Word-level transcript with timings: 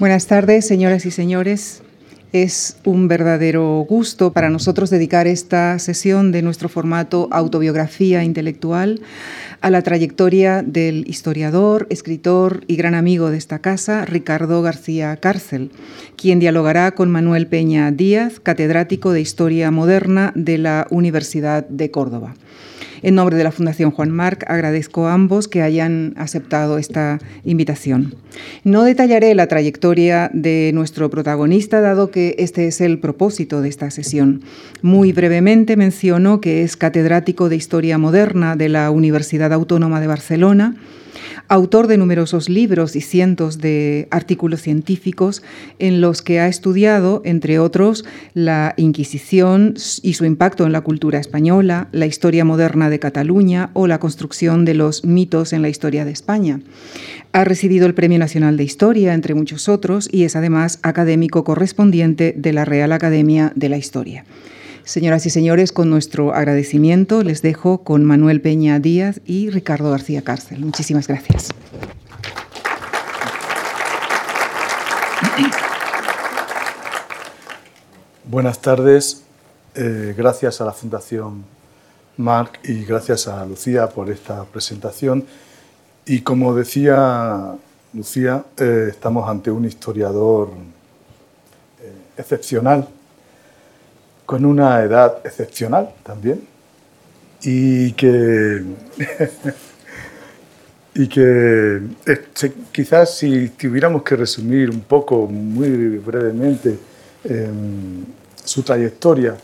Buenas 0.00 0.26
tardes, 0.26 0.66
señoras 0.66 1.04
y 1.04 1.10
señores. 1.10 1.82
Es 2.32 2.78
un 2.86 3.06
verdadero 3.06 3.84
gusto 3.86 4.32
para 4.32 4.48
nosotros 4.48 4.88
dedicar 4.88 5.26
esta 5.26 5.78
sesión 5.78 6.32
de 6.32 6.40
nuestro 6.40 6.70
formato 6.70 7.28
autobiografía 7.30 8.24
intelectual 8.24 9.02
a 9.60 9.68
la 9.68 9.82
trayectoria 9.82 10.62
del 10.62 11.04
historiador, 11.06 11.86
escritor 11.90 12.64
y 12.66 12.76
gran 12.76 12.94
amigo 12.94 13.30
de 13.30 13.36
esta 13.36 13.58
casa, 13.58 14.06
Ricardo 14.06 14.62
García 14.62 15.14
Cárcel, 15.18 15.70
quien 16.16 16.40
dialogará 16.40 16.92
con 16.92 17.10
Manuel 17.10 17.46
Peña 17.46 17.90
Díaz, 17.90 18.40
catedrático 18.40 19.12
de 19.12 19.20
Historia 19.20 19.70
Moderna 19.70 20.32
de 20.34 20.56
la 20.56 20.86
Universidad 20.88 21.68
de 21.68 21.90
Córdoba. 21.90 22.36
En 23.02 23.14
nombre 23.14 23.36
de 23.36 23.44
la 23.44 23.52
Fundación 23.52 23.90
Juan 23.90 24.10
Marc, 24.10 24.44
agradezco 24.48 25.06
a 25.06 25.14
ambos 25.14 25.48
que 25.48 25.62
hayan 25.62 26.14
aceptado 26.16 26.78
esta 26.78 27.18
invitación. 27.44 28.14
No 28.64 28.84
detallaré 28.84 29.34
la 29.34 29.46
trayectoria 29.46 30.30
de 30.34 30.70
nuestro 30.74 31.10
protagonista, 31.10 31.80
dado 31.80 32.10
que 32.10 32.34
este 32.38 32.66
es 32.66 32.80
el 32.80 32.98
propósito 32.98 33.62
de 33.62 33.68
esta 33.68 33.90
sesión. 33.90 34.42
Muy 34.82 35.12
brevemente 35.12 35.76
menciono 35.76 36.40
que 36.40 36.62
es 36.62 36.76
catedrático 36.76 37.48
de 37.48 37.56
Historia 37.56 37.98
Moderna 37.98 38.56
de 38.56 38.68
la 38.68 38.90
Universidad 38.90 39.52
Autónoma 39.52 40.00
de 40.00 40.06
Barcelona, 40.06 40.76
autor 41.50 41.88
de 41.88 41.98
numerosos 41.98 42.48
libros 42.48 42.94
y 42.94 43.00
cientos 43.00 43.58
de 43.58 44.06
artículos 44.12 44.62
científicos 44.62 45.42
en 45.80 46.00
los 46.00 46.22
que 46.22 46.38
ha 46.38 46.46
estudiado, 46.46 47.22
entre 47.24 47.58
otros, 47.58 48.04
la 48.34 48.72
Inquisición 48.76 49.74
y 50.02 50.14
su 50.14 50.24
impacto 50.24 50.64
en 50.64 50.70
la 50.70 50.82
cultura 50.82 51.18
española, 51.18 51.88
la 51.90 52.06
historia 52.06 52.44
moderna 52.44 52.88
de 52.88 53.00
Cataluña 53.00 53.70
o 53.72 53.88
la 53.88 53.98
construcción 53.98 54.64
de 54.64 54.74
los 54.74 55.04
mitos 55.04 55.52
en 55.52 55.62
la 55.62 55.68
historia 55.68 56.04
de 56.04 56.12
España. 56.12 56.60
Ha 57.32 57.42
recibido 57.42 57.86
el 57.86 57.94
Premio 57.94 58.20
Nacional 58.20 58.56
de 58.56 58.62
Historia, 58.62 59.12
entre 59.12 59.34
muchos 59.34 59.68
otros, 59.68 60.08
y 60.12 60.22
es 60.22 60.36
además 60.36 60.78
académico 60.82 61.42
correspondiente 61.42 62.32
de 62.36 62.52
la 62.52 62.64
Real 62.64 62.92
Academia 62.92 63.52
de 63.56 63.68
la 63.68 63.76
Historia. 63.76 64.24
Señoras 64.90 65.24
y 65.24 65.30
señores, 65.30 65.70
con 65.70 65.88
nuestro 65.88 66.34
agradecimiento 66.34 67.22
les 67.22 67.42
dejo 67.42 67.84
con 67.84 68.04
Manuel 68.04 68.40
Peña 68.40 68.80
Díaz 68.80 69.20
y 69.24 69.48
Ricardo 69.48 69.92
García 69.92 70.22
Cárcel. 70.22 70.64
Muchísimas 70.64 71.06
gracias. 71.06 71.50
Buenas 78.24 78.60
tardes. 78.60 79.22
Eh, 79.76 80.12
gracias 80.18 80.60
a 80.60 80.64
la 80.64 80.72
Fundación 80.72 81.44
Marc 82.16 82.58
y 82.64 82.84
gracias 82.84 83.28
a 83.28 83.46
Lucía 83.46 83.88
por 83.90 84.10
esta 84.10 84.42
presentación. 84.42 85.24
Y 86.04 86.22
como 86.22 86.52
decía 86.52 87.54
Lucía, 87.92 88.44
eh, 88.56 88.88
estamos 88.90 89.28
ante 89.28 89.52
un 89.52 89.66
historiador 89.66 90.48
eh, 91.80 91.92
excepcional 92.18 92.88
con 94.30 94.44
una 94.44 94.80
edad 94.80 95.18
excepcional 95.24 95.90
también 96.04 96.40
y 97.42 97.90
que, 97.94 98.62
y 100.94 101.08
que 101.08 101.80
eh, 102.06 102.52
quizás 102.70 103.16
si 103.16 103.48
tuviéramos 103.48 104.04
que 104.04 104.14
resumir 104.14 104.70
un 104.70 104.82
poco, 104.82 105.26
muy 105.26 105.98
brevemente, 105.98 106.78
em, 107.24 108.04
su 108.44 108.62
trayectoria, 108.62 109.36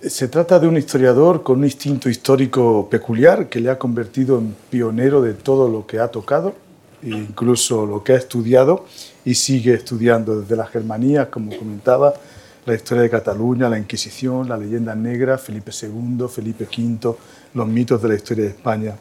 se 0.00 0.28
trata 0.28 0.58
de 0.58 0.66
un 0.66 0.78
historiador 0.78 1.42
con 1.42 1.58
un 1.58 1.64
instinto 1.64 2.08
histórico 2.08 2.88
peculiar 2.90 3.50
que 3.50 3.60
le 3.60 3.68
ha 3.68 3.78
convertido 3.78 4.38
en 4.38 4.56
pionero 4.70 5.20
de 5.20 5.34
todo 5.34 5.68
lo 5.68 5.86
que 5.86 6.00
ha 6.00 6.08
tocado, 6.08 6.54
incluso 7.02 7.84
lo 7.84 8.02
que 8.02 8.14
ha 8.14 8.16
estudiado 8.16 8.86
y 9.26 9.34
sigue 9.34 9.74
estudiando 9.74 10.40
desde 10.40 10.56
las 10.56 10.70
Germanías, 10.70 11.28
como 11.28 11.54
comentaba, 11.54 12.14
la 12.68 12.74
historia 12.74 13.02
de 13.02 13.08
Cataluña, 13.08 13.66
la 13.66 13.78
Inquisición, 13.78 14.46
la 14.46 14.58
leyenda 14.58 14.94
negra, 14.94 15.38
Felipe 15.38 15.70
II, 15.72 16.26
Felipe 16.28 16.64
V, 16.64 17.16
los 17.54 17.66
mitos 17.66 18.02
de 18.02 18.08
la 18.08 18.14
historia 18.14 18.44
de 18.44 18.50
España. 18.50 18.94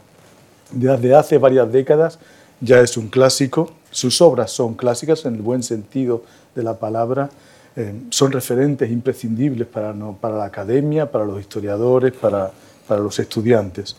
Desde 0.71 1.13
hace 1.13 1.37
varias 1.37 1.69
décadas 1.69 2.17
ya 2.61 2.79
es 2.79 2.95
un 2.95 3.09
clásico, 3.09 3.73
sus 3.91 4.21
obras 4.21 4.51
son 4.51 4.75
clásicas 4.75 5.25
en 5.25 5.35
el 5.35 5.41
buen 5.41 5.63
sentido 5.63 6.23
de 6.55 6.63
la 6.63 6.79
palabra, 6.79 7.29
eh, 7.75 7.93
son 8.09 8.31
referentes 8.31 8.89
imprescindibles 8.89 9.67
para, 9.67 9.93
para, 10.21 10.37
la 10.37 10.45
academia, 10.45 11.11
para 11.11 11.25
los 11.25 11.37
historiadores, 11.41 12.13
para, 12.13 12.49
para 12.87 13.01
los 13.01 13.19
estudiantes. 13.19 13.97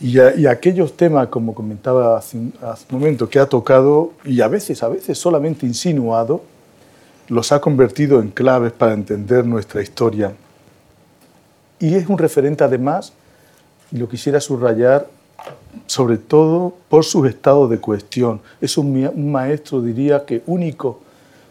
Y, 0.00 0.18
y, 0.18 0.46
aquellos 0.46 0.94
temas, 0.98 1.28
como 1.28 1.54
comentaba 1.54 2.18
hace 2.18 2.36
un 2.36 2.52
momento, 2.90 3.26
que 3.26 3.38
ha 3.38 3.46
tocado 3.46 4.12
y 4.22 4.42
a 4.42 4.48
veces, 4.48 4.82
a 4.82 4.88
veces 4.88 5.16
solamente 5.16 5.64
insinuado, 5.64 6.42
los 7.28 7.52
ha 7.52 7.60
convertido 7.60 8.20
en 8.20 8.30
claves 8.30 8.72
para 8.72 8.92
entender 8.94 9.44
nuestra 9.44 9.82
historia. 9.82 10.32
Y 11.78 11.94
es 11.94 12.08
un 12.08 12.18
referente 12.18 12.64
además, 12.64 13.12
y 13.90 13.98
lo 13.98 14.08
quisiera 14.08 14.40
subrayar, 14.40 15.06
sobre 15.86 16.18
todo 16.18 16.74
por 16.88 17.04
sus 17.04 17.28
estados 17.28 17.68
de 17.70 17.78
cuestión. 17.78 18.40
Es 18.60 18.78
un, 18.78 19.30
maestro, 19.30 19.82
diría 19.82 20.24
que 20.24 20.42
único, 20.46 21.00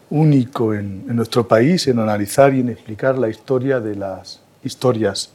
único 0.09 0.73
en, 0.73 1.05
en 1.07 1.15
nuestro 1.15 1.47
país 1.47 1.87
en 1.87 1.99
analizar 1.99 2.53
y 2.53 2.61
en 2.61 2.69
explicar 2.69 3.17
la 3.17 3.29
historia 3.29 3.79
de 3.79 3.95
las 3.95 4.41
historias. 4.63 5.29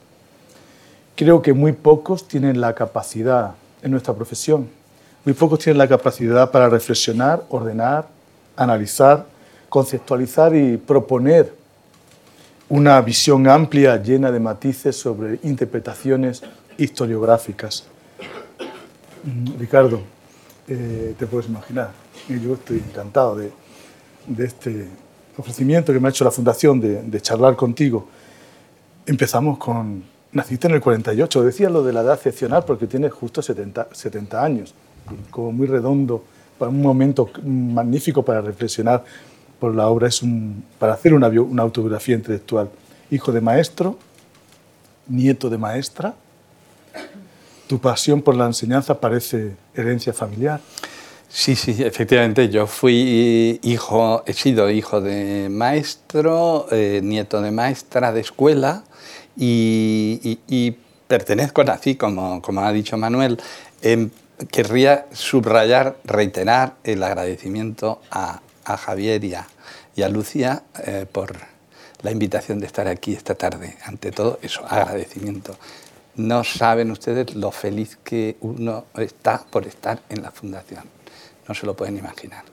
Creo 1.16 1.42
que 1.42 1.52
muy 1.52 1.72
pocos 1.72 2.26
tienen 2.26 2.60
la 2.60 2.74
capacidad 2.74 3.54
en 3.82 3.90
nuestra 3.90 4.14
profesión, 4.14 4.68
muy 5.24 5.34
pocos 5.34 5.58
tienen 5.58 5.78
la 5.78 5.88
capacidad 5.88 6.50
para 6.50 6.68
reflexionar, 6.68 7.44
ordenar, 7.50 8.08
analizar 8.56 9.26
conceptualizar 9.70 10.54
y 10.54 10.76
proponer 10.76 11.54
una 12.68 13.00
visión 13.00 13.48
amplia, 13.48 13.96
llena 14.02 14.30
de 14.30 14.40
matices 14.40 14.96
sobre 14.96 15.38
interpretaciones 15.44 16.42
historiográficas. 16.76 17.86
Mm, 19.24 19.58
Ricardo, 19.58 20.00
eh, 20.68 21.14
te 21.18 21.26
puedes 21.26 21.48
imaginar, 21.48 21.92
yo 22.28 22.54
estoy 22.54 22.78
encantado 22.78 23.36
de, 23.36 23.50
este 24.38 24.88
ofrecimiento 25.36 25.92
que 25.92 25.98
me 25.98 26.08
ha 26.08 26.10
hecho 26.10 26.24
la 26.24 26.30
Fundación 26.30 26.80
de, 26.80 27.20
charlar 27.20 27.56
contigo. 27.56 28.06
Empezamos 29.06 29.58
con, 29.58 30.04
naciste 30.32 30.68
en 30.68 30.74
el 30.74 30.80
48, 30.80 31.42
decía 31.42 31.70
lo 31.70 31.82
de 31.82 31.92
la 31.92 32.02
edad 32.02 32.14
excepcional 32.14 32.64
porque 32.64 32.86
tienes 32.86 33.12
justo 33.12 33.42
70, 33.42 33.88
70 33.92 34.44
años, 34.44 34.74
como 35.30 35.50
muy 35.50 35.66
redondo, 35.66 36.22
para 36.58 36.70
un 36.70 36.82
momento 36.82 37.30
magnífico 37.42 38.22
para 38.22 38.42
reflexionar 38.42 39.02
por 39.60 39.74
la 39.74 39.88
obra 39.88 40.08
es 40.08 40.22
un, 40.22 40.64
para 40.78 40.94
hacer 40.94 41.14
una, 41.14 41.28
una 41.28 41.62
autobiografía 41.62 42.16
intelectual. 42.16 42.70
Hijo 43.10 43.30
de 43.30 43.40
maestro, 43.40 43.98
nieto 45.06 45.50
de 45.50 45.58
maestra, 45.58 46.14
tu 47.68 47.78
pasión 47.78 48.22
por 48.22 48.34
la 48.34 48.46
enseñanza 48.46 48.98
parece 48.98 49.54
herencia 49.74 50.12
familiar. 50.12 50.60
Sí, 51.28 51.54
sí, 51.54 51.76
efectivamente. 51.78 52.48
Yo 52.48 52.66
fui 52.66 53.60
hijo, 53.62 54.24
he 54.26 54.32
sido 54.32 54.68
hijo 54.70 55.00
de 55.00 55.48
maestro, 55.48 56.66
eh, 56.72 57.00
nieto 57.04 57.40
de 57.40 57.52
maestra 57.52 58.12
de 58.12 58.20
escuela 58.20 58.82
y, 59.36 60.76
pertenezco, 61.06 61.62
así 61.62 61.94
como, 61.94 62.42
como 62.42 62.60
ha 62.62 62.72
dicho 62.72 62.96
Manuel, 62.96 63.38
querría 64.50 65.06
subrayar, 65.12 65.96
reiterar 66.04 66.74
el 66.84 67.02
agradecimiento 67.02 68.00
a, 68.10 68.40
a 68.72 68.76
Javier 68.76 69.24
y 69.24 69.34
a, 69.34 70.08
Lucía 70.08 70.62
eh, 70.86 71.06
por 71.10 71.36
la 72.02 72.10
invitación 72.10 72.58
de 72.58 72.66
estar 72.66 72.88
aquí 72.88 73.12
esta 73.12 73.34
tarde. 73.34 73.76
Ante 73.84 74.12
todo, 74.12 74.38
eso, 74.42 74.64
agradecimiento. 74.66 75.56
No 76.16 76.42
saben 76.44 76.90
ustedes 76.90 77.34
lo 77.34 77.50
feliz 77.50 77.98
que 78.02 78.36
uno 78.40 78.86
está 78.96 79.44
por 79.50 79.66
estar 79.66 80.00
en 80.08 80.22
la 80.22 80.30
fundación. 80.30 80.84
No 81.46 81.54
se 81.54 81.66
lo 81.66 81.74
pueden 81.74 81.98
imaginar. 81.98 82.44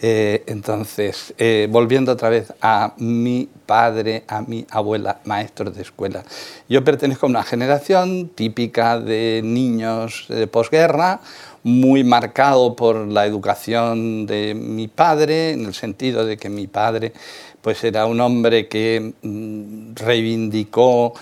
Eh, 0.00 0.44
entonces, 0.46 1.34
eh, 1.38 1.66
volviendo 1.68 2.12
otra 2.12 2.28
vez 2.28 2.52
a 2.60 2.94
mi 2.98 3.48
padre, 3.66 4.22
a 4.28 4.42
mi 4.42 4.64
abuela, 4.70 5.18
maestros 5.24 5.74
de 5.74 5.82
escuela. 5.82 6.22
Yo 6.68 6.84
pertenezco 6.84 7.26
a 7.26 7.28
una 7.28 7.42
generación 7.42 8.28
típica 8.28 9.00
de 9.00 9.40
niños 9.42 10.26
de 10.28 10.46
posguerra, 10.46 11.20
muy 11.62 12.04
marcado 12.04 12.76
por 12.76 12.96
la 13.08 13.26
educación 13.26 14.26
de 14.26 14.54
mi 14.54 14.88
padre, 14.88 15.52
en 15.52 15.66
el 15.66 15.74
sentido 15.74 16.24
de 16.24 16.36
que 16.36 16.48
mi 16.48 16.66
padre 16.66 17.12
pues 17.60 17.84
era 17.84 18.06
un 18.06 18.20
hombre 18.20 18.68
que 18.68 19.12
mm, 19.22 19.94
reivindicó, 19.96 21.12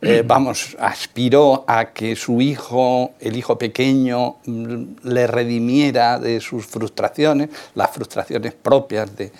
eh, 0.00 0.22
vamos, 0.26 0.76
aspiró 0.80 1.64
a 1.66 1.92
que 1.92 2.16
su 2.16 2.40
hijo, 2.40 3.12
el 3.20 3.36
hijo 3.36 3.58
pequeño, 3.58 4.36
mm, 4.46 4.82
le 5.04 5.26
redimiera 5.26 6.18
de 6.18 6.40
sus 6.40 6.66
frustraciones, 6.66 7.50
las 7.74 7.90
frustraciones 7.90 8.54
propias 8.54 9.10
de, 9.16 9.30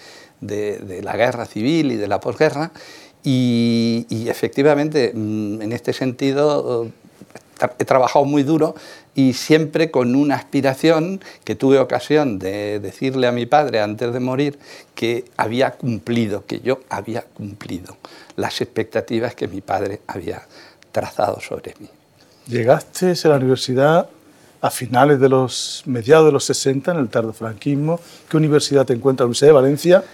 la 1.02 1.16
guerra 1.16 1.46
civil 1.46 1.92
y 1.92 1.96
de 1.96 2.08
la 2.08 2.20
posguerra, 2.20 2.70
y, 3.24 4.06
y 4.08 4.28
efectivamente, 4.28 5.12
mm, 5.14 5.62
en 5.62 5.72
este 5.72 5.92
sentido, 5.92 6.90
he 7.78 7.84
trabajado 7.84 8.24
muy 8.24 8.42
duro 8.42 8.74
y 9.14 9.34
siempre 9.34 9.90
con 9.90 10.14
una 10.14 10.36
aspiración 10.36 11.20
que 11.44 11.54
tuve 11.54 11.78
ocasión 11.78 12.38
de 12.38 12.80
decirle 12.80 13.26
a 13.26 13.32
mi 13.32 13.46
padre 13.46 13.80
antes 13.80 14.12
de 14.12 14.20
morir 14.20 14.58
que 14.94 15.24
había 15.36 15.72
cumplido, 15.72 16.46
que 16.46 16.60
yo 16.60 16.80
había 16.88 17.22
cumplido 17.22 17.96
las 18.36 18.60
expectativas 18.60 19.34
que 19.34 19.48
mi 19.48 19.60
padre 19.60 20.00
había 20.06 20.42
trazado 20.92 21.40
sobre 21.40 21.74
mí. 21.78 21.88
Llegaste 22.46 23.14
a 23.24 23.28
la 23.28 23.36
universidad 23.36 24.08
a 24.60 24.70
finales 24.70 25.18
de 25.18 25.28
los 25.28 25.82
mediados 25.86 26.26
de 26.26 26.32
los 26.32 26.44
60 26.44 26.92
en 26.92 26.98
el 26.98 27.08
tardofranquismo. 27.08 28.00
¿Qué 28.28 28.36
universidad 28.36 28.86
te 28.86 28.92
encuentras? 28.92 29.24
La 29.24 29.26
Universidad 29.26 29.48
de 29.48 29.52
Valencia 29.52 30.04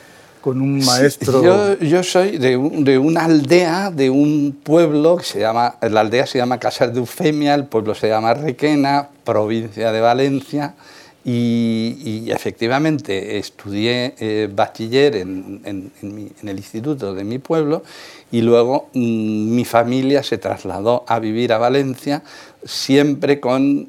con 0.49 0.63
un 0.63 0.83
maestro. 0.83 1.43
yo, 1.43 1.79
yo, 1.81 2.03
soy 2.03 2.39
de, 2.39 2.57
de, 2.57 2.97
una 2.97 3.27
aldea, 3.27 3.91
de 3.91 4.09
un 4.09 4.59
pueblo 4.63 5.19
que 5.19 5.25
se 5.25 5.41
llama, 5.41 5.77
la 5.83 6.01
aldea 6.01 6.27
se 6.27 6.39
llama 6.39 6.59
Casas 6.59 6.95
de 6.95 7.01
Eufemia, 7.01 7.55
el 7.55 7.67
pueblo 7.67 7.95
se 7.95 8.09
llama 8.09 8.33
Requena, 8.33 9.11
provincia 9.25 9.93
de 9.93 10.01
Valencia. 10.01 10.75
Y, 11.23 12.31
efectivamente 12.31 13.37
estudié 13.37 14.15
eh, 14.19 14.49
bachiller 14.51 15.17
en, 15.17 15.61
en, 15.65 15.93
en, 16.01 16.49
el 16.49 16.57
instituto 16.57 17.13
de 17.13 17.25
mi 17.25 17.39
pueblo 17.39 17.83
y 18.31 18.41
luego 18.41 18.89
mm, 18.95 19.55
mi 19.55 19.67
familia 19.67 20.23
se 20.23 20.39
trasladó 20.39 21.05
a 21.07 21.19
vivir 21.19 21.53
a 21.53 21.59
Valencia 21.59 22.23
siempre 22.65 23.41
con 23.41 23.89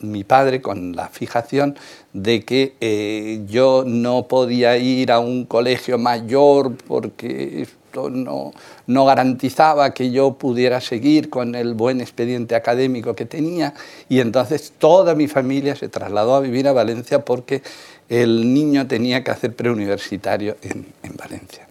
mi 0.00 0.24
padre, 0.24 0.60
con 0.60 0.94
la 0.94 1.08
fijación 1.08 1.76
de 2.12 2.44
que 2.44 2.74
eh, 2.80 3.42
yo 3.48 3.84
no 3.86 4.28
podía 4.28 4.76
ir 4.76 5.10
a 5.10 5.18
un 5.18 5.44
colegio 5.44 5.98
mayor 5.98 6.76
porque 6.86 7.62
esto 7.62 8.10
no, 8.10 8.52
no 8.86 9.04
garantizaba 9.04 9.94
que 9.94 10.10
yo 10.10 10.34
pudiera 10.34 10.80
seguir 10.80 11.30
con 11.30 11.54
el 11.54 11.74
buen 11.74 12.00
expediente 12.00 12.54
académico 12.54 13.14
que 13.14 13.24
tenía 13.24 13.74
y 14.08 14.20
entonces 14.20 14.72
toda 14.78 15.14
mi 15.14 15.28
familia 15.28 15.74
se 15.76 15.88
trasladó 15.88 16.34
a 16.34 16.40
vivir 16.40 16.68
a 16.68 16.72
Valencia 16.72 17.24
porque 17.24 17.62
el 18.08 18.52
niño 18.52 18.86
tenía 18.86 19.24
que 19.24 19.30
hacer 19.30 19.54
preuniversitario 19.54 20.56
en, 20.62 20.86
en 21.02 21.16
Valencia. 21.16 21.66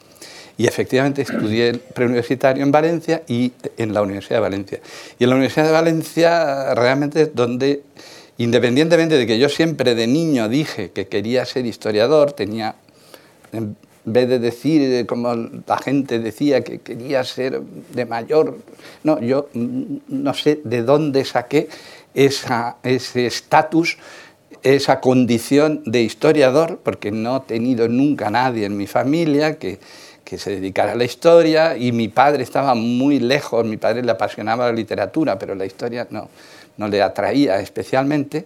Y 0.61 0.67
efectivamente 0.67 1.23
estudié 1.23 1.73
preuniversitario 1.73 2.61
en 2.61 2.71
Valencia 2.71 3.23
y 3.27 3.51
en 3.77 3.95
la 3.95 4.03
Universidad 4.03 4.35
de 4.35 4.41
Valencia. 4.41 4.79
Y 5.17 5.23
en 5.23 5.31
la 5.31 5.35
Universidad 5.35 5.65
de 5.65 5.71
Valencia 5.71 6.75
realmente 6.75 7.23
es 7.23 7.33
donde, 7.33 7.81
independientemente 8.37 9.17
de 9.17 9.25
que 9.25 9.39
yo 9.39 9.49
siempre 9.49 9.95
de 9.95 10.05
niño 10.05 10.49
dije 10.49 10.91
que 10.91 11.07
quería 11.07 11.45
ser 11.45 11.65
historiador, 11.65 12.33
tenía, 12.33 12.75
en 13.51 13.75
vez 14.05 14.29
de 14.29 14.37
decir 14.37 15.07
como 15.07 15.33
la 15.33 15.77
gente 15.79 16.19
decía 16.19 16.63
que 16.63 16.77
quería 16.77 17.23
ser 17.23 17.59
de 17.59 18.05
mayor, 18.05 18.59
no, 19.03 19.19
yo 19.19 19.49
no 19.55 20.33
sé 20.35 20.61
de 20.63 20.83
dónde 20.83 21.25
saqué 21.25 21.69
esa, 22.13 22.77
ese 22.83 23.25
estatus 23.25 23.97
esa 24.63 24.99
condición 24.99 25.81
de 25.87 26.03
historiador, 26.03 26.81
porque 26.83 27.09
no 27.09 27.37
he 27.37 27.39
tenido 27.39 27.87
nunca 27.87 28.29
nadie 28.29 28.65
en 28.65 28.77
mi 28.77 28.85
familia 28.85 29.57
que, 29.57 29.79
que 30.31 30.37
se 30.37 30.51
dedicara 30.51 30.93
a 30.93 30.95
la 30.95 31.03
historia 31.03 31.75
y 31.75 31.91
mi 31.91 32.07
padre 32.07 32.43
estaba 32.43 32.73
muy 32.73 33.19
lejos, 33.19 33.65
mi 33.65 33.75
padre 33.75 34.01
le 34.01 34.11
apasionaba 34.11 34.67
la 34.67 34.71
literatura, 34.71 35.37
pero 35.37 35.55
la 35.55 35.65
historia 35.65 36.07
no, 36.09 36.29
no 36.77 36.87
le 36.87 37.01
atraía 37.01 37.59
especialmente. 37.59 38.45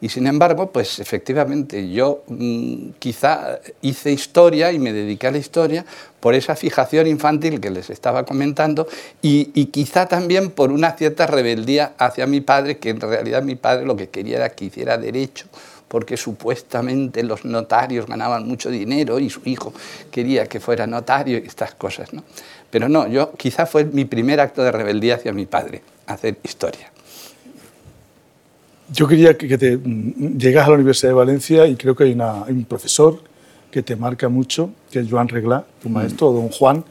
Y 0.00 0.08
sin 0.08 0.26
embargo, 0.26 0.72
pues 0.72 0.98
efectivamente 0.98 1.88
yo 1.92 2.24
mm, 2.26 2.94
quizá 2.98 3.60
hice 3.82 4.10
historia 4.10 4.72
y 4.72 4.80
me 4.80 4.92
dediqué 4.92 5.28
a 5.28 5.30
la 5.30 5.38
historia 5.38 5.86
por 6.18 6.34
esa 6.34 6.56
fijación 6.56 7.06
infantil 7.06 7.60
que 7.60 7.70
les 7.70 7.88
estaba 7.88 8.24
comentando 8.24 8.88
y, 9.22 9.52
y, 9.54 9.66
quizá 9.66 10.06
también 10.06 10.50
por 10.50 10.72
una 10.72 10.90
cierta 10.96 11.28
rebeldía 11.28 11.92
hacia 11.98 12.26
mi 12.26 12.40
padre, 12.40 12.78
que 12.78 12.90
en 12.90 13.00
realidad 13.00 13.44
mi 13.44 13.54
padre 13.54 13.86
lo 13.86 13.94
que 13.94 14.08
quería 14.08 14.38
era 14.38 14.48
que 14.48 14.64
hiciera 14.64 14.98
derecho 14.98 15.46
porque 15.92 16.16
supuestamente 16.16 17.22
los 17.22 17.44
notarios 17.44 18.06
ganaban 18.06 18.48
mucho 18.48 18.70
dinero 18.70 19.18
y 19.18 19.28
su 19.28 19.42
hijo 19.44 19.74
quería 20.10 20.46
que 20.46 20.58
fuera 20.58 20.86
notario 20.86 21.36
y 21.36 21.46
estas 21.46 21.74
cosas. 21.74 22.14
¿no? 22.14 22.24
Pero 22.70 22.88
no, 22.88 23.06
yo 23.08 23.32
quizá 23.32 23.66
fue 23.66 23.84
mi 23.84 24.06
primer 24.06 24.40
acto 24.40 24.62
de 24.62 24.72
rebeldía 24.72 25.16
hacia 25.16 25.34
mi 25.34 25.44
padre, 25.44 25.82
hacer 26.06 26.38
historia. 26.42 26.90
Yo 28.90 29.06
quería 29.06 29.36
que 29.36 29.58
te 29.58 29.76
mm, 29.76 30.38
llegas 30.38 30.66
a 30.66 30.70
la 30.70 30.76
Universidad 30.76 31.10
de 31.10 31.14
Valencia 31.14 31.66
y 31.66 31.76
creo 31.76 31.94
que 31.94 32.04
hay, 32.04 32.12
un 32.12 32.64
profesor 32.64 33.20
que 33.70 33.82
te 33.82 33.94
marca 33.94 34.30
mucho, 34.30 34.70
que 34.90 35.00
es 35.00 35.10
Joan 35.10 35.28
Reglá, 35.28 35.62
tu 35.82 35.90
mm. 35.90 35.92
maestro, 35.92 36.32
don 36.32 36.48
Juan, 36.48 36.82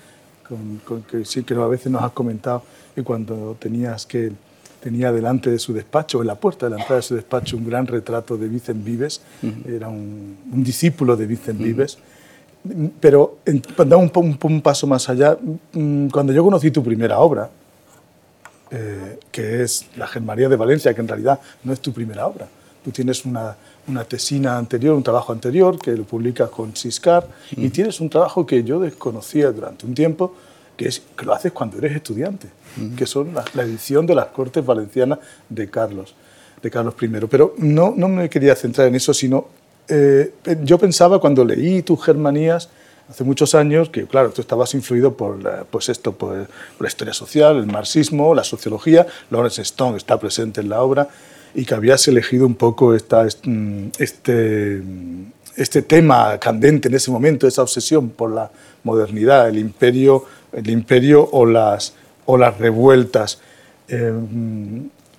con, 0.48 1.02
que 1.10 1.26
sí 1.26 1.42
que 1.42 1.56
a 1.56 1.66
veces 1.66 1.92
nos 1.92 2.04
has 2.04 2.12
comentado 2.12 2.62
que 2.94 3.02
cuando 3.02 3.58
tenías 3.60 4.06
que 4.06 4.32
tenía 4.82 5.12
delante 5.12 5.50
de 5.50 5.60
su 5.60 5.74
despacho, 5.74 6.22
en 6.22 6.28
la 6.28 6.36
puerta 6.36 6.66
de 6.66 6.72
la 6.72 6.78
entrada 6.78 6.98
de 6.98 7.04
su 7.04 7.16
despacho, 7.16 7.56
un 7.56 7.66
gran 7.66 7.88
retrato 7.88 8.36
de 8.36 8.48
Vicent 8.48 8.84
Vives, 8.84 9.22
era 9.68 9.88
un, 9.88 10.38
discípulo 10.52 11.16
de 11.16 11.26
Vicent 11.28 11.60
Vives. 11.60 11.98
Pero 13.00 13.38
dando 13.78 13.98
un, 13.98 14.38
un, 14.42 14.62
paso 14.62 14.86
más 14.86 15.10
allá, 15.10 15.38
mm, 15.74 16.08
cuando 16.10 16.32
yo 16.32 16.44
conocí 16.44 16.70
tu 16.70 16.84
primera 16.84 17.20
obra, 17.20 17.50
eh, 18.70 19.20
que 19.32 19.64
es 19.64 19.88
La 19.98 20.08
Germaría 20.08 20.48
de 20.48 20.56
Valencia, 20.56 20.94
que 20.94 21.02
en 21.02 21.08
realidad 21.08 21.40
no 21.64 21.74
es 21.74 21.80
tu 21.80 21.92
primera 21.92 22.28
obra, 22.28 22.48
tú 22.84 22.92
tienes 22.92 23.26
una, 23.26 23.56
una 23.88 24.04
tesina 24.04 24.58
anterior, 24.58 24.96
un 24.96 25.04
trabajo 25.04 25.34
anterior 25.34 25.78
que 25.80 25.92
lo 25.92 26.04
publicas 26.04 26.50
con 26.50 26.76
Siscar, 26.76 27.28
y 27.52 27.70
tienes 27.70 28.00
un 28.00 28.10
trabajo 28.10 28.46
que 28.46 28.64
yo 28.64 28.80
desconocía 28.80 29.52
durante 29.52 29.86
un 29.86 29.94
tiempo, 29.94 30.34
que, 30.78 30.88
es, 30.88 31.02
que 31.18 31.26
lo 31.26 31.34
haces 31.34 31.52
cuando 31.52 31.78
eres 31.78 31.96
estudiante, 31.96 32.48
que 32.96 33.06
son 33.06 33.34
la, 33.34 33.64
edición 33.64 34.06
de 34.06 34.16
las 34.16 34.28
Cortes 34.28 34.66
Valencianas 34.66 35.20
de 35.50 35.70
Carlos, 35.70 36.16
de 36.62 36.72
Carlos 36.72 36.96
I. 37.02 37.08
Pero 37.30 37.56
no, 37.58 37.94
no 37.96 38.08
me 38.08 38.30
quería 38.30 38.56
centrar 38.56 38.88
en 38.88 38.96
eso, 38.96 39.14
sino 39.14 39.48
eh, 39.88 40.34
yo 40.64 40.78
pensaba 40.78 41.20
cuando 41.20 41.44
leí 41.44 41.82
tus 41.82 42.04
Germanías, 42.04 42.70
hace 43.10 43.24
muchos 43.24 43.56
años 43.56 43.90
que, 43.90 44.06
claro, 44.06 44.32
tú 44.32 44.42
estabas 44.42 44.74
influido 44.74 45.16
por, 45.16 45.66
pues 45.66 45.90
esto, 45.90 46.14
por, 46.14 46.48
la 46.80 46.88
historia 46.88 47.14
social, 47.14 47.58
el 47.58 47.68
marxismo, 47.68 48.34
la 48.34 48.44
sociología. 48.44 49.06
Lawrence 49.30 49.62
Stone 49.64 49.98
está 49.98 50.20
presente 50.20 50.62
en 50.62 50.70
la 50.70 50.82
obra 50.82 51.10
y 51.54 51.66
que 51.66 51.76
habías 51.76 52.08
elegido 52.08 52.46
un 52.46 52.56
poco 52.56 52.96
esta, 52.96 53.28
este, 53.28 54.82
este 55.58 55.82
tema 55.82 56.38
candente 56.40 56.88
en 56.88 56.96
ese 56.96 57.12
momento, 57.12 57.48
esa 57.48 57.62
obsesión 57.62 58.10
por 58.10 58.32
la 58.32 58.50
modernidad, 58.84 59.50
el 59.50 59.60
imperio 59.60 60.26
el 60.54 60.70
imperio 60.70 61.28
o 61.32 61.46
las, 61.46 61.94
o 62.32 62.38
las 62.38 62.58
revueltas. 62.58 63.40
Eh, 63.88 64.14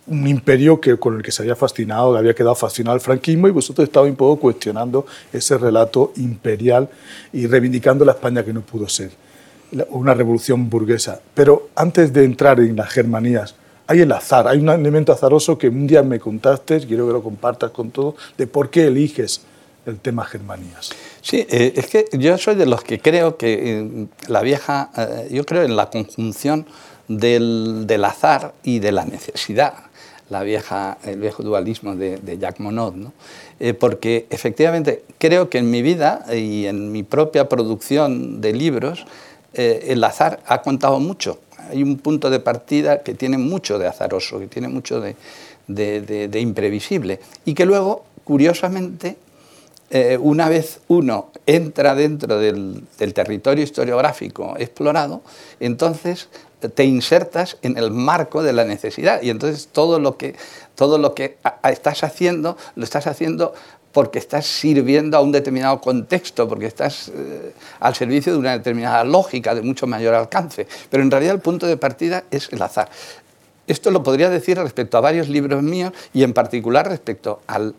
un 0.05 0.27
imperio 0.27 0.81
que, 0.81 0.97
con 0.97 1.17
el 1.17 1.23
que 1.23 1.31
se 1.31 1.43
había 1.43 1.55
fascinado, 1.55 2.13
que 2.13 2.19
había 2.19 2.35
quedado 2.35 2.55
fascinado 2.55 2.97
el 2.97 3.01
franquismo 3.01 3.47
y 3.47 3.51
vosotros 3.53 3.87
estabais 3.87 4.11
un 4.11 4.17
poco 4.17 4.41
cuestionando 4.41 5.07
ese 5.33 5.57
relato 5.59 6.13
imperial 6.17 6.89
y 7.33 7.47
reivindicando 7.47 8.05
la 8.05 8.13
España 8.13 8.45
que 8.45 8.53
no 8.53 8.63
pudo 8.63 8.89
ser, 8.89 9.13
una 9.91 10.15
revolución 10.15 10.69
burguesa. 10.69 11.21
Pero 11.35 11.69
antes 11.77 12.13
de 12.13 12.25
entrar 12.25 12.59
en 12.59 12.75
las 12.75 12.91
Germanías, 12.91 13.55
hay 13.87 14.01
el 14.01 14.11
azar, 14.11 14.49
hay 14.49 14.59
un 14.59 14.71
elemento 14.71 15.13
azaroso 15.13 15.57
que 15.57 15.69
un 15.69 15.87
día 15.87 16.03
me 16.03 16.19
contaste, 16.19 16.81
quiero 16.81 17.07
que 17.07 17.13
lo 17.13 17.23
compartas 17.23 17.71
con 17.71 17.91
todos, 17.91 18.15
de 18.37 18.47
por 18.47 18.71
qué 18.71 18.87
eliges 18.87 19.43
el 19.87 19.99
tema 19.99 20.25
Germanías. 20.25 20.91
Sí, 21.21 21.47
eh, 21.49 21.73
es 21.77 21.87
que 21.87 22.07
yo 22.13 22.37
soy 22.39 22.55
de 22.55 22.67
los 22.67 22.83
que 22.83 23.01
creo 23.01 23.37
que 23.37 23.81
eh, 23.81 24.07
la 24.29 24.43
vieja, 24.43 24.91
eh, 24.97 25.29
yo 25.31 25.45
creo 25.45 25.63
en 25.63 25.77
la 25.77 25.91
conjunción 25.91 26.67
del, 27.09 28.05
azar 28.05 28.55
y 28.63 28.79
de 28.79 28.93
la 28.93 29.05
necesidad, 29.05 29.75
la 30.31 30.43
vieja, 30.43 30.99
el 31.05 31.21
viejo 31.21 31.43
dualismo 31.43 31.95
de, 31.97 32.39
Jacques 32.39 32.61
Monod, 32.61 32.95
¿no? 32.95 33.13
porque 33.79 34.27
efectivamente 34.31 35.05
creo 35.19 35.49
que 35.51 35.59
en 35.59 35.71
mi 35.71 35.83
vida 35.83 36.25
y 36.35 36.67
en 36.67 36.91
mi 36.91 37.03
propia 37.03 37.49
producción 37.49 38.41
de 38.41 38.53
libros, 38.53 39.05
el 39.53 40.03
azar 40.03 40.41
ha 40.47 40.63
contado 40.63 40.99
mucho. 41.01 41.39
Hay 41.71 41.83
un 41.83 41.99
punto 41.99 42.31
de 42.31 42.41
partida 42.41 43.03
que 43.03 43.15
tiene 43.15 43.39
mucho 43.39 43.79
de 43.79 43.87
azaroso, 43.87 44.39
que 44.39 44.47
tiene 44.47 44.69
mucho 44.69 45.01
de 45.01 46.41
imprevisible 46.41 47.21
y 47.45 47.55
que 47.55 47.67
luego, 47.67 48.05
curiosamente, 48.25 49.17
eh, 49.95 50.17
una 50.19 50.49
vez 50.49 50.81
uno 50.89 51.29
entra 51.45 51.95
dentro 51.95 52.39
del, 52.39 52.85
territorio 52.97 53.63
historiográfico 53.63 54.55
explorado, 54.57 55.21
entonces 55.61 56.31
te 56.69 56.85
insertas 56.85 57.57
en 57.63 57.77
el 57.77 57.91
marco 57.91 58.43
de 58.43 58.53
la 58.53 58.65
necesidad 58.65 59.23
y 59.23 59.31
entonces 59.31 59.69
todo 59.71 59.99
lo 59.99 60.17
que, 60.17 60.37
todo 60.75 60.99
lo 60.99 61.15
que 61.15 61.39
estás 61.65 62.05
haciendo 62.05 62.57
lo 62.75 62.85
estás 62.85 63.07
haciendo 63.07 63.55
porque 63.93 64.19
estás 64.19 64.47
sirviendo 64.47 65.17
a 65.17 65.21
un 65.21 65.33
determinado 65.33 65.81
contexto, 65.81 66.49
porque 66.49 66.67
estás 66.67 67.13
eh, 67.15 67.53
al 67.79 67.95
servicio 67.95 68.33
de 68.33 68.39
una 68.39 68.53
determinada 68.53 69.05
lógica 69.05 69.55
de 69.55 69.63
mucho 69.63 69.87
mayor 69.87 70.15
alcance. 70.15 70.67
Pero 70.91 71.03
en 71.03 71.11
realidad 71.11 71.35
el 71.35 71.41
punto 71.41 71.67
de 71.67 71.77
partida 71.77 72.25
es 72.31 72.49
el 72.53 72.63
azar. 72.63 72.89
Esto 73.67 73.91
lo 73.91 74.03
podría 74.03 74.29
decir 74.29 74.59
respecto 74.59 74.99
a 74.99 75.01
varios 75.01 75.29
libros 75.29 75.63
míos 75.63 75.93
y 76.13 76.25
en 76.25 76.33
particular 76.33 76.89
respecto 76.89 77.43
al, 77.47 77.75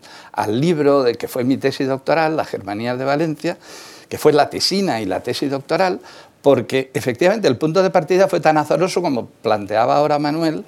libro 0.48 1.04
de 1.04 1.16
que 1.16 1.28
fue 1.28 1.44
mi 1.44 1.58
tesis 1.58 1.88
doctoral, 1.88 2.38
La 2.38 2.46
Germanía 2.46 2.96
de 2.96 3.04
Valencia, 3.04 3.58
que 4.08 4.18
fue 4.18 4.32
la 4.32 4.50
tesina 4.50 5.02
y 5.02 5.06
la 5.06 5.20
tesis 5.20 5.52
doctoral, 5.52 6.00
porque 6.44 6.92
efectivamente 6.94 7.48
el 7.48 7.58
punto 7.58 7.82
de 7.82 7.90
partida 7.90 8.28
fue 8.28 8.40
tan 8.40 8.58
azaroso 8.58 9.02
como 9.02 9.26
planteaba 9.26 9.96
ahora 9.96 10.20
Manuel, 10.20 10.64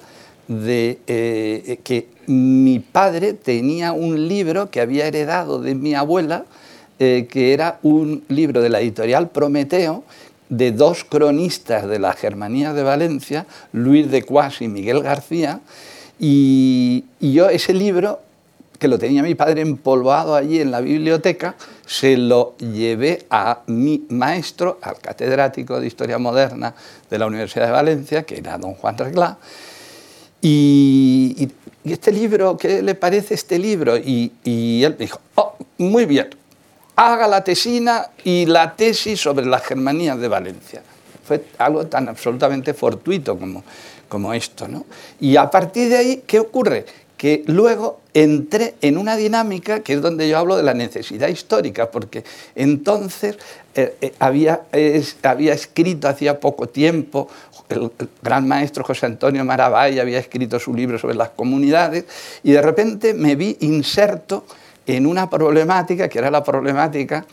de 0.48 0.98
eh, 1.06 1.78
que 1.84 2.08
mi 2.26 2.80
padre 2.80 3.34
tenía 3.34 3.92
un 3.92 4.26
libro 4.26 4.70
que 4.70 4.80
había 4.80 5.06
heredado 5.06 5.60
de 5.60 5.74
mi 5.74 5.94
abuela, 5.94 6.46
eh, 6.98 7.28
que 7.30 7.52
era 7.52 7.78
un 7.82 8.24
libro 8.28 8.62
de 8.62 8.70
la 8.70 8.80
editorial 8.80 9.28
Prometeo, 9.28 10.02
de 10.48 10.72
dos 10.72 11.04
cronistas 11.04 11.86
de 11.86 11.98
la 11.98 12.12
Germanía 12.14 12.72
de 12.72 12.82
Valencia, 12.82 13.46
Luis 13.72 14.10
de 14.10 14.22
Cuas 14.22 14.62
y 14.62 14.68
Miguel 14.68 15.02
García, 15.02 15.60
y, 16.18 17.04
yo 17.20 17.50
ese 17.50 17.74
libro, 17.74 18.20
que 18.78 18.88
lo 18.88 18.98
tenía 18.98 19.22
mi 19.22 19.34
padre 19.34 19.62
empolvado 19.62 20.34
allí 20.34 20.60
en 20.60 20.70
la 20.70 20.80
biblioteca, 20.80 21.54
se 21.86 22.16
lo 22.16 22.56
llevé 22.58 23.26
a 23.30 23.62
mi 23.66 24.04
maestro, 24.08 24.78
al 24.82 24.98
catedrático 24.98 25.80
de 25.80 25.86
Historia 25.86 26.18
Moderna 26.18 26.74
de 27.08 27.18
la 27.18 27.26
Universidad 27.26 27.66
de 27.66 27.72
Valencia, 27.72 28.22
que 28.24 28.38
era 28.38 28.58
don 28.58 28.74
Juan 28.74 28.98
Reglá, 28.98 29.38
y, 30.42 31.48
este 31.84 32.12
libro, 32.12 32.56
¿qué 32.56 32.82
le 32.82 32.94
parece 32.94 33.34
este 33.34 33.58
libro? 33.58 33.96
Y, 33.96 34.32
y 34.44 34.82
él 34.84 34.96
me 34.98 35.06
dijo, 35.06 35.20
oh, 35.36 35.54
muy 35.78 36.04
bien, 36.04 36.28
haga 36.96 37.28
la 37.28 37.44
tesina 37.44 38.10
y 38.24 38.46
la 38.46 38.74
tesis 38.74 39.20
sobre 39.20 39.46
las 39.46 39.64
Germanías 39.64 40.18
de 40.18 40.28
Valencia. 40.28 40.82
Fue 41.24 41.44
algo 41.58 41.86
tan 41.86 42.08
absolutamente 42.08 42.74
fortuito 42.74 43.38
como, 43.38 43.62
como 44.08 44.32
esto. 44.32 44.66
¿no? 44.66 44.86
Y 45.20 45.36
a 45.36 45.50
partir 45.50 45.88
de 45.88 45.96
ahí, 45.96 46.22
¿qué 46.26 46.40
ocurre? 46.40 46.86
Que 47.16 47.42
luego 47.46 48.00
entré 48.12 48.74
en 48.82 48.98
una 48.98 49.16
dinámica 49.16 49.80
que 49.80 49.94
es 49.94 50.02
donde 50.02 50.28
yo 50.28 50.38
hablo 50.38 50.56
de 50.56 50.62
la 50.62 50.74
necesidad 50.74 51.28
histórica, 51.28 51.90
porque 51.90 52.24
entonces 52.54 53.36
eh, 53.74 53.94
eh, 54.00 54.14
había, 54.18 54.62
había 55.22 55.52
escrito 55.54 56.08
hacía 56.08 56.40
poco 56.40 56.68
tiempo, 56.68 57.28
el, 57.68 57.90
gran 58.22 58.46
maestro 58.46 58.84
José 58.84 59.06
Antonio 59.06 59.44
Maravay 59.44 59.98
había 59.98 60.18
escrito 60.18 60.58
su 60.58 60.74
libro 60.74 60.98
sobre 60.98 61.14
las 61.14 61.30
comunidades, 61.30 62.04
y 62.42 62.52
de 62.52 62.62
repente 62.62 63.14
me 63.14 63.36
vi 63.36 63.56
inserto 63.60 64.44
en 64.86 65.06
una 65.06 65.28
problemática 65.28 66.08
que 66.08 66.18
era 66.18 66.30
la 66.30 66.44
problemática 66.44 67.26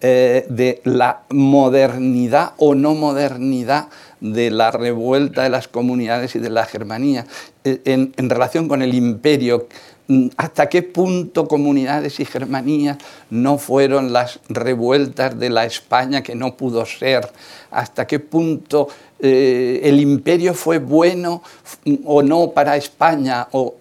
eh, 0.00 0.44
de 0.48 0.80
la 0.84 1.20
modernidad 1.30 2.52
o 2.58 2.74
no 2.74 2.94
modernidad 2.94 3.88
de 4.20 4.50
la 4.50 4.70
revuelta 4.70 5.42
de 5.42 5.48
las 5.48 5.68
comunidades 5.68 6.34
y 6.34 6.40
de 6.40 6.50
la 6.50 6.66
Germanía 6.66 7.26
en, 7.64 8.30
relación 8.30 8.68
con 8.68 8.82
el 8.82 8.94
imperio 8.94 9.66
hasta 10.36 10.68
qué 10.68 10.82
punto 10.82 11.48
comunidades 11.48 12.20
y 12.20 12.26
germanías 12.26 12.98
no 13.30 13.56
fueron 13.56 14.12
las 14.12 14.38
revueltas 14.50 15.38
de 15.38 15.48
la 15.48 15.64
España 15.64 16.22
que 16.22 16.34
no 16.34 16.58
pudo 16.58 16.84
ser, 16.84 17.26
hasta 17.70 18.06
qué 18.06 18.18
punto 18.18 18.88
eh, 19.18 19.80
el 19.82 19.98
imperio 20.00 20.52
fue 20.52 20.78
bueno 20.78 21.42
o 22.04 22.22
no 22.22 22.50
para 22.50 22.76
España, 22.76 23.48
o 23.52 23.76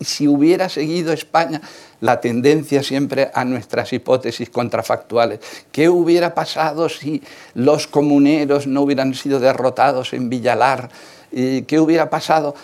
si 0.00 0.26
hubiera 0.26 0.70
seguido 0.70 1.12
España 1.12 1.60
la 2.00 2.18
tendencia 2.18 2.82
siempre 2.82 3.30
a 3.34 3.44
nuestras 3.44 3.92
hipótesis 3.92 4.48
contrafactuales. 4.48 5.40
¿Qué 5.70 5.90
hubiera 5.90 6.34
pasado 6.34 6.88
si 6.88 7.22
los 7.52 7.86
comuneros 7.86 8.66
no 8.66 8.80
hubieran 8.82 9.12
sido 9.12 9.38
derrotados 9.38 10.14
en 10.14 10.30
Villalar? 10.30 10.88
¿Qué 11.30 11.78
hubiera 11.78 12.10
pasado? 12.10 12.54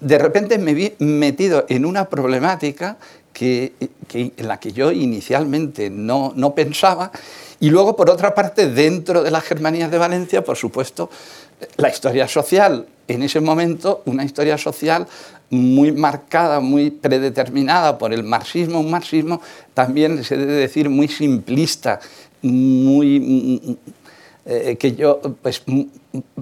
De 0.00 0.18
repente 0.18 0.58
me 0.58 0.74
vi 0.74 0.92
metido 0.98 1.64
en 1.68 1.86
una 1.86 2.08
problemática 2.08 2.98
que, 3.32 3.72
en 4.12 4.48
la 4.48 4.60
que 4.60 4.72
yo 4.72 4.92
inicialmente 4.92 5.90
no, 5.90 6.32
no 6.36 6.54
pensaba 6.54 7.10
y 7.60 7.70
luego, 7.70 7.96
por 7.96 8.10
otra 8.10 8.34
parte, 8.34 8.68
dentro 8.68 9.22
de 9.22 9.30
las 9.30 9.44
Germanías 9.44 9.90
de 9.90 9.96
Valencia, 9.98 10.44
por 10.44 10.56
supuesto, 10.56 11.08
la 11.76 11.88
historia 11.88 12.28
social. 12.28 12.86
En 13.08 13.22
ese 13.22 13.40
momento, 13.40 14.02
una 14.06 14.24
historia 14.24 14.58
social 14.58 15.06
muy 15.50 15.92
marcada, 15.92 16.60
muy 16.60 16.90
predeterminada 16.90 17.96
por 17.96 18.12
el 18.12 18.24
marxismo, 18.24 18.80
un 18.80 18.90
marxismo 18.90 19.40
también 19.72 20.24
se 20.24 20.36
debe 20.36 20.52
decir 20.52 20.88
muy 20.90 21.08
simplista, 21.08 22.00
muy 22.42 23.78
eh, 24.44 24.76
que 24.78 24.94
yo, 24.94 25.20
pues 25.40 25.62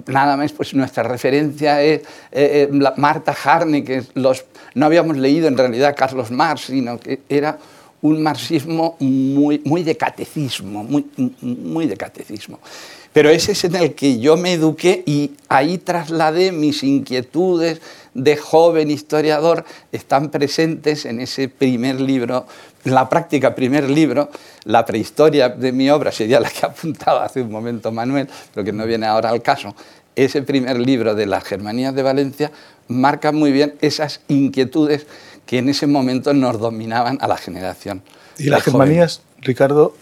nada 0.07 0.37
más, 0.37 0.51
pues 0.51 0.73
nuestra 0.73 1.03
referencia 1.03 1.81
es 1.81 2.01
eh, 2.31 2.69
eh, 2.71 2.91
Marta 2.97 3.35
Harney, 3.43 3.83
que 3.83 4.03
los, 4.13 4.45
no 4.75 4.85
habíamos 4.85 5.17
leído 5.17 5.47
en 5.47 5.57
realidad 5.57 5.95
Carlos 5.97 6.31
Marx, 6.31 6.65
sino 6.67 6.99
que 6.99 7.21
era 7.29 7.57
un 8.01 8.21
marxismo 8.21 8.97
muy, 8.99 9.61
muy 9.63 9.83
de 9.83 9.95
catecismo, 9.95 10.83
muy, 10.83 11.05
muy 11.41 11.87
de 11.87 11.95
catecismo. 11.95 12.59
Pero 13.13 13.29
ese 13.29 13.53
es 13.53 13.63
en 13.63 13.75
el 13.75 13.93
que 13.93 14.19
yo 14.19 14.35
me 14.35 14.53
eduqué 14.53 15.03
y 15.05 15.31
ahí 15.47 15.77
trasladé 15.77 16.51
mis 16.51 16.83
inquietudes 16.83 17.79
de 18.13 18.37
joven 18.37 18.91
historiador, 18.91 19.65
están 19.91 20.29
presentes 20.29 21.05
en 21.05 21.19
ese 21.19 21.49
primer 21.49 21.99
libro, 21.99 22.45
en 22.85 22.93
la 22.93 23.09
práctica 23.09 23.55
primer 23.55 23.89
libro, 23.89 24.29
la 24.65 24.85
prehistoria 24.85 25.49
de 25.49 25.71
mi 25.71 25.89
obra 25.89 26.11
sería 26.11 26.39
la 26.39 26.49
que 26.49 26.65
apuntaba 26.65 27.25
hace 27.25 27.41
un 27.41 27.51
momento 27.51 27.91
Manuel, 27.91 28.27
pero 28.53 28.63
que 28.63 28.71
no 28.71 28.85
viene 28.85 29.05
ahora 29.05 29.29
al 29.29 29.41
caso. 29.41 29.75
Ese 30.15 30.43
primer 30.43 30.79
libro 30.79 31.15
de 31.15 31.25
las 31.25 31.43
Germanías 31.43 31.95
de 31.95 32.03
Valencia 32.03 32.51
marca 32.87 33.31
muy 33.31 33.51
bien 33.51 33.73
esas 33.81 34.21
inquietudes 34.27 35.07
que 35.45 35.57
en 35.57 35.69
ese 35.69 35.87
momento 35.87 36.33
nos 36.33 36.59
dominaban 36.59 37.17
a 37.21 37.27
la 37.27 37.37
generación. 37.37 38.03
¿Y 38.37 38.45
las 38.45 38.63
Germanías, 38.63 39.21
Ricardo, 39.41 39.95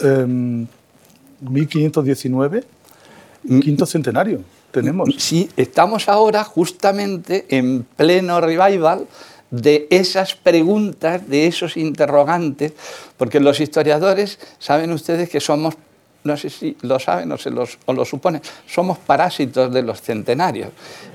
1519, 1.39 2.58
em, 2.58 3.58
mm. 3.58 3.60
quinto 3.62 3.86
centenario? 3.86 4.41
Tenemos. 4.72 5.10
Sí, 5.18 5.50
estamos 5.58 6.10
ahora 6.10 6.44
justamente 6.44 7.46
en 7.50 7.84
pleno 7.84 8.42
revival 8.42 9.08
de 9.51 9.88
esas 9.90 10.36
preguntas, 10.36 11.28
de 11.28 11.48
esos 11.48 11.75
interrogantes, 11.75 12.74
porque 13.18 13.40
los 13.40 13.60
historiadores 13.60 14.40
saben 14.60 14.92
ustedes 14.94 15.30
que 15.30 15.42
somos 15.42 15.75
no 16.24 16.38
sé 16.38 16.50
si 16.50 16.78
lo 16.82 17.00
saben 17.00 17.32
o, 17.32 17.38
se 17.38 17.50
lo 17.50 18.06
suponen, 18.06 18.42
somos 18.68 18.98
parásitos 19.00 19.74
de 19.74 19.82
los 19.82 20.01
centenarios, 20.01 20.70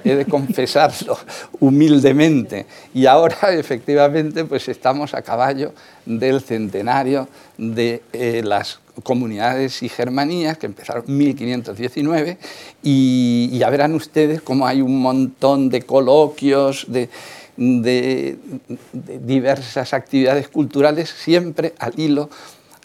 he 0.05 0.15
de 0.15 0.25
confesarlo 0.27 1.17
humildemente. 1.61 2.67
Y 2.95 3.07
ahora 3.07 3.37
efectivamente 3.53 4.45
pues 4.45 4.69
estamos 4.69 5.15
a 5.15 5.23
caballo 5.23 5.73
del 6.05 6.41
centenario 6.41 7.29
de 7.57 8.03
eh, 8.13 8.43
las 8.45 8.81
comunidades 9.03 9.83
y 9.83 9.89
germanías 9.89 10.57
que 10.57 10.67
empezaron 10.67 11.05
en 11.07 11.19
1519 11.19 12.39
y, 12.83 13.59
ya 13.59 13.69
verán 13.69 13.95
ustedes 13.95 14.41
cómo 14.41 14.67
hay 14.67 14.81
un 14.81 15.01
montón 15.01 15.69
de 15.69 15.83
coloquios, 15.83 16.87
de 16.89 17.09
diversas 17.57 19.95
actividades 19.95 20.49
culturales 20.49 21.11
siempre 21.11 21.75
al 21.79 21.99
hilo 21.99 22.29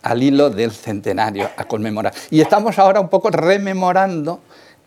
al 0.03 0.23
hilo 0.23 0.49
del 0.49 0.71
centenario 0.71 1.49
a 1.55 1.65
conmemorar. 1.65 2.13
Y 2.29 2.41
estamos 2.41 2.79
ahora 2.79 2.99
un 2.99 3.09
poco 3.09 3.29
rememorando 3.29 4.41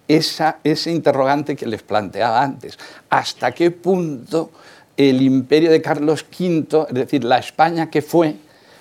esa, 0.09 0.59
ese 0.65 0.91
interrogante 0.91 1.57
que 1.57 1.67
les 1.67 1.83
planteaba 1.83 2.43
antes. 2.43 2.79
¿Hasta 3.11 3.53
qué 3.53 3.71
punto 3.71 4.51
el 4.97 5.23
imperio 5.23 5.71
de 5.71 5.81
Carlos 5.81 6.25
V, 6.31 6.87
es 6.89 6.95
decir, 6.95 7.25
la 7.25 7.39
España 7.39 7.91
que 7.91 8.03
fue, 8.03 8.37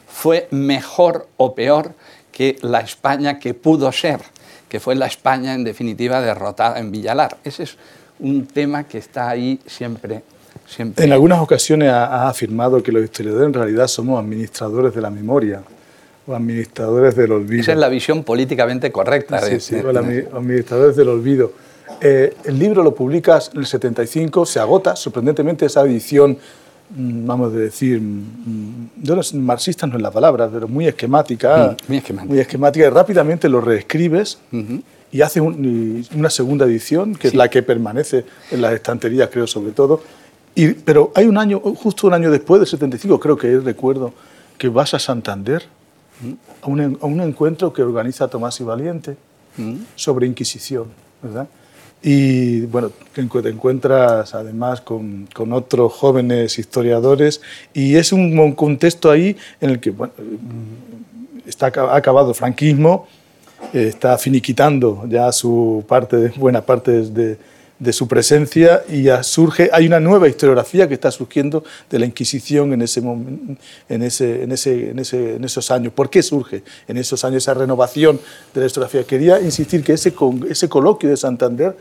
fue 0.08 0.48
mejor 0.52 1.28
o 1.38 1.56
peor 1.56 1.94
que 2.32 2.58
la 2.62 2.80
España 2.80 3.40
que 3.40 3.54
pudo 3.54 3.92
ser, 3.92 4.20
que 4.70 4.80
fue 4.80 4.96
la 4.96 5.06
España 5.06 5.54
en 5.54 5.64
definitiva 5.64 6.22
derrotada 6.22 6.80
en 6.80 6.92
Villalar? 6.92 7.38
Ese 7.44 7.64
es 7.64 7.78
un 8.20 8.46
tema 8.48 8.84
que 8.84 8.98
está 8.98 9.30
ahí 9.30 9.60
siempre. 9.66 10.24
siempre. 10.68 11.06
En 11.06 11.14
algunas 11.14 11.40
ocasiones 11.40 11.90
ha 11.90 12.28
afirmado 12.28 12.82
que 12.82 12.92
los 12.92 13.04
historiadores 13.04 13.48
en 13.48 13.54
realidad 13.54 13.88
somos 13.88 14.20
administradores 14.20 14.94
de 14.94 15.02
la 15.02 15.10
memoria 15.10 15.64
o 16.26 16.36
administradores 16.36 17.16
del 17.16 17.32
olvido. 17.32 17.62
Esa 17.62 17.74
es 17.74 17.78
la 17.78 17.90
visión 17.90 18.24
políticamente 18.24 18.92
correcta. 18.92 19.42
Sí, 19.42 19.60
sí, 19.60 19.76
o 19.76 19.90
administradores 19.90 20.96
del 20.96 21.10
olvido. 21.10 21.52
Eh, 22.02 22.36
el 22.46 22.60
libro 22.60 22.84
lo 22.84 22.96
publicas 22.96 23.52
en 23.54 23.60
el 23.60 23.66
75, 23.66 24.46
se 24.46 24.60
agota, 24.60 24.96
sorprendentemente 24.96 25.66
esa 25.66 25.82
edición, 25.82 26.38
mm, 26.96 27.26
vamos 27.26 27.54
a 27.54 27.58
decir, 27.58 28.00
mm, 28.02 28.90
yo 29.02 29.16
no, 29.16 29.22
marxista 29.40 29.86
no 29.86 29.98
es 29.98 30.02
la 30.02 30.12
palabra, 30.12 30.50
pero 30.52 30.68
muy 30.68 30.88
esquemática, 30.88 31.76
mm, 31.82 31.88
muy 31.88 31.98
esquemática, 31.98 32.34
muy 32.34 32.40
esquemática 32.40 32.86
y 32.86 32.90
rápidamente 32.90 33.50
lo 33.50 33.62
reescribes 33.62 34.40
y 35.12 35.22
haces 35.22 35.44
una 35.44 36.30
segunda 36.30 36.66
edición, 36.66 37.16
que 37.16 37.28
es 37.28 37.36
la 37.36 37.50
que 37.50 37.62
permanece 37.62 38.26
en 38.50 38.62
las 38.62 38.74
estanterías, 38.74 39.30
creo, 39.32 39.46
sobre 39.46 39.72
todo. 39.72 40.02
Y, 40.56 40.70
pero 40.70 41.12
hay 41.16 41.26
un 41.26 41.38
año, 41.38 41.60
justo 41.60 42.08
un 42.08 42.14
año 42.14 42.32
después 42.32 42.60
del 42.60 42.68
75, 42.68 43.20
creo 43.20 43.38
que 43.38 43.54
es, 43.54 43.64
recuerdo, 43.64 44.14
que 44.58 44.70
vas 44.70 44.94
a 44.94 45.00
Santander 45.00 45.64
a 46.62 46.68
un, 46.68 46.98
a 47.02 47.06
un 47.06 47.22
encuentro 47.22 47.74
que 47.74 47.82
organiza 47.82 48.28
Tomás 48.28 48.60
y 48.60 48.64
Valiente 48.64 49.18
mm. 49.58 49.76
sobre 49.96 50.28
Inquisición, 50.28 50.88
¿verdad? 51.22 51.48
Y 52.06 52.62
bueno, 52.66 52.92
te 53.14 53.22
encuentras 53.22 54.36
además 54.36 54.82
con, 54.82 55.30
con, 55.34 55.54
otros 55.54 55.94
jóvenes 55.94 56.60
historiadores 56.60 57.42
y 57.74 57.96
es 57.96 58.12
un 58.12 58.54
contexto 58.56 59.10
ahí 59.10 59.38
en 59.62 59.70
el 59.70 59.80
que 59.80 59.92
bueno, 59.92 60.12
está, 61.46 61.68
ha 61.68 61.96
acabado 61.96 62.30
el 62.30 62.36
franquismo, 62.36 63.08
está 63.72 64.18
finiquitando 64.18 65.06
ya 65.08 65.32
su 65.32 65.86
parte, 65.88 66.34
buena 66.36 66.62
parte 66.62 67.04
de, 67.04 67.38
de 67.84 67.94
su 67.94 68.08
presencia 68.08 68.84
y 68.90 69.08
surge, 69.22 69.70
hay 69.74 69.86
una 69.86 70.00
nueva 70.00 70.30
historiografía 70.30 70.88
que 70.88 70.94
está 70.94 71.12
surgiendo 71.12 71.64
de 71.90 72.00
la 72.00 72.06
Inquisición 72.06 72.72
en, 72.74 72.82
ese, 72.82 73.02
en, 73.02 73.58
ese, 74.04 74.44
en, 74.44 74.52
ese, 74.52 74.92
en, 74.92 75.00
ese, 75.00 75.36
en 75.36 75.44
esos 75.44 75.70
años. 75.70 75.92
¿Por 75.94 76.10
qué 76.10 76.24
surge 76.24 76.64
en 76.88 76.98
esos 76.98 77.26
años 77.26 77.44
esa 77.44 77.54
renovación 77.54 78.20
de 78.54 78.62
la 78.62 78.68
historiografía? 78.68 79.04
Quería 79.04 79.42
insistir 79.42 79.84
que 79.84 79.94
ese, 79.94 80.14
ese 80.50 80.70
coloquio 80.70 81.10
de 81.10 81.18
Santander 81.18 81.76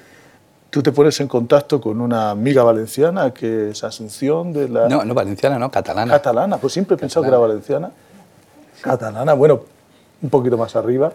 tú 0.71 0.83
te 0.83 0.91
pones 0.91 1.21
en 1.21 1.29
contacto 1.29 1.81
con 1.81 2.01
una 2.01 2.31
amiga 2.31 2.65
valenciana 2.65 3.33
que 3.33 3.71
es 3.71 3.85
Asunción 3.85 4.53
de 4.53 4.69
la... 4.69 4.89
No, 4.89 5.05
no 5.05 5.15
valenciana, 5.15 5.59
no, 5.59 5.71
catalana. 5.71 6.15
Catalana, 6.15 6.57
pues 6.59 6.73
siempre 6.73 6.97
he 6.97 6.99
pensado 6.99 7.23
que 7.23 7.29
era 7.29 7.39
valenciana. 7.39 7.93
Catalana, 8.81 9.35
bueno, 9.35 9.61
un 10.21 10.31
poquito 10.31 10.57
más 10.57 10.75
arriba. 10.75 11.13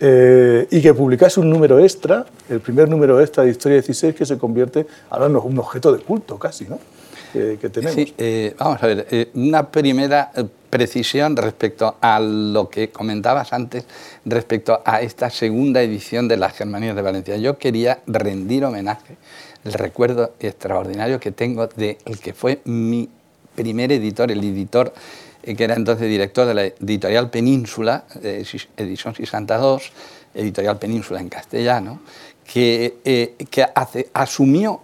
Eh, 0.00 0.66
y 0.70 0.80
que 0.80 0.94
publicase 0.94 1.40
un 1.40 1.50
número 1.50 1.80
extra, 1.80 2.24
el 2.48 2.60
primer 2.60 2.88
número 2.88 3.20
extra 3.20 3.42
de 3.42 3.50
Historia 3.50 3.78
16, 3.78 4.14
que 4.14 4.24
se 4.24 4.38
convierte 4.38 4.86
ahora 5.10 5.26
en 5.26 5.36
un 5.36 5.58
objeto 5.58 5.92
de 5.92 6.02
culto 6.02 6.38
casi, 6.38 6.66
¿no? 6.66 6.78
Que, 7.32 7.56
tenemos. 7.68 7.94
Sí, 7.94 8.14
eh, 8.16 8.54
vamos 8.58 8.82
a 8.82 8.86
ver, 8.86 9.06
eh, 9.10 9.30
una 9.34 9.70
primera 9.70 10.32
precisión 10.70 11.36
respecto 11.36 11.96
a 12.00 12.20
lo 12.20 12.70
que 12.70 12.90
comentabas 12.90 13.52
antes, 13.52 13.84
respecto 14.24 14.80
a 14.84 15.02
esta 15.02 15.28
segunda 15.28 15.82
edición 15.82 16.26
de 16.26 16.38
las 16.38 16.54
Germanías 16.54 16.96
de 16.96 17.02
Valencia. 17.02 17.36
Yo 17.36 17.58
quería 17.58 18.00
rendir 18.06 18.64
homenaje, 18.64 19.16
el 19.64 19.74
recuerdo 19.74 20.32
extraordinario 20.40 21.20
que 21.20 21.30
tengo 21.30 21.66
de 21.66 21.98
el 22.06 22.18
que 22.18 22.32
fue 22.32 22.60
mi 22.64 23.10
primer 23.54 23.92
editor, 23.92 24.30
el 24.30 24.40
editor 24.40 24.92
eh, 24.92 24.92
que 25.56 25.64
era 25.64 25.74
entonces 25.74 26.08
director 26.08 26.46
de 26.46 26.54
la 26.54 26.64
editorial 26.64 27.30
Península, 27.30 28.04
eh, 28.22 28.44
edición 28.76 29.14
62, 29.14 29.92
editorial 30.34 30.78
Península 30.78 31.20
en 31.20 31.28
castellano, 31.28 32.00
que, 32.44 32.98
eh, 33.04 33.34
que 33.50 33.66
asumió, 34.12 34.80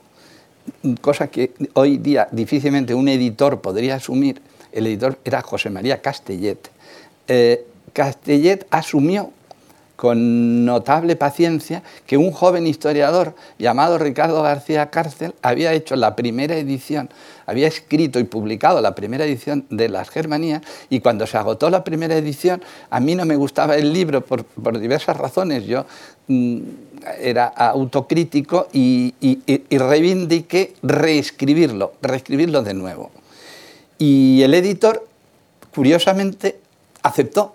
cosa 1.01 1.29
que 1.29 1.53
hoy 1.75 1.99
día 1.99 2.29
difícilmente 2.31 2.95
un 2.95 3.09
editor 3.09 3.61
podría 3.61 3.97
asumir, 3.97 4.41
el 4.73 4.87
editor 4.87 5.19
era 5.25 5.43
José 5.43 5.71
María 5.71 6.01
Castellet. 6.01 6.71
Castellet 7.93 8.67
asumió 8.71 9.31
con 10.05 10.67
notable 10.67 11.17
paciencia 11.17 11.83
que 12.07 12.19
un 12.19 12.31
joven 12.31 12.67
historiador 12.67 13.35
llamado 13.59 13.97
Ricardo 13.97 14.43
García 14.43 14.91
Cárcel 14.91 15.35
había 15.41 15.73
hecho 15.73 15.97
la 15.97 16.15
primera 16.15 16.59
edición, 16.59 17.09
había 17.47 17.69
escrito 17.69 18.19
y 18.19 18.25
publicado 18.25 18.83
la 18.83 18.95
primera 18.95 19.25
edición 19.25 19.65
de 19.71 19.89
Las 19.89 20.11
Germanías 20.11 20.61
y 20.91 21.01
cuando 21.01 21.27
se 21.27 21.39
agotó 21.39 21.71
la 21.71 21.85
primera 21.85 22.15
edición 22.17 22.63
a 22.91 23.01
mí 23.01 23.15
no 23.15 23.25
me 23.25 23.35
gustaba 23.37 23.77
el 23.77 23.95
libro 23.95 24.21
por, 24.21 24.45
diversas 24.79 25.17
razones. 25.17 25.65
Yo 25.65 25.87
mm, 26.29 26.59
era 27.19 27.47
autocrítico 27.47 28.69
y, 28.75 29.15
y 29.23 29.79
reivindiqué 29.79 30.75
reescribirlo, 30.83 31.95
reescribirlo 32.03 32.63
de 32.63 32.75
nuevo. 32.75 33.11
Y 33.99 34.43
el 34.43 34.53
editor, 34.53 35.09
curiosamente, 35.73 36.61
aceptó 37.03 37.55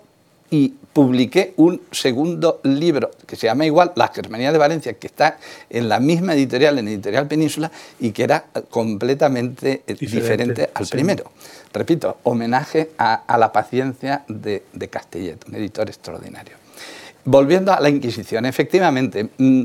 y 0.50 0.74
publiqué 0.92 1.54
un 1.56 1.80
segundo 1.92 2.60
libro 2.64 3.10
que 3.26 3.36
se 3.36 3.46
llama 3.46 3.64
igual 3.64 3.92
La 3.94 4.08
Germanía 4.08 4.52
de 4.52 4.58
Valencia, 4.58 4.94
que 4.94 5.06
está 5.06 5.38
en 5.68 5.88
la 5.88 6.00
misma 6.00 6.34
editorial, 6.34 6.78
en 6.78 6.88
Editorial 6.88 7.28
Península, 7.28 7.70
y 8.00 8.10
que 8.10 8.24
era 8.24 8.44
completamente 8.68 9.82
eh, 9.86 9.94
diferente, 9.94 10.70
al 10.74 10.86
primero. 10.86 11.30
Repito, 11.72 12.18
homenaje 12.24 12.90
a, 12.98 13.36
la 13.38 13.52
paciencia 13.52 14.24
de, 14.28 14.64
de, 14.72 14.88
Castellet, 14.88 15.38
un 15.46 15.54
editor 15.54 15.88
extraordinario. 15.88 16.56
Volviendo 17.24 17.72
a 17.72 17.80
la 17.80 17.88
Inquisición, 17.88 18.46
efectivamente, 18.46 19.28
mm, 19.36 19.62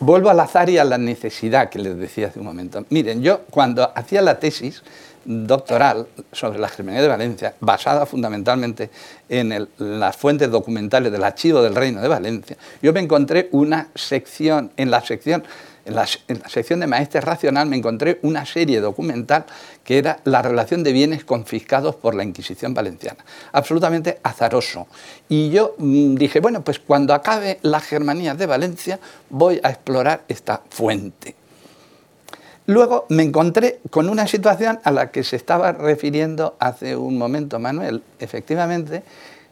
vuelvo 0.00 0.30
al 0.30 0.38
azar 0.38 0.70
y 0.70 0.78
a 0.78 0.84
la 0.84 0.98
necesidad 0.98 1.70
que 1.70 1.78
les 1.78 1.96
decía 1.96 2.28
hace 2.28 2.38
un 2.38 2.44
momento. 2.44 2.84
Miren, 2.90 3.22
yo 3.22 3.40
cuando 3.50 3.90
hacía 3.96 4.22
la 4.22 4.38
tesis, 4.38 4.82
doctoral 5.28 6.06
sobre 6.32 6.58
la 6.58 6.68
Germanía 6.68 7.02
de 7.02 7.08
Valencia, 7.08 7.54
basada 7.60 8.06
fundamentalmente 8.06 8.90
en 9.28 9.68
las 9.76 10.16
fuentes 10.16 10.50
documentales 10.50 11.12
del 11.12 11.22
Archivo 11.22 11.60
del 11.60 11.74
Reino 11.74 12.00
de 12.00 12.08
Valencia, 12.08 12.56
yo 12.80 12.94
me 12.94 13.00
encontré 13.00 13.50
una 13.52 13.88
sección, 13.94 14.72
en 14.78 14.90
la 14.90 15.02
sección, 15.04 15.44
en 15.84 15.94
la, 15.94 16.06
sección 16.06 16.80
de 16.80 16.86
Maestre 16.86 17.20
Racional 17.20 17.68
me 17.68 17.76
encontré 17.76 18.18
una 18.22 18.46
serie 18.46 18.80
documental 18.80 19.44
que 19.84 19.98
era 19.98 20.20
la 20.24 20.40
relación 20.40 20.82
de 20.82 20.92
bienes 20.92 21.24
confiscados 21.24 21.94
por 21.94 22.14
la 22.14 22.24
Inquisición 22.24 22.72
valenciana. 22.72 23.22
Absolutamente 23.52 24.20
azaroso. 24.22 24.86
Y 25.28 25.50
yo 25.50 25.74
mm, 25.76 26.14
dije, 26.14 26.40
bueno, 26.40 26.62
pues 26.62 26.78
cuando 26.78 27.12
acabe 27.12 27.58
la 27.60 27.80
Germanía 27.80 28.34
de 28.34 28.46
Valencia 28.46 28.98
voy 29.28 29.60
a 29.62 29.68
explorar 29.68 30.24
esta 30.28 30.62
fuente. 30.70 31.34
Luego 32.68 33.06
me 33.08 33.22
encontré 33.22 33.80
con 33.88 34.10
una 34.10 34.26
situación 34.26 34.78
a 34.84 34.90
la 34.90 35.10
que 35.10 35.24
se 35.24 35.36
estaba 35.36 35.72
refiriendo 35.72 36.54
hace 36.58 36.96
un 36.96 37.16
momento 37.16 37.58
Manuel. 37.58 38.02
Efectivamente, 38.18 39.02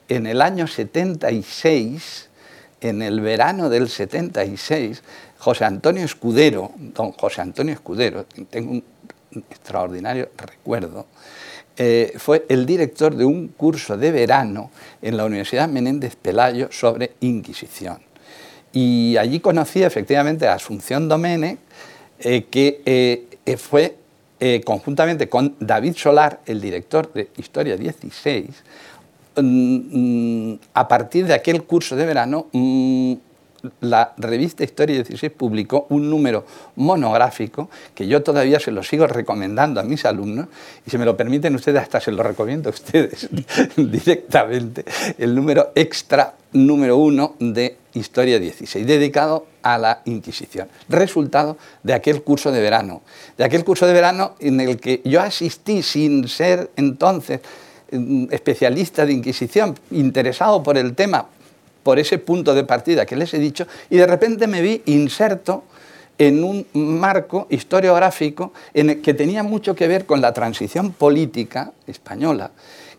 en 0.06 0.26
el 0.26 0.42
año 0.42 0.66
76, 0.66 2.28
en 2.82 3.00
el 3.00 3.22
verano 3.22 3.70
del 3.70 3.88
76, 3.88 5.02
José 5.38 5.64
Antonio 5.64 6.04
Escudero, 6.04 6.72
don 6.76 7.12
José 7.12 7.40
Antonio 7.40 7.72
Escudero, 7.72 8.26
tengo 8.50 8.72
un 8.72 8.84
extraordinario 9.50 10.28
recuerdo, 10.36 11.06
eh, 11.78 12.12
fue 12.18 12.44
el 12.50 12.66
director 12.66 13.16
de 13.16 13.24
un 13.24 13.48
curso 13.48 13.96
de 13.96 14.12
verano 14.12 14.70
en 15.00 15.16
la 15.16 15.24
Universidad 15.24 15.70
Menéndez 15.70 16.16
Pelayo 16.16 16.68
sobre 16.70 17.12
Inquisición. 17.20 17.96
Y 18.74 19.16
allí 19.16 19.40
conocí 19.40 19.82
efectivamente 19.82 20.46
a 20.46 20.52
Asunción 20.52 21.08
Domene, 21.08 21.56
eh, 22.20 22.46
que 22.50 22.82
eh, 22.86 23.56
fue 23.56 23.96
eh, 24.38 24.60
conjuntamente 24.64 25.28
con 25.28 25.56
David 25.60 25.94
Solar, 25.96 26.40
el 26.44 26.60
director 26.60 27.10
de 27.14 27.30
Historia 27.38 27.76
16, 27.76 28.46
mm, 29.36 30.50
mm, 30.52 30.58
a 30.74 30.88
partir 30.88 31.26
de 31.26 31.32
aquel 31.32 31.62
curso 31.64 31.96
de 31.96 32.04
verano, 32.04 32.46
mm, 32.52 33.14
la 33.80 34.14
revista 34.16 34.64
Historia 34.64 34.96
16 34.96 35.32
publicó 35.32 35.86
un 35.90 36.08
número 36.08 36.44
monográfico 36.76 37.68
que 37.94 38.06
yo 38.06 38.22
todavía 38.22 38.60
se 38.60 38.70
lo 38.70 38.82
sigo 38.82 39.06
recomendando 39.06 39.80
a 39.80 39.82
mis 39.82 40.04
alumnos 40.04 40.48
y 40.86 40.90
si 40.90 40.98
me 40.98 41.04
lo 41.04 41.16
permiten 41.16 41.54
ustedes 41.54 41.82
hasta 41.82 42.00
se 42.00 42.12
lo 42.12 42.22
recomiendo 42.22 42.70
a 42.70 42.72
ustedes 42.72 43.28
directamente, 43.76 44.84
el 45.18 45.34
número 45.34 45.72
extra 45.74 46.34
número 46.52 46.96
uno 46.96 47.34
de 47.38 47.76
Historia 47.94 48.38
16, 48.38 48.86
dedicado 48.86 49.46
a 49.62 49.78
la 49.78 50.02
Inquisición, 50.04 50.68
resultado 50.88 51.56
de 51.82 51.94
aquel 51.94 52.22
curso 52.22 52.52
de 52.52 52.60
verano, 52.60 53.02
de 53.38 53.44
aquel 53.44 53.64
curso 53.64 53.86
de 53.86 53.92
verano 53.92 54.34
en 54.38 54.60
el 54.60 54.78
que 54.78 55.00
yo 55.04 55.20
asistí 55.20 55.82
sin 55.82 56.28
ser 56.28 56.70
entonces 56.76 57.40
mm, 57.90 58.26
especialista 58.30 59.06
de 59.06 59.14
Inquisición, 59.14 59.78
interesado 59.90 60.62
por 60.62 60.76
el 60.76 60.94
tema, 60.94 61.26
por 61.86 62.00
ese 62.00 62.18
punto 62.18 62.52
de 62.52 62.64
partida 62.64 63.06
que 63.06 63.14
les 63.14 63.32
he 63.32 63.38
dicho, 63.38 63.64
y 63.90 63.96
de 63.96 64.08
repente 64.08 64.48
me 64.48 64.60
vi 64.60 64.82
inserto 64.86 65.62
en 66.18 66.42
un 66.42 66.66
marco 66.74 67.46
historiográfico 67.48 68.52
en 68.74 68.90
el 68.90 69.02
que 69.02 69.14
tenía 69.14 69.44
mucho 69.44 69.76
que 69.76 69.86
ver 69.86 70.04
con 70.04 70.20
la 70.20 70.32
transición 70.32 70.90
política 70.90 71.70
española, 71.86 72.50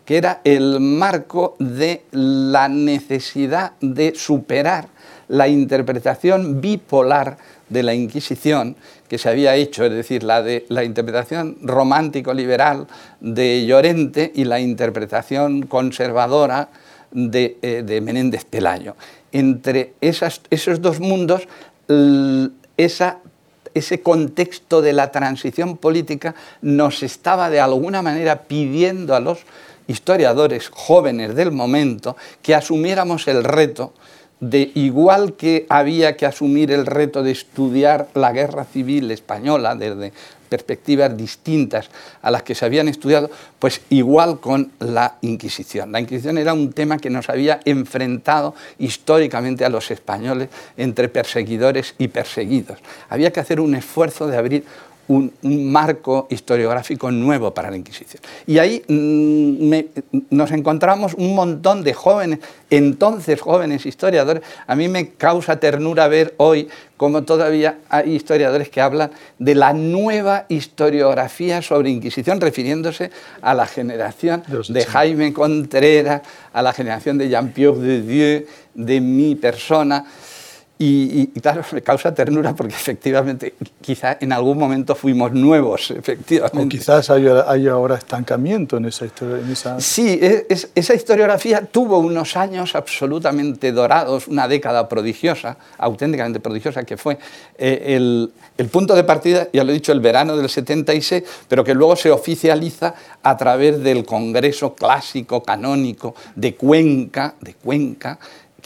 que 0.06 0.16
era 0.16 0.40
el 0.42 0.80
marco 0.80 1.54
de 1.58 2.04
la 2.12 2.70
necesidad 2.70 3.72
de 3.82 4.14
superar 4.16 4.88
la 5.28 5.48
interpretación 5.48 6.62
bipolar 6.62 7.36
de 7.68 7.82
la 7.82 7.92
Inquisición 7.92 8.74
que 9.06 9.18
se 9.18 9.28
había 9.28 9.54
hecho, 9.54 9.84
es 9.84 9.92
decir, 9.92 10.22
la, 10.22 10.42
de, 10.42 10.64
la 10.70 10.82
interpretación 10.82 11.58
romántico-liberal 11.60 12.86
de 13.20 13.66
Llorente 13.66 14.32
y 14.34 14.44
la 14.44 14.60
interpretación 14.60 15.66
conservadora 15.66 16.70
eh, 17.14 17.82
de, 17.84 18.00
Menéndez 18.00 18.44
Pelayo. 18.44 18.96
Entre 19.32 19.94
esos 20.00 20.82
dos 20.82 21.00
mundos, 21.00 21.48
ese 22.76 24.02
contexto 24.02 24.82
de 24.82 24.92
la 24.92 25.10
transición 25.10 25.76
política 25.76 26.34
nos 26.62 27.02
estaba 27.02 27.50
de 27.50 27.60
alguna 27.60 28.02
manera 28.02 28.42
pidiendo 28.42 29.14
a 29.14 29.20
los 29.20 29.40
historiadores 29.86 30.68
jóvenes 30.68 31.34
del 31.34 31.50
momento 31.50 32.16
que 32.42 32.54
asumiéramos 32.54 33.26
el 33.28 33.42
reto 33.42 33.92
de 34.40 34.70
igual 34.74 35.34
que 35.34 35.66
había 35.68 36.16
que 36.16 36.26
asumir 36.26 36.70
el 36.70 36.86
reto 36.86 37.22
de 37.22 37.32
estudiar 37.32 38.08
la 38.14 38.32
guerra 38.32 38.64
civil 38.64 39.10
española 39.10 39.74
desde 39.74 40.12
perspectivas 40.48 41.16
distintas 41.16 41.90
a 42.22 42.30
las 42.30 42.42
que 42.42 42.54
se 42.54 42.64
habían 42.64 42.88
estudiado, 42.88 43.30
pues 43.58 43.82
igual 43.90 44.40
con 44.40 44.72
la 44.78 45.16
Inquisición. 45.20 45.92
La 45.92 46.00
Inquisición 46.00 46.38
era 46.38 46.54
un 46.54 46.72
tema 46.72 46.98
que 46.98 47.10
nos 47.10 47.28
había 47.28 47.60
enfrentado 47.64 48.54
históricamente 48.78 49.64
a 49.64 49.68
los 49.68 49.90
españoles 49.90 50.48
entre 50.76 51.08
perseguidores 51.08 51.94
y 51.98 52.08
perseguidos. 52.08 52.78
Había 53.08 53.32
que 53.32 53.40
hacer 53.40 53.60
un 53.60 53.74
esfuerzo 53.74 54.26
de 54.26 54.36
abrir 54.36 54.64
un, 55.08 55.32
marco 55.42 56.26
historiográfico 56.30 57.10
nuevo 57.10 57.52
para 57.52 57.70
la 57.70 57.76
Inquisición. 57.76 58.22
Y 58.46 58.58
ahí 58.58 58.82
mm, 58.86 60.20
nos 60.30 60.50
encontramos 60.50 61.14
un 61.14 61.34
montón 61.34 61.82
de 61.82 61.94
jóvenes, 61.94 62.40
entonces 62.70 63.40
jóvenes 63.40 63.86
historiadores. 63.86 64.42
A 64.66 64.76
mí 64.76 64.88
me 64.88 65.10
causa 65.10 65.58
ternura 65.58 66.08
ver 66.08 66.34
hoy 66.36 66.68
cómo 66.96 67.22
todavía 67.22 67.78
hay 67.88 68.14
historiadores 68.14 68.68
que 68.68 68.80
hablan 68.80 69.10
de 69.38 69.54
la 69.54 69.72
nueva 69.72 70.44
historiografía 70.48 71.62
sobre 71.62 71.90
Inquisición, 71.90 72.40
refiriéndose 72.40 73.10
a 73.40 73.54
la 73.54 73.66
generación 73.66 74.42
de 74.68 74.84
Jaime 74.84 75.32
Contreras, 75.32 76.22
a 76.52 76.62
la 76.62 76.72
generación 76.72 77.16
de 77.18 77.28
Jean-Pierre 77.28 77.78
de 77.78 78.02
Dieu, 78.02 78.46
de 78.74 79.00
mi 79.00 79.34
persona. 79.34 80.04
Y, 80.80 81.26
claro, 81.40 81.62
me 81.72 81.82
causa 81.82 82.14
ternura 82.14 82.54
porque 82.54 82.74
efectivamente 82.76 83.54
quizá 83.80 84.16
en 84.20 84.32
algún 84.32 84.58
momento 84.58 84.94
fuimos 84.94 85.32
nuevos, 85.32 85.90
efectivamente. 85.90 86.76
O 86.76 86.78
quizás 86.78 87.10
hay, 87.10 87.66
ahora 87.66 87.96
estancamiento 87.96 88.76
en 88.76 88.84
esa 88.84 89.06
historia. 89.06 89.38
esa... 89.50 89.80
Sí, 89.80 90.20
esa 90.48 90.94
historiografía 90.94 91.62
tuvo 91.62 91.98
unos 91.98 92.36
años 92.36 92.76
absolutamente 92.76 93.72
dorados, 93.72 94.28
una 94.28 94.46
década 94.46 94.88
prodigiosa, 94.88 95.56
auténticamente 95.78 96.38
prodigiosa, 96.38 96.84
que 96.84 96.96
fue 96.96 97.18
eh, 97.58 97.96
el, 97.96 98.30
el, 98.56 98.68
punto 98.68 98.94
de 98.94 99.02
partida, 99.02 99.48
ya 99.52 99.64
lo 99.64 99.72
he 99.72 99.74
dicho, 99.74 99.90
el 99.90 100.00
verano 100.00 100.36
del 100.36 100.48
76, 100.48 101.24
pero 101.48 101.64
que 101.64 101.74
luego 101.74 101.96
se 101.96 102.12
oficializa 102.12 102.94
a 103.24 103.36
través 103.36 103.82
del 103.82 104.04
Congreso 104.04 104.76
Clásico 104.76 105.42
Canónico 105.42 106.14
de 106.36 106.54
Cuenca, 106.54 107.34
de 107.40 107.54
Cuenca 107.54 108.18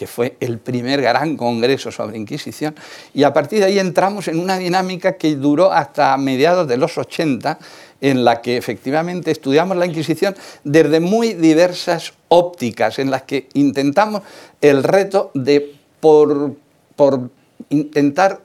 que 0.03 0.09
fue 0.09 0.37
el 0.41 0.59
primer 0.59 1.01
gran 1.01 1.37
congreso 1.37 1.93
sobre 1.93 2.19
Inquisición, 2.19 2.75
y 3.15 3.23
a 3.23 3.33
partir 3.33 3.61
de 3.61 3.67
ahí 3.67 3.79
entramos 3.79 4.27
en 4.27 4.41
una 4.41 4.59
dinámica 4.59 5.12
que 5.12 5.37
duró 5.37 5.71
hasta 5.71 6.17
mediados 6.17 6.67
de 6.67 6.77
los 6.77 6.99
80, 6.99 7.57
en 8.01 8.25
la 8.25 8.43
que 8.43 8.57
efectivamente 8.57 9.31
estudiamos 9.31 9.77
la 9.77 9.87
Inquisición 9.87 10.35
desde 10.65 10.99
muy 10.99 11.35
diversas 11.35 12.15
ópticas, 12.27 12.99
en 12.99 13.12
las 13.12 13.23
que 13.23 13.49
intentamos 13.55 14.23
el 14.61 14.83
reto 14.83 15.31
de 15.35 15.73
por, 16.01 16.57
por 16.97 17.31
intentar 17.69 18.41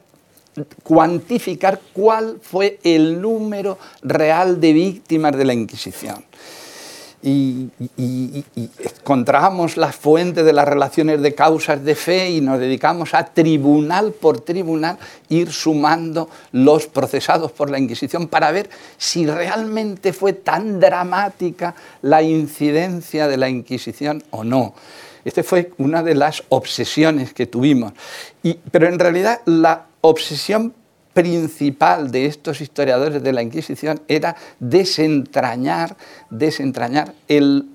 cuantificar 0.84 1.82
cuál 1.92 2.38
fue 2.40 2.78
el 2.84 3.20
número 3.20 3.80
real 4.04 4.62
de 4.62 4.74
víctimas 4.74 5.36
de 5.36 5.46
la 5.46 5.56
Inquisición 5.56 6.24
y, 7.28 8.46
encontramos 9.00 9.78
las 9.78 9.96
fuentes 9.96 10.46
de 10.46 10.54
las 10.54 10.68
relaciones 10.68 11.22
de 11.22 11.36
causas 11.36 11.84
de 11.84 11.96
fe 11.96 12.30
y 12.30 12.42
nos 12.42 12.60
dedicamos 12.60 13.14
a 13.14 13.26
tribunal 13.26 14.14
por 14.14 14.42
tribunal 14.42 14.98
ir 15.30 15.52
sumando 15.52 16.30
los 16.52 16.88
procesados 16.88 17.52
por 17.52 17.70
la 17.70 17.80
Inquisición 17.80 18.28
para 18.28 18.52
ver 18.52 18.70
si 18.98 19.26
realmente 19.26 20.14
fue 20.14 20.34
tan 20.34 20.80
dramática 20.80 21.76
la 22.02 22.22
incidencia 22.22 23.28
de 23.28 23.38
la 23.38 23.50
Inquisición 23.50 24.24
o 24.32 24.44
no. 24.44 24.74
Esta 25.26 25.44
fue 25.44 25.74
una 25.78 26.04
de 26.04 26.16
las 26.16 26.44
obsesiones 26.50 27.34
que 27.34 27.46
tuvimos. 27.46 27.94
pero 28.72 28.88
en 28.88 29.00
realidad 29.00 29.42
la 29.46 29.88
obsesión 30.02 30.74
principal 31.18 32.12
de 32.12 32.28
estos 32.28 32.62
historiadores 32.62 33.24
de 33.24 33.34
la 33.34 33.42
Inquisición 33.42 34.00
era 34.08 34.36
desentrañar, 34.60 35.98
desentrañar 36.30 37.12
el, 37.28 37.66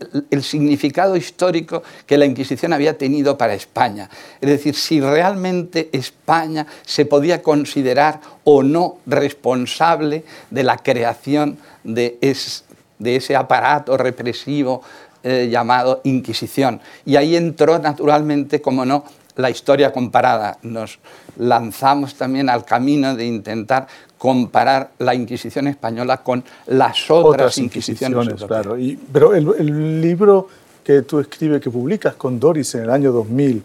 significado 0.42 1.16
histórico 1.16 1.82
que 2.06 2.18
la 2.18 2.24
Inquisición 2.24 2.72
había 2.72 2.96
tenido 2.96 3.36
para 3.36 3.54
España. 3.54 4.08
Es 4.40 4.48
decir, 4.48 4.76
si 4.76 5.00
realmente 5.00 5.90
España 5.92 6.68
se 6.86 7.04
podía 7.04 7.42
considerar 7.42 8.20
o 8.44 8.62
no 8.62 8.98
responsable 9.06 10.22
de 10.50 10.62
la 10.62 10.76
creación 10.76 11.58
de, 11.82 12.18
ese 12.20 13.34
aparato 13.34 13.96
represivo 13.96 14.82
eh, 15.24 15.48
llamado 15.50 16.00
Inquisición. 16.04 16.80
Y 17.04 17.16
ahí 17.16 17.34
entró 17.34 17.80
naturalmente, 17.80 18.62
como 18.62 18.84
no, 18.84 19.02
la 19.36 19.50
historia 19.50 19.92
comparada. 19.92 20.58
Nos 20.62 20.98
lanzamos 21.38 22.14
también 22.14 22.48
al 22.48 22.64
camino 22.64 23.14
de 23.14 23.24
intentar 23.24 23.86
comparar 24.18 24.92
la 24.98 25.14
Inquisición 25.14 25.66
española 25.66 26.22
con 26.22 26.44
las 26.66 27.10
otras, 27.10 27.58
inquisiciones. 27.58 28.44
claro. 28.44 28.76
pero 29.12 29.34
el, 29.34 30.00
libro 30.00 30.48
que 30.84 31.02
tú 31.02 31.18
escribes, 31.18 31.60
que 31.60 31.70
publicas 31.70 32.14
con 32.14 32.38
Doris 32.38 32.74
en 32.76 32.82
el 32.82 32.90
año 32.90 33.12
2000, 33.12 33.62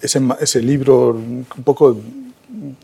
ese, 0.00 0.20
ese 0.40 0.60
libro 0.60 1.10
un 1.10 1.46
poco 1.64 1.96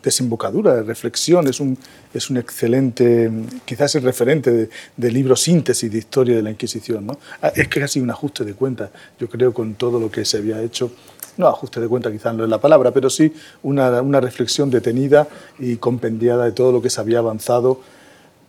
desembocadura, 0.01 0.75
de 0.75 0.83
reflexión, 0.83 1.47
es 1.47 1.59
un, 1.59 1.77
es 2.13 2.29
un 2.29 2.37
excelente, 2.37 3.31
quizás 3.65 3.95
el 3.95 4.03
referente 4.03 4.51
de, 4.51 4.69
de, 4.95 5.11
libro 5.11 5.35
síntesis 5.35 5.91
de 5.91 5.97
historia 5.97 6.35
de 6.35 6.43
la 6.43 6.51
Inquisición. 6.51 7.05
¿no? 7.05 7.19
Ah, 7.41 7.51
es 7.55 7.67
que 7.67 7.79
casi 7.79 7.99
un 7.99 8.09
ajuste 8.09 8.43
de 8.43 8.53
cuentas, 8.53 8.91
yo 9.19 9.27
creo, 9.27 9.53
con 9.53 9.75
todo 9.75 9.99
lo 9.99 10.11
que 10.11 10.25
se 10.25 10.37
había 10.37 10.61
hecho 10.61 10.91
no 11.37 11.47
ajuste 11.47 11.79
de 11.79 11.87
cuenta 11.87 12.11
quizás 12.11 12.35
no 12.35 12.43
es 12.43 12.49
la 12.49 12.59
palabra, 12.59 12.91
pero 12.91 13.09
sí 13.09 13.33
una, 13.63 14.19
reflexión 14.19 14.69
detenida 14.69 15.27
y 15.59 15.77
compendiada 15.77 16.45
de 16.45 16.51
todo 16.51 16.71
lo 16.71 16.81
que 16.81 16.89
se 16.89 17.01
había 17.01 17.19
avanzado, 17.19 17.81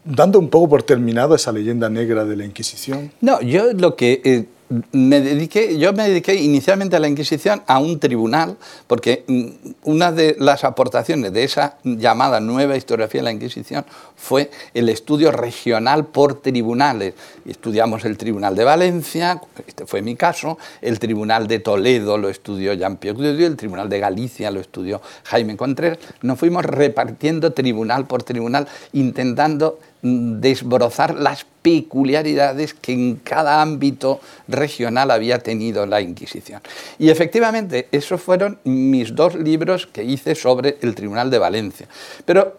dando 0.04 0.38
un 0.38 0.48
poco 0.48 0.68
por 0.68 0.82
terminado 0.82 1.34
esa 1.34 1.52
leyenda 1.52 1.88
negra 1.88 2.24
de 2.24 2.36
la 2.36 2.44
Inquisición. 2.44 3.12
No, 3.20 3.40
yo 3.40 3.72
lo 3.72 3.96
que 3.96 4.20
eh, 4.24 4.46
me 4.92 5.20
dediqué, 5.20 5.78
yo 5.78 5.92
me 5.92 6.08
dediqué 6.08 6.34
inicialmente 6.34 6.96
a 6.96 7.00
la 7.00 7.08
Inquisición 7.08 7.62
a 7.66 7.78
un 7.78 8.00
tribunal, 8.00 8.56
porque 8.86 9.24
mm, 9.26 9.46
una 9.84 10.10
de 10.10 10.36
las 10.38 10.64
aportaciones 10.64 11.32
de 11.32 11.44
esa 11.44 11.76
llamada 11.84 12.40
nueva 12.40 12.76
historiografía 12.76 13.20
de 13.20 13.24
la 13.24 13.32
Inquisición 13.32 13.84
fue 14.16 14.50
el 14.72 14.88
estudio 14.88 15.30
regional 15.32 16.06
por 16.06 16.40
tribunales. 16.40 17.14
Estudiamos 17.46 18.04
el 18.04 18.16
Tribunal 18.16 18.56
de 18.56 18.64
Valencia, 18.64 19.40
este 19.66 19.86
fue 19.86 20.00
mi 20.02 20.16
caso, 20.16 20.58
el 20.80 20.98
Tribunal 20.98 21.46
de 21.46 21.58
Toledo 21.58 22.16
lo 22.16 22.28
estudió 22.28 22.72
Jean-Pierre 22.72 23.18
Dudieu, 23.18 23.46
el 23.46 23.56
Tribunal 23.56 23.88
de 23.88 23.98
Galicia 23.98 24.50
lo 24.50 24.60
estudió 24.60 25.02
Jaime 25.24 25.56
Contreras. 25.56 25.98
Nos 26.22 26.38
fuimos 26.38 26.64
repartiendo 26.64 27.52
tribunal 27.52 28.06
por 28.06 28.22
tribunal, 28.22 28.66
intentando 28.92 29.78
desbrozar 30.04 31.14
las 31.14 31.46
peculiaridades 31.62 32.74
que 32.74 32.92
en 32.92 33.16
cada 33.16 33.62
ámbito 33.62 34.20
regional 34.46 35.10
había 35.10 35.38
tenido 35.38 35.86
la 35.86 36.02
Inquisición. 36.02 36.60
Y 36.98 37.08
efectivamente, 37.08 37.88
esos 37.90 38.20
fueron 38.20 38.58
mis 38.64 39.14
dos 39.14 39.34
libros 39.34 39.86
que 39.86 40.04
hice 40.04 40.34
sobre 40.34 40.76
el 40.82 40.94
Tribunal 40.94 41.30
de 41.30 41.38
Valencia. 41.38 41.88
Pero 42.26 42.58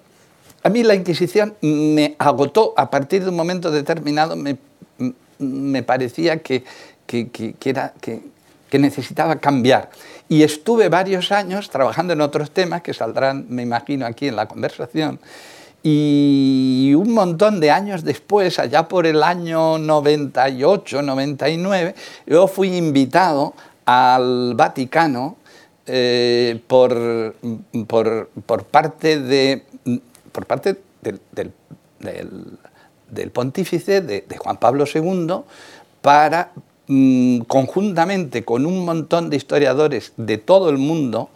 a 0.63 0.69
mí 0.69 0.81
la 0.81 0.95
Inquisición 0.95 1.55
me 1.61 2.15
agotó 2.17 2.73
a 2.75 2.89
partir 2.89 3.23
de 3.23 3.29
un 3.29 3.35
momento 3.35 3.69
determinado, 3.69 4.35
me, 4.35 5.83
parecía 5.83 6.39
que, 6.39 6.63
era, 7.63 7.93
que, 8.01 8.79
necesitaba 8.79 9.35
cambiar. 9.35 9.91
Y 10.27 10.41
estuve 10.41 10.89
varios 10.89 11.31
años 11.31 11.69
trabajando 11.69 12.13
en 12.13 12.21
otros 12.21 12.49
temas 12.49 12.81
que 12.81 12.95
saldrán, 12.95 13.45
me 13.49 13.61
imagino, 13.61 14.07
aquí 14.07 14.27
en 14.27 14.35
la 14.35 14.47
conversación. 14.47 15.19
Y 15.87 16.95
un 16.95 17.13
montón 17.13 17.59
de 17.59 17.69
años 17.69 18.03
después, 18.03 18.57
allá 18.57 18.87
por 18.87 19.05
el 19.05 19.21
año 19.21 19.77
98, 19.77 21.03
99, 21.03 21.93
yo 22.25 22.47
fui 22.47 22.75
invitado 22.75 23.53
al 23.85 24.55
Vaticano 24.55 25.37
eh, 25.85 26.59
por, 26.65 27.35
por, 27.85 28.63
parte, 28.63 29.19
de, 29.19 29.63
por 30.31 30.47
parte 30.47 30.81
del, 31.31 33.29
pontífice, 33.31 34.01
de, 34.01 34.25
Juan 34.39 34.57
Pablo 34.57 34.85
II, 34.91 35.41
para 36.01 36.51
mm, 36.87 37.41
conjuntamente 37.41 38.43
con 38.43 38.65
un 38.65 38.85
montón 38.85 39.29
de 39.29 39.37
historiadores 39.37 40.13
de 40.17 40.39
todo 40.39 40.71
el 40.71 40.79
mundo, 40.79 41.29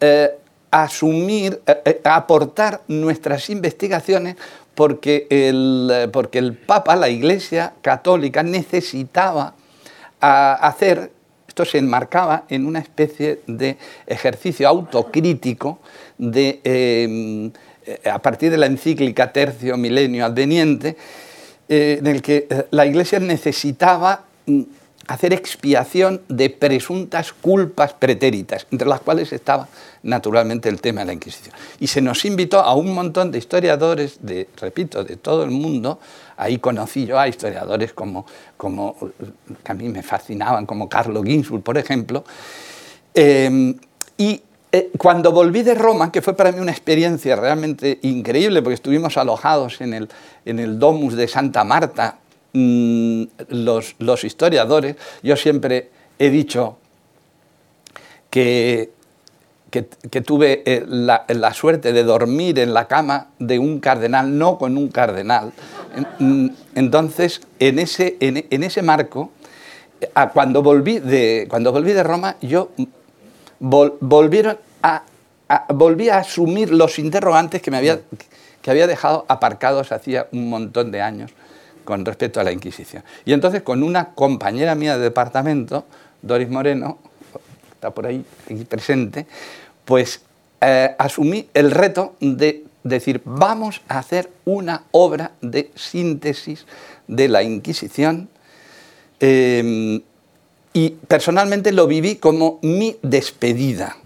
eh, 0.00 0.38
asumir, 0.82 1.62
eh, 1.68 1.82
eh, 1.84 2.00
aportar 2.02 2.82
nuestras 2.88 3.48
investigaciones 3.48 4.34
porque 4.74 5.28
el, 5.30 5.88
eh, 5.92 6.08
porque 6.08 6.40
el 6.40 6.54
Papa, 6.54 6.96
la 6.96 7.08
Iglesia 7.08 7.74
Católica, 7.80 8.42
necesitaba 8.42 9.54
hacer, 10.20 11.12
esto 11.46 11.66
se 11.66 11.78
enmarcaba 11.78 12.44
en 12.48 12.66
una 12.66 12.78
especie 12.78 13.40
de 13.46 13.76
ejercicio 14.06 14.66
autocrítico 14.66 15.80
de, 16.16 17.52
a 18.10 18.18
partir 18.20 18.50
de 18.50 18.56
la 18.56 18.64
encíclica 18.64 19.34
Tercio 19.34 19.76
Milenio 19.76 20.24
Adveniente, 20.24 20.96
en 21.68 22.06
el 22.06 22.22
que 22.22 22.48
la 22.70 22.86
Iglesia 22.86 23.20
necesitaba 23.20 24.24
mm, 24.46 24.62
hacer 25.08 25.32
expiación 25.32 26.22
de 26.28 26.50
presuntas 26.50 27.32
culpas 27.32 27.92
pretéritas, 27.92 28.66
entre 28.70 28.88
las 28.88 29.00
cuales 29.00 29.32
estaba 29.32 29.68
naturalmente 30.02 30.68
el 30.68 30.80
tema 30.80 31.00
de 31.00 31.06
la 31.06 31.12
Inquisición. 31.12 31.54
Y 31.80 31.86
se 31.86 32.00
nos 32.00 32.24
invitó 32.24 32.60
a 32.60 32.74
un 32.74 32.94
montón 32.94 33.30
de 33.30 33.38
historiadores, 33.38 34.18
de, 34.20 34.48
repito, 34.56 35.04
de 35.04 35.16
todo 35.16 35.44
el 35.44 35.50
mundo. 35.50 35.98
Ahí 36.36 36.58
conocí 36.58 37.06
yo 37.06 37.18
a 37.18 37.28
historiadores 37.28 37.92
como, 37.92 38.26
como 38.56 38.96
que 39.62 39.72
a 39.72 39.74
mí 39.74 39.88
me 39.88 40.02
fascinaban, 40.02 40.66
como 40.66 40.88
Carlo 40.88 41.22
Ginzburg, 41.22 41.62
por 41.62 41.78
ejemplo. 41.78 42.24
Em, 43.14 43.76
y 44.16 44.42
eh, 44.72 44.90
cuando 44.98 45.30
volví 45.30 45.62
de 45.62 45.74
Roma, 45.74 46.10
que 46.10 46.20
fue 46.20 46.34
para 46.34 46.50
mí 46.50 46.58
una 46.58 46.72
experiencia 46.72 47.36
realmente 47.36 48.00
increíble, 48.02 48.60
porque 48.60 48.74
estuvimos 48.74 49.16
alojados 49.16 49.80
en 49.80 49.94
el, 49.94 50.08
en 50.44 50.58
el 50.58 50.78
Domus 50.78 51.14
de 51.14 51.28
Santa 51.28 51.62
Marta, 51.62 52.18
mm, 52.54 53.24
los, 53.48 54.24
historiadores, 54.24 54.96
yo 55.22 55.36
siempre 55.36 55.90
he 56.18 56.30
dicho 56.30 56.78
que 58.30 58.90
tuve 60.24 60.62
eh, 60.66 60.84
la, 60.86 61.54
suerte 61.54 61.92
de 61.92 62.04
dormir 62.04 62.58
en 62.58 62.74
la 62.74 62.86
cama 62.86 63.28
de 63.38 63.58
un 63.58 63.80
cardenal, 63.80 64.36
no 64.38 64.58
con 64.58 64.76
un 64.76 64.88
cardenal. 64.88 65.52
Mm, 66.18 66.48
entonces, 66.74 67.40
en 67.58 67.78
ese, 67.78 68.16
en, 68.20 68.62
ese 68.62 68.82
marco, 68.82 69.30
cuando, 70.32 70.62
volví 70.62 70.98
de, 70.98 71.46
cuando 71.48 71.72
volví 71.72 71.92
de 71.92 72.02
Roma, 72.02 72.36
yo 72.40 72.70
volvieron 73.58 74.58
a, 74.82 75.04
volví 75.68 76.08
a 76.08 76.18
asumir 76.18 76.72
los 76.72 76.98
interrogantes 76.98 77.62
que, 77.62 77.70
me 77.70 77.78
había, 77.78 78.00
que 78.62 78.70
había 78.70 78.86
dejado 78.86 79.24
aparcados 79.28 79.92
hacía 79.92 80.28
un 80.32 80.48
montón 80.50 80.90
de 80.90 81.00
años 81.00 81.30
con 81.84 82.04
respecto 82.04 82.40
a 82.40 82.44
la 82.44 82.52
Inquisición. 82.52 83.02
Y 83.24 83.32
entonces 83.32 83.62
con 83.62 83.82
una 83.82 84.14
compañera 84.14 84.74
mía 84.74 84.96
de 84.96 85.04
departamento, 85.04 85.84
Doris 86.22 86.48
Moreno, 86.48 86.98
está 87.72 87.90
por 87.90 88.06
ahí 88.06 88.24
presente, 88.68 89.26
pues 89.84 90.22
eh, 90.60 90.94
asumí 90.98 91.48
el 91.52 91.70
reto 91.70 92.14
de 92.20 92.64
decir, 92.82 93.20
vamos 93.24 93.82
a 93.88 93.98
hacer 93.98 94.30
una 94.44 94.84
obra 94.92 95.32
de 95.40 95.70
síntesis 95.74 96.66
de 97.08 97.28
la 97.28 97.42
Inquisición. 97.42 98.28
Em, 99.20 100.02
y 100.72 100.90
personalmente 100.90 101.72
lo 101.72 101.86
viví 101.86 102.16
como 102.16 102.58
mi 102.62 102.96
despedida. 103.02 103.96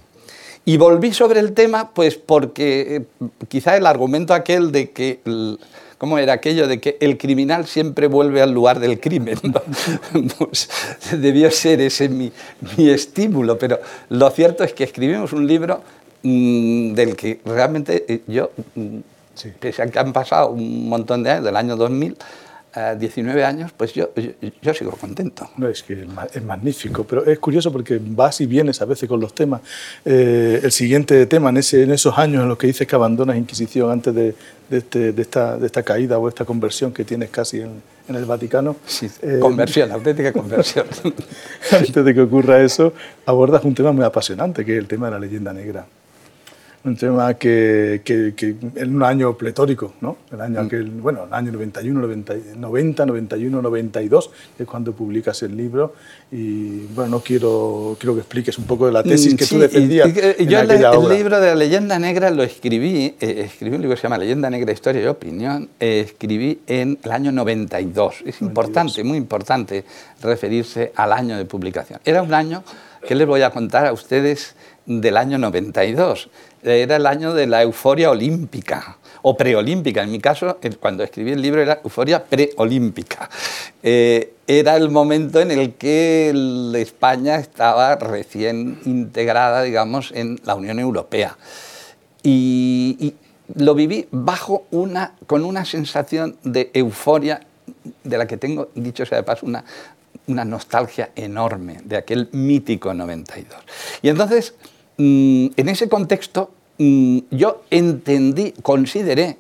Y 0.65 0.77
volví 0.77 1.15
sobre 1.15 1.41
el 1.41 1.55
tema, 1.55 1.91
pues 1.95 2.17
porque 2.17 2.97
eh, 2.97 3.29
quizá 3.49 3.77
el 3.77 3.87
argumento 3.87 4.35
aquel 4.35 4.71
de 4.71 4.91
que 4.91 5.21
¿Cómo 5.99 6.17
era 6.19 6.33
aquello 6.33 6.69
de 6.69 6.81
que 6.81 6.97
el 7.01 7.19
criminal 7.19 7.67
siempre 7.67 8.07
vuelve 8.07 8.41
al 8.41 8.53
lugar 8.53 8.79
del 8.79 9.01
crimen? 9.01 9.37
pues 10.39 10.71
debió 11.11 11.51
ser 11.51 11.81
ese 11.81 12.09
mi, 12.09 12.33
estímulo, 12.77 13.59
pero 13.59 13.81
lo 14.09 14.31
cierto 14.31 14.63
es 14.63 14.73
que 14.73 14.85
escribimos 14.85 15.33
un 15.33 15.49
libro 15.49 15.83
mm, 16.23 16.93
del 16.95 17.17
que 17.17 17.41
realmente 17.45 18.05
eh, 18.07 18.21
yo, 18.29 18.53
mm, 18.77 18.99
pese 19.59 19.83
a 19.83 19.87
que 19.89 19.99
han 19.99 20.13
pasado 20.13 20.51
un 20.51 20.89
montón 20.89 21.25
de 21.25 21.31
años, 21.31 21.45
del 21.45 21.57
año 21.57 21.77
2000, 21.77 22.17
19 22.95 23.45
años, 23.45 23.73
pues 23.77 23.93
yo, 23.93 24.11
yo, 24.63 24.75
sigo 24.75 24.91
contento. 24.93 25.51
No, 25.57 25.69
es 25.69 25.83
que 25.83 26.07
es 26.35 26.43
magnífico, 26.43 27.05
pero 27.05 27.25
es 27.25 27.39
curioso 27.39 27.73
porque 27.73 28.01
vas 28.03 28.41
y 28.41 28.47
vienes 28.47 28.81
a 28.83 28.85
veces 28.85 29.09
con 29.09 29.21
los 29.21 29.35
temas. 29.35 29.61
Eh, 30.05 30.61
el 30.63 30.73
siguiente 30.73 31.27
tema, 31.27 31.51
en, 31.51 31.59
ese, 31.59 31.83
en 31.85 31.93
esos 31.93 32.17
años 32.19 32.43
en 32.43 32.49
los 32.49 32.59
que 32.59 32.67
dices 32.67 32.87
que 32.87 32.95
abandonas 32.95 33.37
Inquisición 33.37 33.91
antes 33.91 34.15
de, 34.15 34.35
de, 34.69 34.79
este, 34.79 35.13
de, 35.13 35.23
esta, 35.23 35.57
de 35.57 35.67
esta, 35.67 35.83
caída 35.83 36.19
o 36.19 36.29
esta 36.29 36.45
conversión 36.45 36.93
que 36.93 37.05
tienes 37.05 37.31
casi 37.31 37.61
en, 37.61 37.83
en 38.09 38.15
el 38.15 38.25
Vaticano. 38.25 38.77
Sí, 38.87 39.09
eh, 39.23 39.39
conversión, 39.41 39.91
auténtica 39.93 40.33
conversión. 40.33 40.87
antes 41.73 42.05
de 42.05 42.15
que 42.15 42.21
ocurra 42.21 42.63
eso, 42.63 42.93
abordas 43.27 43.65
un 43.65 43.75
tema 43.75 43.93
muy 43.93 44.05
apasionante, 44.05 44.65
que 44.65 44.73
es 44.73 44.79
el 44.79 44.87
tema 44.87 45.07
de 45.07 45.13
la 45.13 45.19
leyenda 45.19 45.53
negra 45.53 45.87
un 46.85 46.97
tema 46.97 47.35
que, 47.35 48.03
que, 48.05 48.57
en 48.77 48.95
un 48.95 49.03
año 49.03 49.37
pletórico, 49.37 49.95
¿no? 50.01 50.19
El 50.33 50.41
año 50.41 50.63
mm. 50.63 50.67
aquel, 50.67 50.91
bueno, 50.91 51.25
el 51.25 51.35
año 51.35 51.53
91, 51.53 52.01
90, 52.57 53.07
91, 53.07 53.63
92, 53.63 54.31
es 54.59 54.67
cuando 54.67 54.93
publicas 54.93 55.43
el 55.43 55.57
libro. 55.57 55.95
Y 56.31 56.87
bueno, 56.95 57.11
no 57.11 57.21
quiero, 57.21 57.97
quiero 57.99 58.15
que 58.15 58.21
expliques 58.21 58.59
un 58.59 58.65
poco 58.65 58.87
de 58.87 58.93
la 58.93 59.03
tesis 59.03 59.35
que 59.35 59.47
tú 59.47 59.59
defendías. 59.59 60.13
yo 60.15 60.61
el 60.61 61.09
libro 61.09 61.41
de 61.41 61.49
la 61.49 61.55
leyenda 61.55 61.99
negra 61.99 62.31
lo 62.31 62.43
escribí, 62.43 63.15
eh, 63.21 63.43
escribí 63.45 63.77
un 63.77 63.83
libro 63.83 63.97
que 63.97 64.01
se 64.01 64.05
llama 64.05 64.19
Leyenda 64.19 64.49
Negra, 64.49 64.73
Historia 64.73 65.03
y 65.03 65.07
Opinión, 65.07 65.69
eh, 65.81 66.01
escribí 66.07 66.61
en 66.67 66.99
el 67.03 67.11
año 67.11 67.33
92. 67.33 68.23
Es 68.25 68.41
importante, 68.41 69.03
muy 69.03 69.19
importante 69.19 69.85
referirse 70.23 70.93
al 70.95 71.13
año 71.13 71.37
de 71.37 71.45
publicación. 71.45 72.01
Era 72.05 72.23
un 72.23 72.35
año 72.35 72.63
que 73.07 73.15
les 73.15 73.27
voy 73.27 73.43
a 73.43 73.51
contar 73.51 73.87
a 73.87 73.93
ustedes 73.93 74.55
del 74.87 75.17
año 75.17 75.39
92 75.39 76.31
era 76.63 76.97
el 76.97 77.07
año 77.07 77.35
de 77.35 77.47
la 77.47 77.63
euforia 77.63 78.11
olímpica 78.11 78.99
o 79.23 79.37
preolímpica. 79.37 80.03
En 80.03 80.11
mi 80.11 80.21
caso, 80.21 80.59
cuando 80.81 81.03
escribí 81.05 81.33
el 81.33 81.43
libro 81.43 81.61
era 81.61 81.81
euforia 81.83 82.25
preolímpica. 82.25 83.29
Eh, 83.83 84.35
era 84.47 84.77
el 84.77 84.91
momento 84.91 85.41
en 85.41 85.51
el 85.51 85.75
que 85.75 86.33
España 86.77 87.37
estaba 87.37 87.97
recién 87.97 88.79
integrada, 88.85 89.63
digamos, 89.63 90.13
en 90.15 90.41
la 90.45 90.55
Unión 90.55 90.79
Europea. 90.79 91.37
Y, 92.23 93.15
lo 93.55 93.75
viví 93.75 94.07
bajo 94.11 94.67
una, 94.71 95.15
con 95.27 95.43
una 95.43 95.65
sensación 95.65 96.37
de 96.45 96.71
euforia 96.75 97.41
de 98.05 98.19
la 98.19 98.27
que 98.27 98.37
tengo, 98.37 98.69
dicho 98.75 99.07
sea 99.07 99.17
de 99.17 99.25
paso, 99.25 99.47
una, 99.47 99.65
una 100.27 100.45
nostalgia 100.45 101.13
enorme 101.17 101.81
de 101.83 101.97
aquel 101.97 102.29
mítico 102.33 102.93
92. 102.93 103.59
Y 104.03 104.11
entonces 104.11 104.55
Mm, 104.99 105.51
en 105.57 105.69
ese 105.69 105.89
contexto 105.89 106.51
mm, 106.79 107.19
yo 107.31 107.63
entendí, 107.71 108.53
consideré 108.63 109.37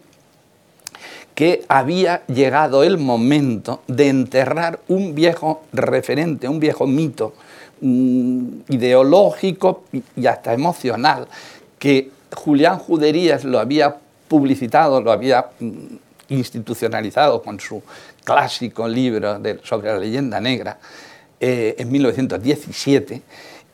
que 1.35 1.65
había 1.69 2.25
llegado 2.27 2.85
el 2.85 2.97
momento 2.97 3.83
de 3.89 4.09
enterrar 4.09 4.79
un 4.87 5.17
viejo 5.17 5.63
referente, 5.73 6.49
un 6.49 6.61
viejo 6.61 6.87
mito 6.87 7.35
mm, 7.81 8.61
ideológico 8.69 9.83
y 10.17 10.27
hasta 10.27 10.53
emocional, 10.53 11.27
que 11.81 12.11
Julián 12.37 12.79
Juderías 12.79 13.45
lo 13.45 13.59
había 13.59 13.97
publicitado, 14.29 15.01
lo 15.01 15.11
había 15.11 15.47
institucionalizado 16.29 17.43
con 17.43 17.59
su 17.59 17.83
clásico 18.23 18.87
libro 18.87 19.41
sobre 19.65 19.91
la 19.91 19.99
leyenda 19.99 20.41
negra 20.41 20.79
eh, 21.41 21.75
en 21.79 21.91
1917 21.91 23.23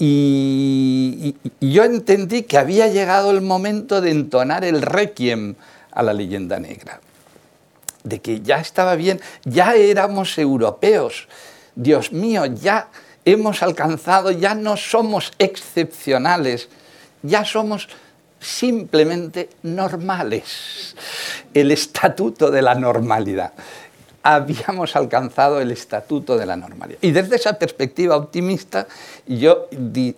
y, 0.06 1.34
yo 1.60 1.84
entendí 1.84 2.42
que 2.42 2.58
había 2.58 2.88
llegado 2.88 3.30
el 3.30 3.40
momento 3.40 4.00
de 4.00 4.10
entonar 4.10 4.64
el 4.64 4.82
requiem 4.82 5.54
a 5.92 6.02
la 6.02 6.12
leyenda 6.12 6.58
negra, 6.58 7.00
de 8.02 8.20
que 8.20 8.40
ya 8.40 8.58
estaba 8.58 8.96
bien, 8.96 9.20
ya 9.44 9.74
éramos 9.74 10.36
europeos, 10.36 11.28
Dios 11.74 12.12
mío, 12.12 12.44
ya 12.44 12.88
hemos 13.24 13.62
alcanzado, 13.62 14.30
ya 14.30 14.54
no 14.54 14.76
somos 14.76 15.32
excepcionales, 15.38 16.68
ya 17.22 17.44
somos 17.44 17.88
simplemente 18.38 19.48
normales, 19.62 20.94
el 21.54 21.70
estatuto 21.70 22.50
de 22.50 22.60
la 22.60 22.74
normalidad 22.74 23.54
habíamos 24.24 24.96
alcanzado 24.96 25.60
el 25.60 25.70
estatuto 25.70 26.38
de 26.38 26.46
la 26.46 26.56
normalidad. 26.56 26.98
Y 27.02 27.10
desde 27.10 27.36
esa 27.36 27.58
perspectiva 27.58 28.16
optimista, 28.16 28.86
yo 29.26 29.68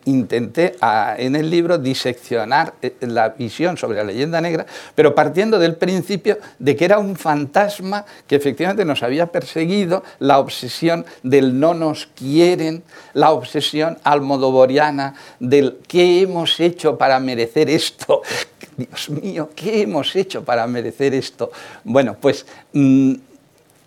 intenté 0.04 0.76
en 1.18 1.34
el 1.34 1.50
libro 1.50 1.76
diseccionar 1.76 2.74
eh, 2.80 2.94
la 3.00 3.30
visión 3.30 3.76
sobre 3.76 3.98
la 3.98 4.04
leyenda 4.04 4.40
negra, 4.40 4.64
pero 4.94 5.12
partiendo 5.12 5.58
del 5.58 5.74
principio 5.74 6.38
de 6.60 6.76
que 6.76 6.84
era 6.84 7.00
un 7.00 7.16
fantasma 7.16 8.06
que 8.28 8.36
efectivamente 8.36 8.84
nos 8.84 9.02
había 9.02 9.26
perseguido, 9.26 10.04
la 10.20 10.38
obsesión 10.38 11.04
del 11.24 11.58
no 11.58 11.74
nos 11.74 12.06
quieren, 12.06 12.84
la 13.12 13.32
obsesión 13.32 13.98
almodovoriana 14.04 15.14
del 15.40 15.78
qué 15.88 16.20
hemos 16.20 16.60
hecho 16.60 16.96
para 16.96 17.18
merecer 17.18 17.68
esto. 17.68 18.22
Dios 18.76 19.10
mío, 19.10 19.50
¿qué 19.56 19.82
hemos 19.82 20.14
hecho 20.14 20.44
para 20.44 20.64
merecer 20.68 21.12
esto? 21.12 21.50
Bueno, 21.82 22.16
pues 22.20 22.46
mm, 22.72 23.14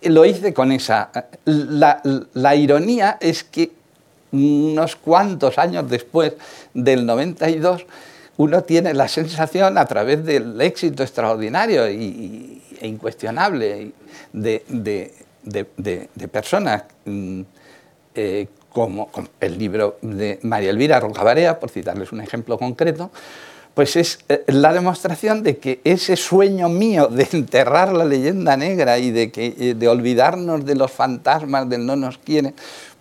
lo 0.04 0.26
hice 0.26 0.54
con 0.54 0.72
esa... 0.72 1.10
La, 1.46 2.56
ironía 2.56 3.18
es 3.20 3.44
que 3.44 3.72
unos 4.32 4.96
cuantos 4.96 5.58
años 5.58 5.90
después 5.90 6.34
del 6.74 7.06
92, 7.06 7.86
uno 8.38 8.64
tiene 8.64 8.94
la 8.94 9.08
sensación, 9.08 9.78
a 9.78 9.86
través 9.86 10.24
del 10.24 10.60
éxito 10.62 11.04
extraordinario 11.04 11.86
e 11.86 12.62
incuestionable 12.82 13.92
de, 14.34 15.12
personas 16.32 16.84
mm, 17.06 17.42
eh, 18.16 18.48
como, 18.72 19.10
el 19.40 19.58
libro 19.58 19.98
de 20.02 20.40
María 20.44 20.70
Elvira 20.70 21.00
Roncabarea, 21.00 21.60
por 21.60 21.70
citarles 21.70 22.12
un 22.12 22.22
ejemplo 22.22 22.58
concreto, 22.58 23.12
pues 23.74 23.96
es 23.96 24.20
eh, 24.30 24.44
la 24.48 24.74
demostración 24.74 25.44
de 25.44 25.58
que 25.58 25.82
ese 25.84 26.16
sueño 26.16 26.70
mío 26.70 27.08
de 27.08 27.28
enterrar 27.32 27.94
la 27.94 28.06
leyenda 28.06 28.58
negra 28.58 28.98
y 29.00 29.12
de, 29.12 29.32
que, 29.32 29.56
eh, 29.58 29.74
de 29.74 29.88
olvidarnos 29.88 30.66
de 30.66 30.76
los 30.76 30.92
fantasmas 30.92 31.70
del 31.70 31.86
no 31.86 31.96
nos 31.96 32.18
quiere, 32.18 32.54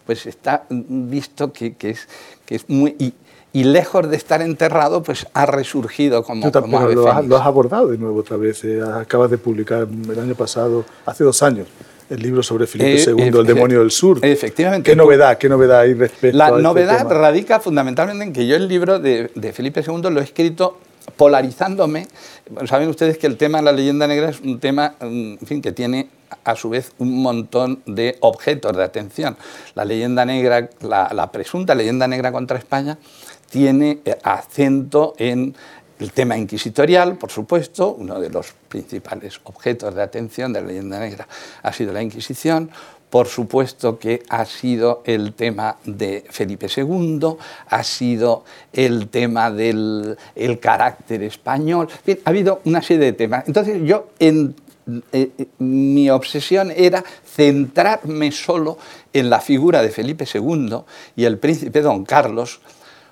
pues 0.06 0.26
está 0.26 0.64
visto 0.70 1.52
que, 1.52 1.74
es, 1.80 2.08
que 2.46 2.54
es 2.54 2.68
muy... 2.68 2.94
Y, 2.98 3.14
lejos 3.52 4.08
de 4.08 4.16
estar 4.16 4.40
enterrado, 4.40 5.02
pues 5.02 5.26
ha 5.34 5.44
resurgido 5.44 6.22
como, 6.22 6.52
como 6.52 6.80
lo, 6.86 7.10
has, 7.10 7.46
abordado 7.46 7.88
de 7.88 7.98
nuevo 7.98 8.20
otra 8.20 8.36
vez. 8.36 8.62
Eh, 8.62 8.80
acabas 8.80 9.32
de 9.32 9.38
publicar 9.38 9.88
el 10.08 10.18
año 10.20 10.36
pasado, 10.36 10.84
hace 11.04 11.24
dos 11.24 11.42
años, 11.42 11.66
el 12.10 12.22
libro 12.22 12.42
sobre 12.42 12.66
Felipe 12.66 13.02
II, 13.10 13.22
eh, 13.22 13.28
El 13.28 13.46
demonio 13.46 13.80
del 13.80 13.90
sur. 13.90 14.18
Efectivamente. 14.22 14.90
¿Qué 14.90 14.96
novedad, 14.96 15.38
qué 15.38 15.48
novedad 15.48 15.80
hay 15.80 15.94
respecto 15.94 16.36
la 16.36 16.46
a 16.46 16.50
La 16.50 16.56
este 16.56 16.62
novedad 16.62 17.06
radica 17.08 17.60
fundamentalmente 17.60 18.24
en 18.24 18.32
que 18.32 18.46
yo 18.46 18.56
el 18.56 18.68
libro 18.68 18.98
de, 18.98 19.30
de 19.34 19.52
Felipe 19.52 19.82
II 19.86 20.10
lo 20.10 20.20
he 20.20 20.24
escrito 20.24 20.78
polarizándome. 21.16 22.06
Saben 22.66 22.88
ustedes 22.88 23.18
que 23.18 23.26
el 23.26 23.36
tema 23.36 23.58
de 23.58 23.64
la 23.64 23.72
leyenda 23.72 24.06
negra 24.06 24.30
es 24.30 24.40
un 24.40 24.58
tema 24.60 24.94
en 25.00 25.38
fin, 25.44 25.62
que 25.62 25.72
tiene 25.72 26.08
a 26.44 26.56
su 26.56 26.70
vez 26.70 26.92
un 26.98 27.22
montón 27.22 27.82
de 27.86 28.16
objetos 28.20 28.76
de 28.76 28.84
atención. 28.84 29.36
La 29.74 29.84
leyenda 29.84 30.24
negra, 30.24 30.68
la, 30.80 31.30
presunta 31.32 31.74
leyenda 31.74 32.06
negra 32.08 32.32
contra 32.32 32.58
España, 32.58 32.98
tiene 33.50 34.00
eh, 34.04 34.18
acento 34.22 35.14
en 35.16 35.54
el 35.98 36.12
tema 36.12 36.36
inquisitorial, 36.36 37.16
por 37.16 37.30
supuesto, 37.30 37.94
uno 37.98 38.20
de 38.20 38.30
los 38.30 38.52
principales 38.68 39.40
objetos 39.44 39.94
de 39.94 40.02
atención 40.02 40.52
de 40.52 40.60
la 40.60 40.68
leyenda 40.68 40.98
negra 41.00 41.26
ha 41.62 41.72
sido 41.72 41.92
la 41.92 42.02
Inquisición, 42.02 42.70
por 43.10 43.26
supuesto 43.26 43.98
que 43.98 44.22
ha 44.28 44.44
sido 44.44 45.02
el 45.04 45.32
tema 45.32 45.76
de 45.84 46.24
Felipe 46.28 46.66
II, 46.74 47.36
ha 47.68 47.82
sido 47.82 48.44
el 48.72 49.08
tema 49.08 49.50
del 49.50 50.16
carácter 50.60 51.22
español, 51.22 51.88
ha 52.24 52.30
habido 52.30 52.60
una 52.64 52.82
serie 52.82 53.06
de 53.06 53.12
temas. 53.14 53.44
Entonces 53.46 53.80
yo 53.82 54.08
en 54.18 54.54
eh, 55.12 55.30
eh, 55.36 55.46
mi 55.58 56.08
obsesión 56.08 56.72
era 56.74 57.04
centrarme 57.26 58.32
solo 58.32 58.78
en 59.12 59.28
la 59.28 59.40
figura 59.40 59.82
de 59.82 59.90
Felipe 59.90 60.24
II 60.32 60.78
y 61.14 61.24
el 61.24 61.38
príncipe 61.38 61.82
don 61.82 62.04
Carlos, 62.04 62.60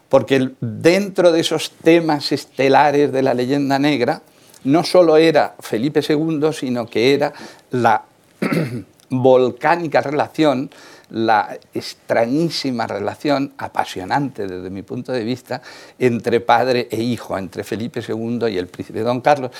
porque 0.08 0.50
dentro 0.60 1.32
de 1.32 1.40
esos 1.40 1.70
temas 1.70 2.32
estelares 2.32 3.12
de 3.12 3.22
la 3.22 3.34
leyenda 3.34 3.78
negra, 3.78 4.22
no 4.64 4.84
solo 4.84 5.16
era 5.16 5.54
Felipe 5.60 6.00
II, 6.06 6.52
sino 6.52 6.86
que 6.86 7.14
era 7.14 7.32
la 7.70 8.04
volcánica 9.10 10.00
relación 10.00 10.70
la 11.10 11.58
extrañísima 11.72 12.86
relación, 12.86 13.52
apasionante 13.58 14.46
desde 14.46 14.70
mi 14.70 14.82
punto 14.82 15.12
de 15.12 15.24
vista, 15.24 15.62
entre 15.98 16.40
padre 16.40 16.88
e 16.90 17.00
hijo, 17.00 17.38
entre 17.38 17.64
Felipe 17.64 18.00
II 18.06 18.48
y 18.48 18.58
el 18.58 18.66
príncipe 18.66 19.00
Don 19.00 19.20
Carlos, 19.20 19.50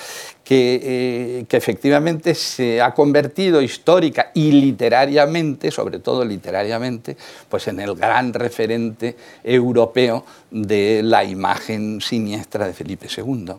que, 0.43 0.81
eh, 0.83 1.45
que 1.49 1.57
efectivamente 1.57 2.35
se 2.35 2.81
ha 2.81 2.93
convertido 2.95 3.63
histórica 3.63 4.31
y 4.35 4.53
literariamente, 4.53 5.71
sobre 5.71 6.01
todo 6.01 6.25
literariamente, 6.25 7.17
pues 7.49 7.69
en 7.69 7.81
el 7.81 7.95
gran 7.95 8.33
referente 8.33 9.17
europeo 9.45 10.25
de 10.51 11.03
la 11.03 11.25
imagen 11.25 12.01
siniestra 12.01 12.67
de 12.67 12.73
Felipe 12.73 13.07
II. 13.15 13.55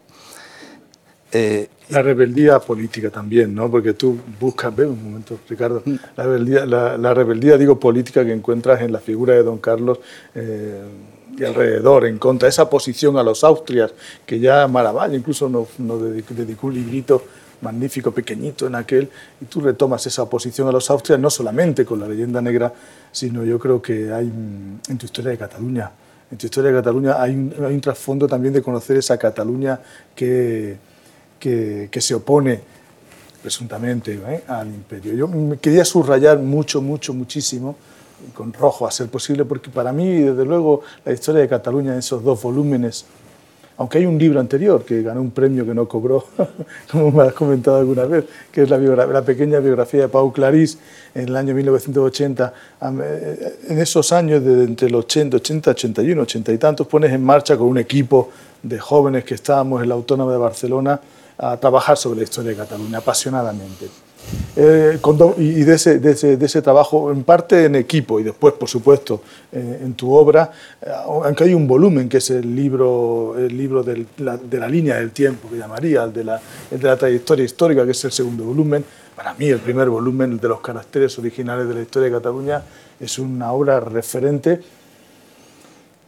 Eh, 1.31 1.67
la 1.89 2.01
rebeldía 2.01 2.59
política 2.59 3.09
también, 3.09 3.53
¿no? 3.53 3.69
Porque 3.69 3.93
tú 3.93 4.17
buscas, 4.39 4.75
ve 4.75 4.85
un 4.85 5.03
momento, 5.03 5.39
Ricardo, 5.47 5.81
mm. 5.85 5.95
la 6.15 6.23
rebeldía, 6.23 6.65
la, 6.65 7.13
rebeldía, 7.13 7.57
digo, 7.57 7.79
política 7.79 8.25
que 8.25 8.33
encuentras 8.33 8.81
en 8.81 8.91
la 8.91 8.99
figura 8.99 9.33
de 9.33 9.43
don 9.43 9.57
Carlos 9.57 9.99
eh, 10.35 10.81
y 11.37 11.43
alrededor, 11.43 12.05
en 12.05 12.17
contra, 12.17 12.49
esa 12.49 12.69
posición 12.69 13.17
a 13.17 13.23
los 13.23 13.43
austrias, 13.43 13.93
que 14.25 14.39
ya 14.39 14.67
Maravalla 14.67 15.15
incluso 15.15 15.49
nos, 15.49 15.67
dedicó 16.29 16.67
un 16.67 16.73
librito 16.73 17.23
magnífico, 17.61 18.11
pequeñito 18.11 18.67
en 18.67 18.75
aquel, 18.75 19.09
y 19.41 19.45
tú 19.45 19.61
retomas 19.61 20.05
esa 20.07 20.29
posición 20.29 20.67
a 20.67 20.71
los 20.71 20.89
austrias, 20.89 21.19
no 21.19 21.29
solamente 21.29 21.85
con 21.85 21.99
la 21.99 22.07
leyenda 22.07 22.41
negra, 22.41 22.73
sino 23.11 23.43
yo 23.43 23.59
creo 23.59 23.81
que 23.81 24.11
hay 24.11 24.25
en 24.25 24.97
tu 24.97 25.05
historia 25.05 25.31
de 25.31 25.37
Cataluña, 25.37 25.91
en 26.29 26.37
tu 26.37 26.45
historia 26.45 26.71
de 26.71 26.77
Cataluña 26.77 27.21
hay 27.21 27.31
un, 27.31 27.53
hay 27.65 27.73
un 27.73 27.81
trasfondo 27.81 28.27
también 28.27 28.53
de 28.53 28.61
conocer 28.61 28.97
esa 28.97 29.17
Cataluña 29.17 29.79
que 30.13 30.77
que, 31.39 31.89
se 31.99 32.15
opone 32.15 32.59
presuntamente 33.41 34.19
¿eh? 34.27 34.43
al 34.47 34.67
imperio. 34.67 35.13
Yo 35.13 35.27
me 35.27 35.57
quería 35.57 35.85
subrayar 35.85 36.39
mucho, 36.39 36.81
mucho, 36.81 37.13
muchísimo, 37.13 37.75
con 38.33 38.51
rojo 38.53 38.87
a 38.87 38.91
ser 38.91 39.07
posible, 39.07 39.45
porque 39.45 39.69
para 39.69 39.91
mí, 39.91 40.21
desde 40.21 40.45
luego, 40.45 40.81
la 41.05 41.13
historia 41.13 41.41
de 41.41 41.47
Cataluña 41.47 41.93
en 41.93 41.99
esos 41.99 42.23
dos 42.23 42.41
volúmenes, 42.41 43.05
aunque 43.77 43.99
hay 43.99 44.05
un 44.07 44.17
libro 44.17 44.39
anterior 44.39 44.83
que 44.83 45.03
ganó 45.03 45.21
un 45.21 45.29
premio 45.29 45.65
que 45.65 45.73
no 45.73 45.87
cobró, 45.87 46.25
como 46.91 47.11
me 47.11 47.23
has 47.23 47.33
comentado 47.33 47.77
alguna 47.77 48.05
vez, 48.05 48.25
que 48.51 48.63
es 48.63 48.69
la, 48.69 48.77
la 48.77 49.21
pequeña 49.21 49.59
biografía 49.59 50.01
de 50.01 50.07
Pau 50.07 50.33
Clarís 50.33 50.79
en 51.13 51.27
el 51.27 51.35
año 51.35 51.53
1980, 51.53 52.53
eh, 52.81 53.59
en 53.69 53.77
esos 53.79 54.11
años 54.11 54.43
de 54.43 54.63
entre 54.63 54.87
el 54.87 54.95
80, 54.95 55.37
80, 55.37 55.71
81, 55.71 56.21
80 56.23 56.53
y 56.53 56.57
tantos, 56.57 56.87
pones 56.87 57.11
en 57.11 57.23
marcha 57.23 57.55
con 57.55 57.67
un 57.67 57.77
equipo 57.77 58.31
de 58.63 58.79
jóvenes 58.79 59.23
que 59.23 59.35
estábamos 59.35 59.83
en 59.83 59.89
la 59.89 59.95
Autónoma 59.95 60.31
de 60.31 60.37
Barcelona, 60.39 60.99
a 61.37 61.57
trabajar 61.57 61.97
sobre 61.97 62.19
la 62.19 62.23
historia 62.23 62.51
de 62.51 62.57
Cataluña 62.57 62.97
apasionadamente. 62.99 63.87
Eh, 64.55 64.99
y 65.37 65.63
de 65.63 65.75
ese, 65.75 65.99
de, 65.99 66.11
ese, 66.11 66.35
de 66.35 66.45
ese, 66.45 66.61
trabajo, 66.61 67.11
en 67.11 67.23
parte 67.23 67.65
en 67.65 67.75
equipo 67.75 68.19
y 68.19 68.23
después, 68.23 68.55
por 68.55 68.67
supuesto, 68.67 69.21
eh, 69.51 69.81
en 69.83 69.93
tu 69.93 70.11
obra, 70.11 70.51
eh, 70.81 70.89
aunque 71.05 71.45
hay 71.45 71.53
un 71.53 71.67
volumen 71.67 72.09
que 72.09 72.17
es 72.17 72.29
el 72.31 72.55
libro, 72.55 73.35
el 73.37 73.55
libro 73.55 73.83
de 73.83 74.05
la 74.17 74.67
línea 74.67 74.95
del 74.95 75.11
tiempo, 75.11 75.49
que 75.49 75.57
llamaría, 75.57 76.03
el 76.03 76.13
de, 76.13 76.23
la, 76.23 76.41
el 76.71 76.79
de 76.79 76.87
la 76.87 76.97
trayectoria 76.97 77.45
histórica, 77.45 77.85
que 77.85 77.91
es 77.91 78.03
el 78.03 78.11
segundo 78.11 78.43
volumen. 78.43 78.83
Para 79.15 79.33
mí, 79.35 79.47
el 79.47 79.59
primer 79.59 79.89
volumen, 79.89 80.33
el 80.33 80.39
de 80.39 80.47
los 80.47 80.59
caracteres 80.59 81.17
originales 81.19 81.67
de 81.67 81.75
la 81.75 81.81
historia 81.81 82.09
de 82.09 82.15
Cataluña, 82.15 82.61
es 82.99 83.19
una 83.19 83.51
obra 83.51 83.79
referente 83.79 84.59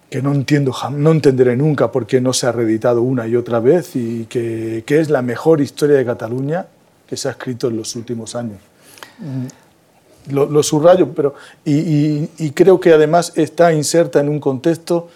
que 0.10 0.22
no 0.22 0.34
entiendo, 0.34 0.74
no 0.92 1.12
entenderé 1.12 1.56
nunca 1.56 1.92
por 1.92 2.08
qué 2.08 2.20
no 2.20 2.34
se 2.34 2.48
ha 2.48 2.52
reeditado 2.52 3.02
una 3.02 3.28
y 3.28 3.36
otra 3.36 3.60
vez 3.60 3.96
y 3.96 4.26
que, 4.26 4.84
que, 4.86 5.00
es 5.00 5.10
la 5.10 5.22
mejor 5.22 5.62
historia 5.62 5.98
de 5.98 6.06
Cataluña 6.06 6.66
que 7.08 7.16
se 7.16 7.28
ha 7.28 7.32
escrito 7.32 7.68
en 7.68 7.78
los 7.78 7.96
últimos 7.96 8.36
años. 8.36 8.60
Mm, 9.20 9.46
lo, 10.32 10.64
subrayo, 10.64 11.10
pero 11.14 11.34
y, 11.66 12.28
creo 12.52 12.80
que 12.80 12.94
además 12.94 13.34
está 13.36 13.74
inserta 13.74 14.20
en 14.20 14.30
un 14.30 14.40
contexto 14.40 15.10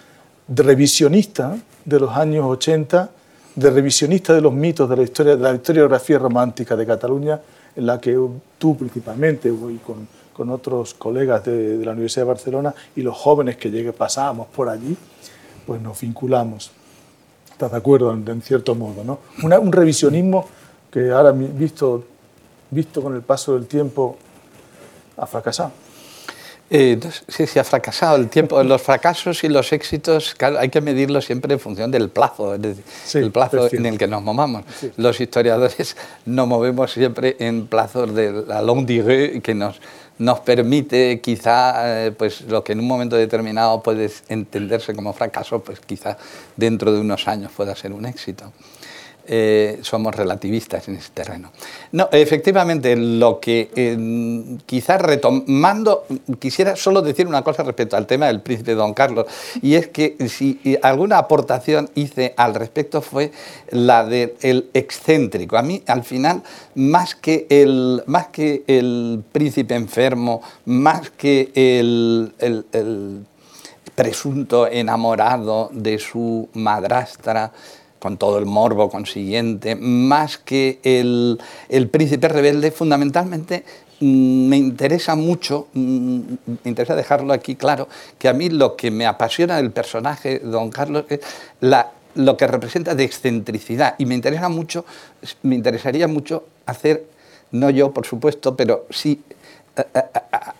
revisionista 0.47 1.55
de 1.85 1.99
los 1.99 2.11
años 2.11 2.45
80, 2.45 3.11
de 3.55 3.69
revisionista 3.69 4.33
de 4.33 4.41
los 4.41 4.53
mitos 4.53 4.89
de 4.89 4.97
la 4.97 5.03
historia, 5.03 5.35
de 5.35 5.43
la 5.43 5.53
historiografía 5.53 6.17
romántica 6.17 6.75
de 6.75 6.85
Cataluña, 6.85 7.39
en 7.75 7.85
la 7.85 7.99
que 7.99 8.17
tú 8.57 8.77
principalmente, 8.77 9.51
voy 9.51 9.77
con 9.77 10.07
con 10.33 10.49
otros 10.49 10.93
colegas 10.93 11.45
de, 11.45 11.83
la 11.85 11.91
Universidad 11.91 12.25
de 12.25 12.29
Barcelona 12.29 12.75
y 12.95 13.01
los 13.01 13.15
jóvenes 13.17 13.57
que 13.57 13.69
llegue, 13.71 13.93
pasábamos 13.93 14.47
por 14.47 14.69
allí, 14.69 14.97
pues 15.65 15.81
nos 15.81 15.99
vinculamos. 16.01 16.71
¿Estás 17.51 17.71
de 17.71 17.77
acuerdo? 17.77 18.11
En, 18.11 18.41
cierto 18.41 18.75
modo, 18.75 19.03
¿no? 19.03 19.19
un 19.59 19.71
revisionismo 19.71 20.47
que 20.91 21.11
ahora 21.11 21.31
visto, 21.31 22.03
visto 22.71 23.01
con 23.01 23.15
el 23.15 23.21
paso 23.21 23.53
del 23.53 23.67
tiempo 23.67 24.17
ha 25.17 25.25
fracasado. 25.25 25.71
Eh, 26.69 26.99
sí, 27.27 27.45
sí, 27.45 27.59
ha 27.59 27.63
fracasado 27.63 28.15
el 28.15 28.29
tiempo. 28.29 28.61
Los 28.63 28.81
fracasos 28.81 29.43
y 29.43 29.49
los 29.49 29.71
éxitos 29.73 30.35
hay 30.39 30.69
que 30.69 30.81
medirlos 30.81 31.25
siempre 31.25 31.53
en 31.53 31.59
función 31.59 31.91
del 31.91 32.09
plazo, 32.09 32.55
el 32.55 33.31
plazo 33.31 33.67
en 33.71 33.85
el 33.85 33.97
que 33.97 34.07
nos 34.07 34.23
movamos. 34.23 34.63
Los 34.97 35.21
historiadores 35.21 35.95
nos 36.25 36.47
movemos 36.47 36.91
siempre 36.91 37.35
en 37.39 37.67
plazos 37.67 38.15
de 38.15 38.31
la 38.47 38.63
longue 38.63 39.01
durée 39.01 39.41
que 39.41 39.53
nos, 39.53 39.79
nos 40.23 40.39
permite 40.39 41.19
quizá, 41.19 42.05
eh, 42.05 42.11
pues 42.11 42.41
lo 42.41 42.63
que 42.63 42.71
en 42.71 42.79
un 42.79 42.87
momento 42.87 43.15
determinado 43.15 43.83
puede 43.83 44.09
entenderse 44.29 44.95
como 44.95 45.11
fracaso, 45.13 45.59
pues 45.61 45.79
quizá 45.81 46.17
dentro 46.55 46.93
de 46.93 46.99
unos 46.99 47.27
años 47.27 47.51
pueda 47.55 47.75
ser 47.75 47.91
un 47.91 48.05
éxito. 48.05 48.51
Eh, 49.25 49.79
somos 49.83 50.13
relativistas 50.13 50.89
en 50.89 50.97
ese 50.97 51.11
terreno. 51.13 51.53
No, 51.93 52.09
efectivamente, 52.11 52.93
lo 52.97 53.39
que 53.39 53.71
eh, 53.73 54.57
quizás 54.65 55.01
retomando, 55.01 56.05
quisiera 56.39 56.75
solo 56.75 57.01
decir 57.01 57.25
una 57.25 57.41
cosa 57.41 57.63
respecto 57.63 57.95
al 57.95 58.05
tema 58.05 58.27
del 58.27 58.41
príncipe 58.41 58.75
Don 58.75 58.93
Carlos, 58.93 59.27
y 59.61 59.75
es 59.75 59.87
que 59.87 60.17
si 60.27 60.59
alguna 60.81 61.19
aportación 61.19 61.89
hice 61.95 62.33
al 62.35 62.53
respecto 62.53 63.01
fue 63.01 63.31
la 63.69 64.03
del 64.05 64.69
excéntrico. 64.73 65.55
A 65.55 65.61
mí, 65.61 65.81
al 65.87 66.03
final, 66.03 66.43
más 66.75 67.15
que 67.15 67.47
el, 67.49 68.03
más 68.07 68.27
que 68.27 68.63
el 68.67 69.23
príncipe 69.31 69.75
enfermo, 69.75 70.41
más 70.65 71.11
que 71.11 71.49
el, 71.55 72.33
el 72.39 73.25
presunto 73.95 74.67
enamorado 74.67 75.69
de 75.71 75.97
su 75.97 76.49
madrastra, 76.53 77.53
con 78.03 78.17
todo 78.17 78.37
el 78.37 78.45
morbo 78.45 78.89
consiguiente, 78.89 79.77
más 79.77 80.37
que 80.37 80.81
el, 80.83 81.39
el 81.69 81.87
príncipe 81.87 82.27
rebelde, 82.27 82.69
fundamentalmente 82.71 83.63
mm, 84.01 84.47
me 84.49 84.57
interesa 84.57 85.15
mucho, 85.15 85.67
mm, 85.71 86.19
me 86.65 86.69
interesa 86.69 86.95
dejarlo 86.95 87.31
aquí 87.31 87.55
claro, 87.55 87.87
que 88.19 88.27
a 88.27 88.33
mí 88.33 88.49
lo 88.49 88.75
que 88.75 88.91
me 88.91 89.05
apasiona 89.05 89.55
del 89.55 89.71
personaje 89.71 90.39
Don 90.39 90.69
Carlos 90.69 91.05
es 91.07 91.21
la, 91.61 91.91
lo 92.15 92.35
que 92.35 92.45
representa 92.45 92.93
de 92.93 93.05
excentricidad. 93.05 93.95
Y 93.97 94.05
me 94.05 94.15
interesa 94.15 94.49
mucho, 94.49 94.83
me 95.43 95.55
interesaría 95.55 96.09
mucho 96.09 96.43
hacer, 96.65 97.05
no 97.51 97.69
yo 97.69 97.93
por 97.93 98.05
supuesto, 98.05 98.57
pero 98.57 98.85
sí 98.89 99.23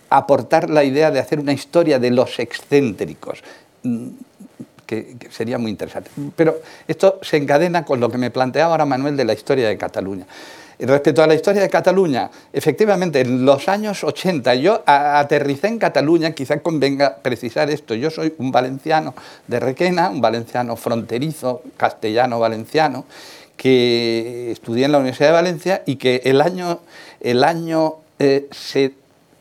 aportar 0.10 0.70
la 0.70 0.86
idea 0.86 1.12
de 1.12 1.20
hacer 1.20 1.42
una 1.42 1.52
historia 1.52 2.00
de 2.00 2.10
los 2.10 2.40
excéntricos 2.40 3.44
sería 5.30 5.58
muy 5.58 5.72
interesante. 5.72 6.10
Pero 6.36 6.60
esto 6.88 7.20
se 7.22 7.38
encadena 7.38 7.86
con 7.86 8.00
lo 8.00 8.10
que 8.10 8.18
me 8.18 8.32
planteaba 8.32 8.72
ahora 8.72 8.86
Manuel 8.86 9.18
de 9.18 9.26
la 9.26 9.34
historia 9.34 9.68
de 9.68 9.78
Cataluña. 9.78 10.26
respecto 10.80 11.24
a 11.24 11.28
la 11.28 11.36
historia 11.36 11.62
de 11.62 11.70
Cataluña, 11.70 12.30
efectivamente, 12.52 13.22
en 13.22 13.46
los 13.46 13.70
años 13.70 14.04
80 14.04 14.56
yo 14.56 14.84
aterricé 14.86 15.68
en 15.68 15.80
Cataluña, 15.80 16.32
quizás 16.32 16.62
convenga 16.62 17.18
precisar 17.22 17.70
esto, 17.70 17.96
yo 17.96 18.10
soy 18.10 18.34
un 18.38 18.52
valenciano 18.52 19.14
de 19.48 19.60
Requena, 19.60 20.10
un 20.10 20.22
valenciano 20.22 20.76
fronterizo, 20.76 21.62
castellano-valenciano, 21.78 23.06
que 23.56 24.52
estudié 24.52 24.86
en 24.86 24.92
la 24.92 24.98
Universidad 24.98 25.30
de 25.30 25.34
Valencia 25.34 25.84
y 25.86 25.98
que 25.98 26.22
el 26.26 26.42
año, 26.42 26.80
el 27.22 27.44
año, 27.44 27.98
eh, 28.20 28.50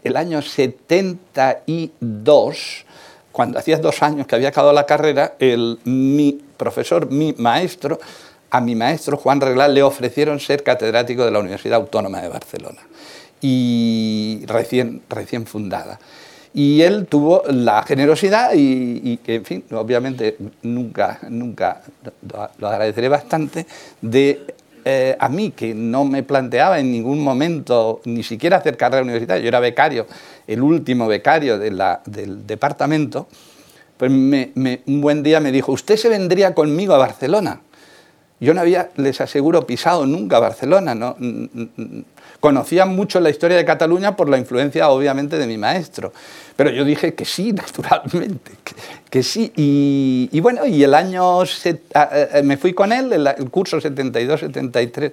el 0.05 0.17
año 0.17 0.43
72, 0.43 2.85
cuando 3.33 3.59
hacía 3.59 3.79
dos 3.79 4.03
años 4.03 4.27
que 4.27 4.37
había 4.37 4.49
acabado 4.49 4.73
la 4.73 4.87
carrera, 4.87 5.35
mi 5.85 6.41
profesor, 6.57 7.11
mi 7.11 7.35
maestro, 7.39 7.99
a 8.51 8.61
mi 8.61 8.75
maestro 8.75 9.17
Juan 9.17 9.41
Reglal 9.41 9.75
le 9.75 9.83
ofrecieron 9.83 10.39
ser 10.39 10.63
catedrático 10.63 11.25
de 11.25 11.31
la 11.31 11.41
Universidad 11.41 11.81
Autónoma 11.81 12.21
de 12.21 12.29
Barcelona, 12.29 12.81
y 13.41 14.45
recién, 14.47 15.03
recién 15.09 15.47
fundada. 15.47 15.99
Y 16.55 16.83
él 16.83 17.07
tuvo 17.07 17.43
la 17.49 17.83
generosidad 17.83 18.53
y, 18.55 19.19
en 19.27 19.45
fin, 19.47 19.65
obviamente 19.73 20.37
nunca, 20.61 21.19
nunca 21.31 21.81
lo 22.59 22.69
agradeceré 22.69 23.09
bastante, 23.09 23.67
de 24.03 24.55
eh, 24.85 25.17
a 25.19 25.29
mí, 25.29 25.51
que 25.51 25.75
no 25.75 26.05
me 26.05 26.23
planteaba 26.23 26.79
en 26.79 26.91
ningún 26.91 27.23
momento 27.23 28.01
ni 28.05 28.23
siquiera 28.23 28.57
hacer 28.57 28.77
carrera 28.77 29.03
universitaria, 29.03 29.43
yo 29.43 29.49
era 29.49 29.61
becario, 29.61 30.07
el 30.47 30.63
último 30.63 31.07
becario 31.07 31.59
del 31.59 32.47
departamento, 32.47 33.29
pues 33.97 34.11
un 34.11 35.01
buen 35.01 35.23
día 35.23 35.41
me 35.41 35.53
dijo, 35.53 35.73
usted 35.73 35.97
se 35.97 36.09
vendría 36.09 36.55
conmigo 36.55 36.95
a 36.95 36.99
Barcelona. 36.99 37.61
Yo 38.43 38.55
no 38.55 38.61
había, 38.61 38.91
les 38.97 39.21
aseguro, 39.21 39.65
pisado 39.65 40.05
nunca 40.05 40.41
Barcelona. 40.41 40.97
¿no? 40.97 41.17
Conocía 42.41 42.87
mucho 42.87 43.21
la 43.21 43.31
historia 43.31 43.57
de 43.57 43.65
Cataluña 43.65 44.17
por 44.17 44.29
la 44.29 44.37
influencia, 44.37 44.89
obviamente, 44.89 45.39
de 45.39 45.47
mi 45.47 45.57
maestro. 45.57 46.13
Pero 46.57 46.71
yo 46.71 46.85
dije 46.85 47.15
que 47.15 47.25
sí, 47.25 47.53
naturalmente, 47.53 48.51
que, 49.09 49.23
sí. 49.23 49.53
Y, 49.55 50.41
bueno, 50.41 50.67
y 50.67 50.83
el 50.83 50.93
año, 50.93 51.45
me 52.43 52.57
fui 52.57 52.73
con 52.73 52.93
él, 52.93 53.13
el, 53.13 53.29
el 53.29 53.49
curso 53.49 53.79
72-73, 53.79 55.13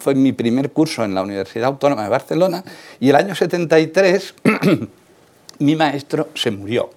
fue 0.00 0.16
mi 0.16 0.32
primer 0.32 0.72
curso 0.72 1.04
en 1.04 1.14
la 1.14 1.22
Universidad 1.22 1.66
Autónoma 1.66 2.02
de 2.02 2.08
Barcelona, 2.08 2.64
y 2.98 3.10
el 3.10 3.14
año 3.14 3.36
73 3.36 4.34
mi 5.60 5.76
maestro 5.76 6.30
se 6.34 6.50
murió. 6.50 6.90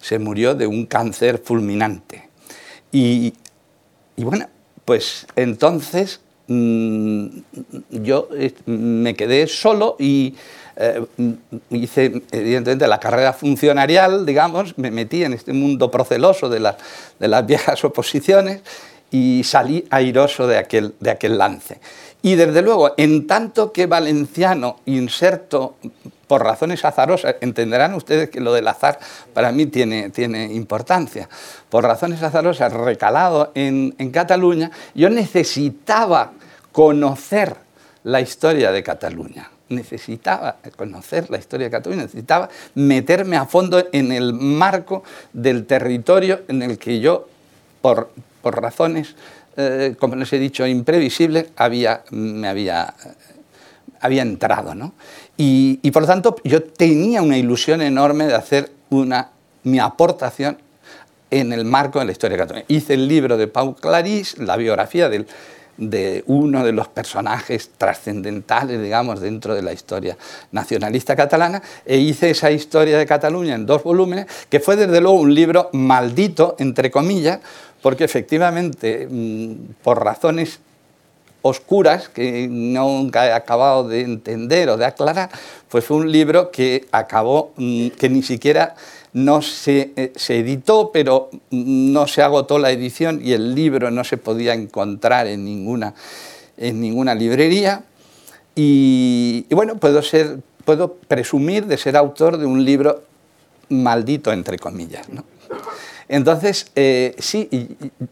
Se 0.00 0.18
murió 0.18 0.56
de 0.56 0.66
un 0.66 0.86
cáncer 0.86 1.38
fulminante. 1.38 2.28
Y, 2.90 3.32
y 4.22 4.24
bueno, 4.24 4.46
pues 4.84 5.26
entonces 5.34 6.20
mm, 6.46 7.26
yo 7.90 8.28
eh, 8.36 8.54
me 8.66 9.16
quedé 9.16 9.48
solo 9.48 9.96
y 9.98 10.36
eh, 10.76 11.04
hice 11.70 12.22
evidentemente 12.30 12.86
la 12.86 13.00
carrera 13.00 13.32
funcionarial, 13.32 14.24
digamos, 14.24 14.78
me 14.78 14.92
metí 14.92 15.24
en 15.24 15.32
este 15.32 15.52
mundo 15.52 15.90
proceloso 15.90 16.48
de, 16.48 16.72
de 17.18 17.28
las 17.28 17.46
viejas 17.46 17.84
oposiciones 17.84 18.60
y 19.10 19.42
salí 19.42 19.84
airoso 19.90 20.46
de 20.46 20.56
aquel, 20.56 20.94
de 21.00 21.10
aquel 21.10 21.36
lance. 21.36 21.80
Y 22.22 22.36
desde 22.36 22.62
luego, 22.62 22.94
en 22.96 23.26
tanto 23.26 23.72
que 23.72 23.86
valenciano 23.86 24.76
inserto 24.86 25.74
por 26.32 26.44
razones 26.44 26.82
azarosas, 26.86 27.36
entenderán 27.42 27.92
ustedes 27.92 28.30
que 28.30 28.40
lo 28.40 28.54
del 28.54 28.66
azar 28.66 28.98
para 29.34 29.52
mí 29.52 29.66
tiene, 29.66 30.08
tiene 30.08 30.46
importancia, 30.54 31.28
por 31.68 31.84
razones 31.84 32.22
azarosas, 32.22 32.72
recalado 32.72 33.52
en, 33.54 33.94
en 33.98 34.10
Cataluña, 34.10 34.70
yo 34.94 35.10
necesitaba 35.10 36.32
conocer 36.72 37.54
la 38.04 38.22
historia 38.22 38.72
de 38.72 38.82
Cataluña 38.82 39.50
necesitaba 39.68 40.56
conocer 40.76 41.30
la 41.30 41.38
historia 41.38 41.66
de 41.66 41.70
Cataluña, 41.70 42.02
necesitaba 42.02 42.48
meterme 42.74 43.36
a 43.36 43.46
fondo 43.46 43.86
en 43.92 44.12
el 44.12 44.32
marco 44.32 45.02
del 45.32 45.66
territorio 45.66 46.42
en 46.48 46.62
el 46.62 46.78
que 46.78 47.00
yo, 47.00 47.26
por, 47.80 48.10
por 48.40 48.60
razones 48.60 49.14
eh, 49.56 49.96
como 49.98 50.16
les 50.16 50.32
he 50.32 50.38
dicho, 50.38 50.66
imprevisible, 50.66 51.50
había, 51.56 52.04
me 52.10 52.48
había, 52.48 52.94
había 54.00 54.22
entrado. 54.22 54.74
¿no? 54.74 54.94
Y, 55.44 55.90
por 55.90 56.02
lo 56.02 56.06
tanto 56.06 56.36
yo 56.44 56.62
tenía 56.62 57.20
una 57.20 57.36
ilusión 57.36 57.82
enorme 57.82 58.26
de 58.26 58.34
hacer 58.36 58.70
una, 58.90 59.30
mi 59.64 59.80
aportación 59.80 60.56
en 61.32 61.52
el 61.52 61.64
marco 61.64 61.98
de 61.98 62.04
la 62.04 62.12
historia 62.12 62.38
católica. 62.38 62.64
Hice 62.68 62.94
el 62.94 63.08
libro 63.08 63.36
de 63.36 63.48
Pau 63.48 63.74
Clarís, 63.74 64.38
la 64.38 64.56
biografía 64.56 65.08
de 65.08 66.24
uno 66.28 66.64
de 66.64 66.70
los 66.70 66.86
personajes 66.86 67.72
trascendentales, 67.76 68.80
digamos, 68.80 69.20
dentro 69.20 69.56
de 69.56 69.62
la 69.62 69.72
historia 69.72 70.16
nacionalista 70.52 71.16
catalana, 71.16 71.60
e 71.84 71.96
hice 71.96 72.30
esa 72.30 72.52
historia 72.52 72.96
de 72.96 73.04
Cataluña 73.04 73.56
en 73.56 73.66
dos 73.66 73.82
volúmenes, 73.82 74.26
que 74.48 74.60
fue 74.60 74.76
desde 74.76 75.00
luego 75.00 75.18
un 75.18 75.34
libro 75.34 75.70
maldito, 75.72 76.54
entre 76.60 76.92
comillas, 76.92 77.40
porque 77.82 78.04
efectivamente, 78.04 79.08
mm, 79.10 79.82
por 79.82 80.04
razones 80.04 80.60
oscuras 81.42 82.08
que 82.08 82.48
nunca 82.48 83.26
he 83.26 83.32
acabado 83.32 83.86
de 83.86 84.00
entender 84.00 84.68
o 84.70 84.76
de 84.76 84.86
aclarar, 84.86 85.30
pues 85.68 85.84
fue 85.84 85.96
un 85.98 86.10
libro 86.10 86.50
que 86.50 86.86
acabó, 86.92 87.52
mm, 87.56 87.88
que 87.88 88.08
ni 88.08 88.22
siquiera 88.22 88.74
no 89.12 89.42
se, 89.42 89.92
eh, 89.96 90.12
se, 90.16 90.38
editó, 90.38 90.90
pero 90.92 91.30
no 91.50 92.06
se 92.06 92.22
agotó 92.22 92.58
la 92.58 92.70
edición 92.70 93.20
y 93.22 93.32
el 93.32 93.54
libro 93.54 93.90
no 93.90 94.04
se 94.04 94.16
podía 94.16 94.54
encontrar 94.54 95.26
en 95.26 95.44
ninguna, 95.44 95.94
en 96.56 96.80
ninguna 96.80 97.14
librería. 97.14 97.84
Y, 98.54 99.46
y 99.50 99.54
bueno, 99.54 99.76
puedo, 99.76 100.02
ser, 100.02 100.38
puedo 100.64 100.94
presumir 100.94 101.66
de 101.66 101.76
ser 101.76 101.96
autor 101.96 102.38
de 102.38 102.46
un 102.46 102.64
libro 102.64 103.02
maldito, 103.68 104.32
entre 104.32 104.58
comillas. 104.58 105.08
¿no? 105.08 105.24
Entonces, 106.12 106.66
eh, 106.76 107.16
sí, 107.18 107.48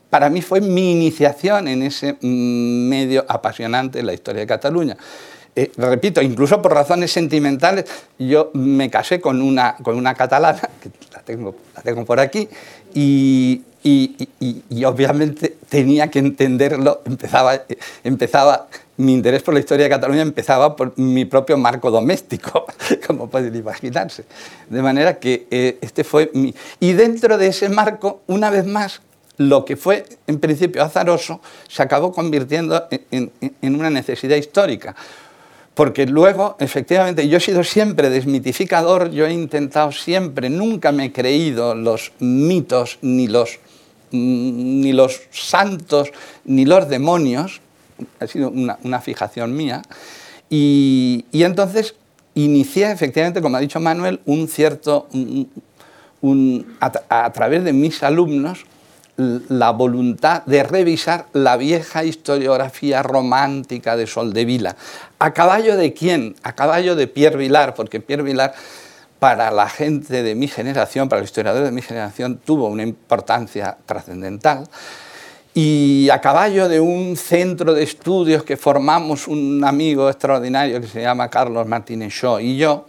para 0.08 0.30
mí 0.30 0.40
fue 0.40 0.62
mi 0.62 0.92
iniciación 0.92 1.68
en 1.68 1.82
ese 1.82 2.16
medio 2.22 3.26
apasionante 3.28 3.98
de 3.98 4.04
la 4.04 4.14
historia 4.14 4.40
de 4.40 4.46
Cataluña. 4.46 4.96
Eh, 5.54 5.70
repito, 5.76 6.22
incluso 6.22 6.62
por 6.62 6.72
razones 6.72 7.12
sentimentales, 7.12 7.84
yo 8.18 8.52
me 8.54 8.88
casé 8.88 9.20
con 9.20 9.42
una, 9.42 9.76
con 9.82 9.98
una 9.98 10.14
catalana, 10.14 10.62
que 10.82 10.90
la 11.12 11.20
tengo, 11.20 11.54
la 11.76 11.82
tengo 11.82 12.06
por 12.06 12.20
aquí, 12.20 12.48
y, 12.94 13.64
y, 13.82 14.28
y, 14.70 14.84
obviamente 14.84 15.58
tenía 15.68 16.10
que 16.10 16.20
entenderlo, 16.20 17.02
empezaba, 17.04 17.64
empezaba, 18.02 18.68
mi 19.00 19.14
interés 19.14 19.42
por 19.42 19.54
la 19.54 19.60
historia 19.60 19.84
de 19.84 19.90
Cataluña 19.90 20.22
empezaba 20.22 20.76
por 20.76 20.96
mi 20.98 21.24
propio 21.24 21.56
marco 21.56 21.90
doméstico, 21.90 22.66
como 23.06 23.28
pueden 23.28 23.54
imaginarse. 23.56 24.24
De 24.68 24.82
manera 24.82 25.18
que 25.18 25.46
eh, 25.50 25.78
este 25.80 26.04
fue 26.04 26.30
mi... 26.34 26.54
Y 26.78 26.92
dentro 26.92 27.38
de 27.38 27.48
ese 27.48 27.68
marco, 27.68 28.22
una 28.26 28.50
vez 28.50 28.66
más, 28.66 29.00
lo 29.36 29.64
que 29.64 29.76
fue 29.76 30.04
en 30.26 30.38
principio 30.38 30.82
azaroso 30.82 31.40
se 31.68 31.82
acabó 31.82 32.12
convirtiendo 32.12 32.86
en, 32.90 33.30
en, 33.40 33.74
una 33.74 33.90
necesidad 33.90 34.36
histórica. 34.36 34.94
Porque 35.74 36.06
luego, 36.06 36.56
efectivamente, 36.58 37.26
yo 37.28 37.38
he 37.38 37.40
sido 37.40 37.64
siempre 37.64 38.10
desmitificador, 38.10 39.10
yo 39.10 39.26
he 39.26 39.32
intentado 39.32 39.92
siempre, 39.92 40.50
nunca 40.50 40.92
me 40.92 41.06
he 41.06 41.12
creído 41.12 41.74
los 41.74 42.12
mitos 42.18 42.98
ni 43.00 43.28
los 43.28 43.60
Mm, 44.12 44.80
ni 44.80 44.92
los 44.92 45.20
santos 45.30 46.10
ni 46.44 46.64
los 46.64 46.88
demonios, 46.88 47.60
ha 48.18 48.26
sido 48.26 48.50
una, 48.50 49.00
fijación 49.00 49.54
mía, 49.56 49.82
y, 50.48 51.24
entonces 51.32 51.94
inicié 52.34 52.90
efectivamente, 52.90 53.40
como 53.40 53.56
ha 53.56 53.60
dicho 53.60 53.80
Manuel, 53.80 54.20
un 54.26 54.48
cierto, 54.48 55.08
a, 56.80 57.32
través 57.32 57.64
de 57.64 57.72
mis 57.72 58.02
alumnos, 58.02 58.64
la 59.16 59.70
voluntad 59.70 60.44
de 60.46 60.62
revisar 60.62 61.26
la 61.34 61.56
vieja 61.58 62.04
historiografía 62.04 63.02
romántica 63.02 63.96
de 63.96 64.06
Soldevila. 64.06 64.76
¿A 65.18 65.34
caballo 65.34 65.76
de 65.76 65.92
quién? 65.92 66.36
A 66.42 66.54
caballo 66.54 66.96
de 66.96 67.06
Pierre 67.06 67.36
Vilar, 67.36 67.74
porque 67.74 68.00
Pierre 68.00 68.22
Vilar 68.22 68.54
para 69.20 69.50
la 69.50 69.68
gente 69.68 70.22
de 70.22 70.34
mi 70.34 70.48
generación, 70.48 71.08
para 71.08 71.20
los 71.20 71.28
historiadores 71.28 71.68
de 71.68 71.72
mi 71.72 71.82
generación, 71.82 72.38
tuvo 72.38 72.68
una 72.68 72.82
importancia 72.82 73.76
trascendental. 73.84 74.66
Y 75.52 76.08
a 76.10 76.20
caballo 76.20 76.68
de 76.68 76.78
un 76.78 77.16
centro 77.16 77.74
de 77.74 77.82
estudios 77.82 78.44
que 78.44 78.56
formamos 78.56 79.26
un 79.26 79.64
amigo 79.64 80.08
extraordinario 80.08 80.80
que 80.80 80.86
se 80.86 81.02
llama 81.02 81.28
Carlos 81.28 81.66
Martínez 81.66 82.12
Shaw 82.12 82.38
y 82.38 82.56
yo, 82.56 82.86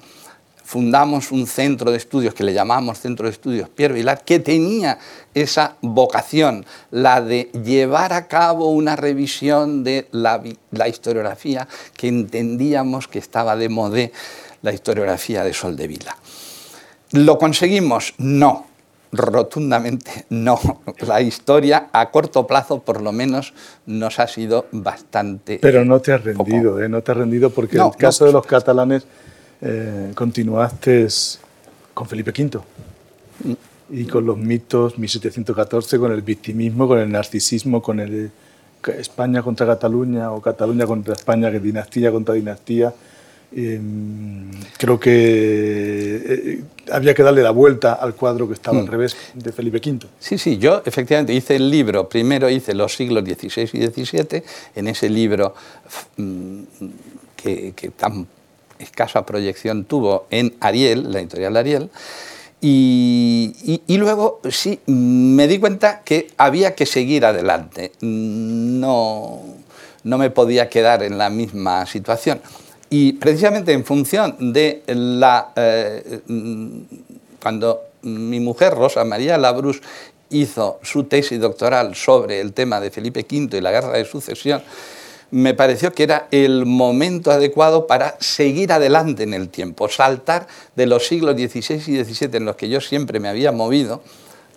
fundamos 0.72 1.34
un 1.34 1.48
centro 1.48 1.92
de 1.92 1.98
estudios 1.98 2.34
que 2.34 2.46
le 2.46 2.54
llamamos 2.54 2.98
Centro 2.98 3.26
de 3.26 3.34
Estudios 3.34 3.68
Pierre 3.68 3.96
Vilar, 3.96 4.24
que 4.24 4.40
tenía 4.40 5.00
esa 5.34 5.76
vocación, 5.82 6.66
la 6.92 7.20
de 7.20 7.52
llevar 7.66 8.14
a 8.14 8.30
cabo 8.30 8.68
una 8.72 8.96
revisión 8.96 9.84
de 9.84 10.08
la, 10.12 10.42
historiografía 10.88 11.68
que 11.98 12.08
entendíamos 12.08 13.10
que 13.10 13.20
estaba 13.20 13.58
de 13.58 13.68
modé 13.68 14.14
la 14.62 14.72
historiografía 14.72 15.44
de 15.44 15.54
Soldevila. 15.54 16.16
¿Lo 17.12 17.38
conseguimos? 17.38 18.14
No. 18.18 18.71
Rotundamente 19.12 20.26
no. 20.30 20.60
La 21.00 21.22
historia 21.22 21.90
a 21.92 22.12
corto 22.12 22.48
plazo 22.48 22.80
por 22.80 23.02
lo 23.02 23.12
menos 23.12 23.54
nos 23.86 24.20
ha 24.20 24.28
sido 24.28 24.68
bastante... 24.72 25.60
Pero 25.62 25.84
no 25.86 26.00
te 26.00 26.14
has 26.14 26.24
rendido, 26.24 26.82
¿eh? 26.82 26.90
no 26.90 27.02
te 27.02 27.12
has 27.12 27.18
rendido 27.18 27.50
porque 27.50 27.78
en 27.78 27.86
el 27.86 27.96
caso 27.96 28.26
de 28.26 28.32
los 28.32 28.46
catalanes 28.46 29.06
eh, 29.62 30.12
continuaste 30.16 31.08
con 31.94 32.08
Felipe 32.08 32.32
V 32.32 32.60
mm. 33.44 33.54
y 33.92 34.06
con 34.06 34.26
los 34.26 34.38
mitos 34.38 34.98
1714, 34.98 36.00
con 36.00 36.12
el 36.12 36.22
victimismo, 36.22 36.88
con 36.88 37.00
el 37.00 37.12
narcisismo, 37.12 37.82
con 37.82 38.00
el 38.00 38.32
España 38.90 39.44
contra 39.44 39.68
Cataluña 39.68 40.32
o 40.32 40.42
Cataluña 40.42 40.88
contra 40.88 41.14
España, 41.14 41.52
que 41.52 41.60
dinastía 41.60 42.12
contra 42.12 42.34
dinastía. 42.34 42.94
Em, 43.54 44.50
creo 44.78 44.98
que 44.98 45.12
eh, 45.14 46.64
había 46.92 47.14
que 47.14 47.22
darle 47.22 47.44
la 47.44 47.52
vuelta 47.52 47.94
al 47.94 48.16
cuadro 48.16 48.48
que 48.48 48.54
estaba 48.54 48.80
al 48.80 48.86
mm. 48.86 48.88
revés 48.88 49.18
de 49.34 49.52
Felipe 49.52 49.78
V. 49.78 50.08
Sí, 50.20 50.38
sí, 50.38 50.58
yo 50.58 50.82
efectivamente 50.86 51.34
hice 51.34 51.58
el 51.58 51.70
libro, 51.70 52.08
primero 52.08 52.50
hice 52.50 52.74
los 52.74 52.96
siglos 52.96 53.26
XVI 53.26 53.70
y 53.74 53.88
XVII, 53.88 54.44
en 54.76 54.88
ese 54.88 55.10
libro 55.10 55.54
mm, 56.16 56.62
que, 57.36 57.74
que 57.76 57.90
tan 57.90 58.26
escasa 58.80 59.26
proyección 59.26 59.86
tuvo 59.86 60.28
en 60.30 60.56
Ariel, 60.60 61.12
la 61.12 61.20
editorial 61.20 61.58
Ariel, 61.58 61.90
y, 62.64 63.84
luego 63.88 64.40
sí, 64.52 64.80
me 64.86 65.48
di 65.48 65.58
cuenta 65.58 66.02
que 66.04 66.30
había 66.38 66.76
que 66.76 66.86
seguir 66.86 67.26
adelante, 67.26 67.92
no, 68.02 69.42
no 70.04 70.18
me 70.20 70.30
podía 70.30 70.70
quedar 70.70 71.02
en 71.02 71.18
la 71.18 71.32
misma 71.32 71.88
situación. 71.88 72.40
Y 72.94 73.14
precisamente 73.14 73.72
en 73.72 73.86
función 73.86 74.54
de 74.54 74.84
la... 74.88 75.54
Eh, 75.56 76.20
cuando 77.42 77.84
mi 78.02 78.42
mujer, 78.42 78.74
Rosa 78.76 79.06
María 79.06 79.38
Labrus, 79.38 79.82
hizo 80.30 80.78
su 80.84 81.06
tesis 81.06 81.40
doctoral 81.40 81.96
sobre 81.96 82.42
el 82.42 82.52
tema 82.52 82.82
de 82.82 82.92
Felipe 82.92 83.26
V 83.30 83.58
y 83.58 83.62
la 83.62 83.72
guerra 83.72 83.94
de 83.94 84.04
sucesión, 84.04 84.62
me 85.32 85.54
pareció 85.54 85.94
que 85.94 86.04
era 86.04 86.28
el 86.32 86.66
momento 86.66 87.32
adecuado 87.32 87.88
para 87.88 88.18
seguir 88.20 88.74
adelante 88.74 89.24
en 89.24 89.34
el 89.34 89.48
tiempo, 89.48 89.88
saltar 89.88 90.48
de 90.76 90.86
los 90.86 91.08
siglos 91.08 91.36
XVI 91.36 91.76
y 91.88 92.04
XVII 92.04 92.30
en 92.34 92.46
los 92.46 92.58
que 92.58 92.68
yo 92.68 92.82
siempre 92.82 93.22
me 93.22 93.30
había 93.30 93.54
movido 93.54 94.02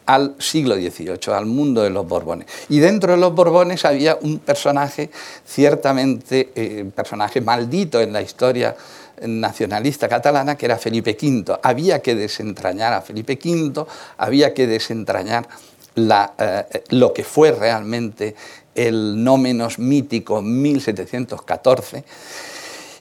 al 0.07 0.35
siglo 0.39 0.75
XVIII, 0.75 1.35
al 1.35 1.47
mundo 1.47 1.83
de 1.83 1.91
los 1.91 2.07
Borbones. 2.07 2.47
Y 2.69 2.79
dentro 2.79 3.13
de 3.13 3.19
los 3.19 3.35
Borbones 3.35 3.85
había 3.85 4.17
un 4.21 4.39
personaje, 4.39 5.11
ciertamente 5.47 6.53
eh, 6.55 6.91
personaje 6.95 7.41
maldito 7.41 8.01
en 8.01 8.13
la 8.13 8.23
historia 8.23 8.77
nacionalista 9.23 10.09
catalana, 10.09 10.57
que 10.57 10.67
era 10.67 10.79
Felipe 10.79 11.17
V. 11.21 11.59
Había 11.63 12.01
que 12.01 12.15
desentrañar 12.15 12.93
a 12.93 13.01
Felipe 13.01 13.39
V, 13.43 13.87
había 14.19 14.53
que 14.55 14.67
desentrañar 14.67 15.49
eh, 15.97 16.83
lo 16.91 17.13
que 17.13 17.25
fue 17.25 17.53
realmente 17.53 18.35
el 18.75 19.23
no 19.23 19.37
menos 19.37 19.79
mítico 19.79 20.43
1714. 20.43 22.05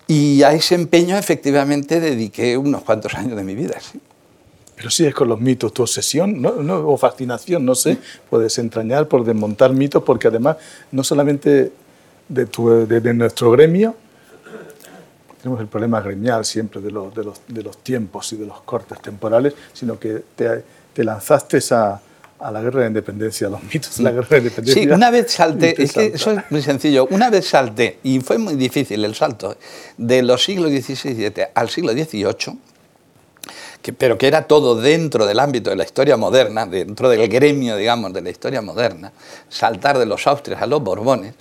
Y 0.08 0.44
a 0.44 0.52
ese 0.52 0.76
empeño 0.76 1.18
efectivamente 1.18 2.00
dediqué 2.00 2.58
unos 2.58 2.84
cuantos 2.84 3.16
años 3.16 3.36
de 3.36 3.44
mi 3.44 3.56
vida. 3.56 3.78
Pero 4.76 4.90
es 4.90 5.14
con 5.14 5.30
los 5.30 5.40
mitos, 5.40 5.74
tu 5.74 5.84
obsesión 5.84 6.42
¿no? 6.42 6.52
o 6.88 6.98
fascinación, 6.98 7.66
no 7.66 7.76
sé, 7.76 7.98
puedes 8.30 8.58
entrañar 8.58 9.08
por 9.08 9.24
desmontar 9.24 9.72
mitos, 9.72 10.04
porque 10.04 10.28
además 10.28 10.58
no 10.92 11.04
solamente 11.04 11.72
de, 12.28 12.46
tu, 12.46 12.88
de, 12.88 13.14
nuestro 13.14 13.52
gremio, 13.52 13.96
tenemos 15.42 15.62
el 15.62 15.68
problema 15.68 16.02
gremial 16.02 16.46
siempre 16.46 16.82
de 16.82 16.90
los, 16.90 17.14
de, 17.14 17.24
los, 17.24 17.42
de 17.48 17.64
los, 17.64 17.78
tiempos 17.84 18.32
y 18.34 18.38
de 18.38 18.46
los 18.46 18.62
cortes 18.62 19.02
temporales, 19.02 19.54
sino 19.74 20.00
que 20.00 20.24
te, 20.36 20.64
te 20.94 21.04
lanzaste 21.04 21.60
a, 21.72 22.02
a 22.44 22.52
la 22.52 22.62
guerra 22.62 22.82
de 22.82 22.88
independencia, 22.88 23.48
a 23.48 23.50
los 23.52 23.64
mitos 23.64 23.98
de 23.98 24.04
la 24.04 24.12
guerra 24.12 24.28
de 24.30 24.38
independencia. 24.38 24.84
Sí, 24.84 24.90
una 24.90 25.10
vez 25.12 25.32
salté, 25.32 25.82
es 25.82 25.94
que 25.94 26.06
eso 26.08 26.32
es 26.32 26.40
muy 26.50 26.62
sencillo, 26.62 27.08
una 27.10 27.30
vez 27.30 27.48
salté, 27.48 28.00
y 28.04 28.20
fue 28.20 28.38
muy 28.38 28.56
difícil 28.56 29.04
el 29.06 29.16
salto, 29.16 29.56
de 29.98 30.22
los 30.24 30.44
siglos 30.44 30.72
XVI 30.72 31.12
y 31.12 31.16
XVII 31.16 31.48
al 31.54 31.70
siglo 31.70 31.94
XVIII, 31.94 32.58
que, 33.84 33.94
pero 33.94 34.18
que 34.18 34.28
era 34.28 34.48
todo 34.48 34.76
dentro 34.76 35.28
del 35.28 35.40
ámbito 35.40 35.70
de 35.70 35.76
la 35.76 35.84
historia 35.84 36.18
moderna, 36.18 36.66
dentro 36.66 37.10
del 37.10 37.28
gremio, 37.28 37.76
digamos, 37.76 38.14
de 38.14 38.22
la 38.22 38.30
historia 38.30 38.62
moderna, 38.62 39.12
saltar 39.50 40.00
de 40.00 40.06
los 40.06 40.26
Austrias 40.26 40.62
a 40.62 40.66
los 40.66 40.82
Borbones, 40.82 41.36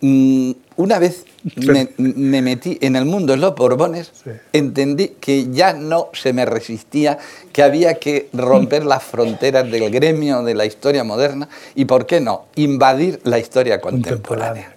una 0.00 0.98
vez 1.00 1.24
me, 1.56 2.42
metí 2.42 2.78
en 2.80 2.94
el 2.94 3.04
mundo 3.04 3.32
de 3.32 3.38
los 3.38 3.54
Borbones, 3.56 4.12
entendí 4.52 5.16
que 5.20 5.50
ya 5.50 5.72
no 5.72 6.10
se 6.12 6.32
me 6.32 6.44
resistía, 6.44 7.18
que 7.52 7.62
había 7.62 7.94
que 7.94 8.28
romper 8.32 8.84
las 8.84 9.02
fronteras 9.02 9.68
del 9.68 9.90
gremio 9.90 10.42
de 10.42 10.54
la 10.54 10.66
historia 10.66 11.02
moderna 11.02 11.48
y, 11.74 11.86
¿por 11.86 12.06
qué 12.06 12.20
no?, 12.20 12.44
invadir 12.54 13.20
la 13.24 13.38
historia 13.38 13.80
contemporánea. 13.80 14.76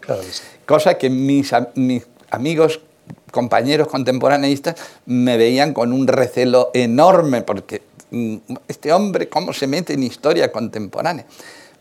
Cosa 0.65 0.97
que 0.97 1.09
mis, 1.09 1.51
mis 1.75 2.07
amigos 2.31 2.79
compañeros 3.31 3.87
contemporaneistas 3.87 4.75
me 5.05 5.37
veían 5.37 5.73
con 5.73 5.93
un 5.93 6.07
recelo 6.07 6.69
enorme 6.73 7.41
porque 7.41 7.81
mm, 8.11 8.35
este 8.67 8.93
hombre, 8.93 9.29
¿cómo 9.29 9.53
se 9.53 9.67
mete 9.67 9.93
en 9.93 10.03
historia 10.03 10.51
contemporánea? 10.51 11.25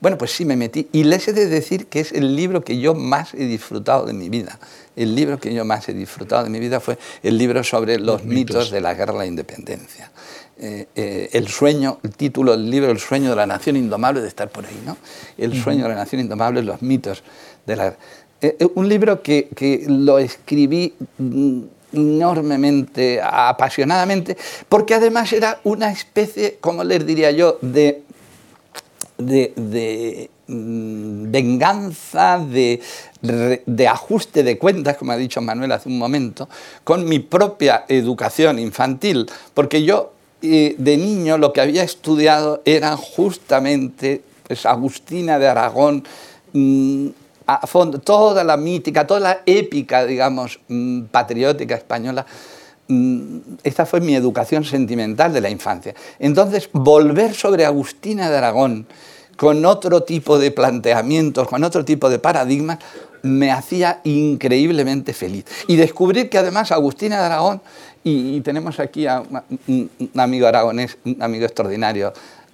Bueno, 0.01 0.16
pues 0.16 0.30
sí 0.30 0.46
me 0.46 0.57
metí 0.57 0.88
y 0.92 1.05
les 1.05 1.28
he 1.28 1.34
de 1.34 1.46
decir 1.46 1.86
que 1.86 2.01
es 2.01 2.12
el 2.12 2.34
libro 2.34 2.64
que 2.64 2.78
yo 2.78 2.94
más 2.94 3.34
he 3.34 3.44
disfrutado 3.44 4.07
de 4.07 4.14
mi 4.14 4.30
vida. 4.30 4.59
El 4.96 5.14
libro 5.14 5.38
que 5.38 5.53
yo 5.53 5.66
más 5.66 5.88
he 5.90 5.92
disfrutado 5.92 6.44
de 6.44 6.51
mi 6.51 6.59
vida 6.59 6.80
fue 6.80 6.98
el 7.22 7.36
libro 7.36 7.62
sobre 7.62 7.98
los, 7.98 8.24
mitos. 8.24 8.70
de 8.70 8.80
la 8.80 8.94
guerra 8.94 9.12
de 9.12 9.18
la 9.18 9.26
independencia. 9.26 10.11
Eh, 10.59 10.86
eh, 10.94 11.28
el 11.32 11.48
sueño, 11.48 12.01
el 12.03 12.14
título 12.16 12.53
del 12.53 12.70
libro, 12.70 12.90
El 12.90 12.98
sueño 12.98 13.30
de 13.30 13.36
la 13.36 13.46
nación 13.46 13.76
indomable, 13.76 14.22
de 14.22 14.28
estar 14.28 14.48
por 14.48 14.64
ahí, 14.64 14.82
¿no? 14.86 14.96
El 15.36 15.61
sueño 15.61 15.84
de 15.84 15.90
la 15.90 15.94
nación 15.94 16.22
indomable, 16.22 16.62
los 16.62 16.80
mitos 16.82 17.22
de 17.66 17.76
la... 17.76 17.96
Eh, 18.43 18.66
un 18.74 18.88
libro 18.88 19.22
que, 19.22 19.49
que 19.55 19.84
lo 19.88 20.18
escribí 20.18 20.95
mm, 21.18 21.62
enormemente, 21.93 23.20
apasionadamente, 23.22 24.36
porque 24.68 24.95
además 24.95 25.32
era 25.32 25.61
una 25.64 25.91
especie, 25.91 26.59
como 26.61 26.84
les 26.84 27.05
diría 27.07 27.30
yo, 27.30 27.59
de 27.61 28.03
de, 29.20 30.30
mm, 30.47 31.30
venganza, 31.30 32.38
de, 32.38 32.80
ajuste 33.88 34.43
de 34.43 34.59
cuentas, 34.59 34.97
como 34.97 35.12
ha 35.12 35.16
dicho 35.16 35.41
Manuel 35.41 35.72
hace 35.72 35.88
un 35.88 35.99
momento, 35.99 36.49
con 36.84 37.09
mi 37.09 37.18
propia 37.18 37.84
educación 37.88 38.59
infantil, 38.59 39.26
porque 39.55 39.82
yo 39.82 40.12
eh, 40.43 40.74
de 40.78 40.97
niño 40.97 41.36
lo 41.36 41.53
que 41.53 41.61
había 41.61 41.82
estudiado 41.82 42.62
era 42.64 42.97
justamente 42.97 44.22
pues, 44.47 44.64
Agustina 44.64 45.38
de 45.38 45.49
Aragón, 45.49 46.05
mm, 46.53 47.09
a 47.55 47.66
fondo, 47.66 47.98
toda 47.98 48.44
la 48.44 48.57
mítica, 48.57 49.07
toda 49.07 49.20
la 49.20 49.40
épica, 49.46 50.05
digamos, 50.05 50.61
mm, 50.68 51.03
patriótica 51.05 51.74
española 51.74 52.26
esta 53.62 53.86
fue 53.86 54.01
mi 54.01 54.14
educación 54.14 54.64
sentimental 54.64 55.32
de 55.32 55.40
la 55.40 55.48
infancia. 55.48 55.94
Entonces, 56.18 56.68
volver 56.72 57.34
sobre 57.34 57.64
Agustina 57.64 58.28
de 58.28 58.38
Aragón 58.38 58.86
con 59.36 59.64
otro 59.64 60.03
tipo 60.03 60.38
de 60.38 60.51
planteamientos, 60.51 61.48
con 61.48 61.62
otro 61.64 61.84
tipo 61.84 62.11
de 62.11 62.18
paradigmas, 62.18 62.78
me 63.22 63.51
hacía 63.53 64.01
increíblemente 64.05 65.12
feliz. 65.12 65.44
Y 65.66 65.76
descubrir 65.76 66.28
que 66.28 66.38
además 66.38 66.72
Agustina 66.72 67.18
de 67.18 67.26
Aragón, 67.26 67.62
y, 68.03 68.40
tenemos 68.40 68.80
aquí 68.80 69.07
a 69.07 69.22
un, 69.68 69.90
amigo 70.16 70.46
aragonés, 70.46 70.98
un 71.05 71.22
amigo 71.22 71.44
extraordinario 71.44 72.12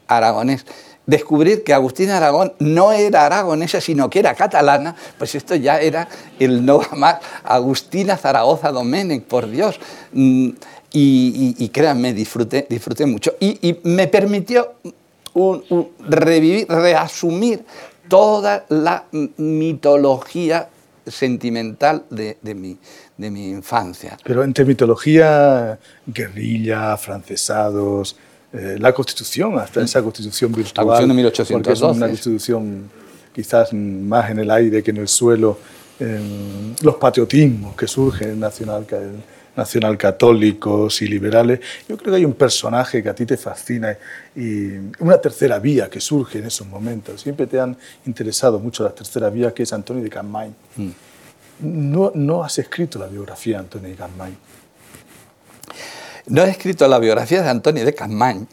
aragonés, 0.09 0.67
descubrir 1.07 1.63
que 1.65 1.73
Agustina 1.73 2.17
Aragón 2.17 2.53
no 2.59 2.93
era 2.93 3.27
aragonesa, 3.27 3.81
sino 3.81 4.11
que 4.11 4.19
era 4.19 4.35
catalana, 4.35 4.95
pues 5.17 5.35
esto 5.35 5.55
ya 5.55 5.81
era 5.81 6.09
el 6.39 6.65
no 6.67 6.81
más 6.97 7.17
Agustina 7.45 8.17
Zaragoza 8.17 8.73
Domenech, 8.73 9.25
por 9.25 9.49
Dios. 9.49 9.79
Mm, 10.13 10.51
y, 10.99 11.69
créanme, 11.69 12.15
disfruté, 12.15 12.67
disfruté 12.71 13.05
mucho. 13.05 13.35
Y, 13.39 13.77
me 13.85 14.09
permitió 14.09 14.77
revivir, 16.09 16.67
reasumir 16.69 17.65
toda 18.09 18.65
la 18.71 19.05
mitología 19.37 20.71
sentimental 21.07 22.05
de, 22.09 22.39
mi, 22.55 22.79
de 23.17 23.31
mi 23.31 23.51
infancia. 23.51 24.17
Pero 24.25 24.43
entre 24.43 24.65
mitología, 24.65 25.79
guerrilla, 26.07 26.97
francesados, 26.97 28.17
eh, 28.57 28.77
la 28.79 28.93
Constitución, 28.93 29.59
hasta 29.59 29.83
esa 29.83 30.03
Constitución 30.03 30.53
virtual. 30.53 30.87
La 30.87 30.93
Constitución 30.93 31.09
de 31.09 31.15
1812. 31.15 31.73
es 31.73 31.97
una 31.97 32.07
Constitución 32.09 32.91
quizás 33.35 33.73
más 33.73 34.31
en 34.31 34.39
el 34.39 34.51
aire 34.51 34.83
que 34.83 34.91
en 34.91 34.99
el 34.99 35.09
suelo. 35.09 35.59
los 36.83 36.97
patriotismos 36.97 37.75
que 37.75 37.87
surgen 37.87 38.39
nacional, 38.39 38.87
nacional 39.57 39.97
católicos 39.97 41.01
y 41.03 41.09
liberales. 41.09 41.61
Yo 41.89 41.97
creo 41.97 42.13
que 42.13 42.19
hay 42.19 42.25
un 42.25 42.35
personaje 42.35 43.03
que 43.03 43.09
a 43.09 43.15
ti 43.15 43.25
te 43.25 43.37
fascina 43.37 43.97
y 44.37 44.77
una 45.01 45.19
tercera 45.19 45.59
vía 45.59 45.89
que 45.89 46.01
surge 46.01 46.39
en 46.39 46.47
esos 46.47 46.67
momentos. 46.67 47.23
Siempre 47.23 47.47
te 47.47 47.59
han 47.59 47.77
interesado 48.05 48.59
mucho 48.59 48.85
las 48.85 48.95
terceras 48.95 49.33
vías, 49.33 49.53
que 49.53 49.63
es 49.63 49.73
Antonio 49.73 50.03
de 50.03 50.11
Capmany. 50.11 50.53
Mm. 50.77 50.91
No, 51.59 52.13
no 52.15 52.45
has 52.45 52.59
escrito 52.59 52.99
la 52.99 53.07
biografía 53.07 53.57
de 53.57 53.61
Antonio 53.61 53.89
de 53.89 53.97
Capmany. 53.97 54.37
No 56.29 56.43
he 56.43 56.51
escrito 56.51 56.89
la 56.89 56.99
biografía 56.99 57.41
de 57.41 57.49
Antonio 57.49 57.85
de 57.85 57.95
Campmany 57.95 58.47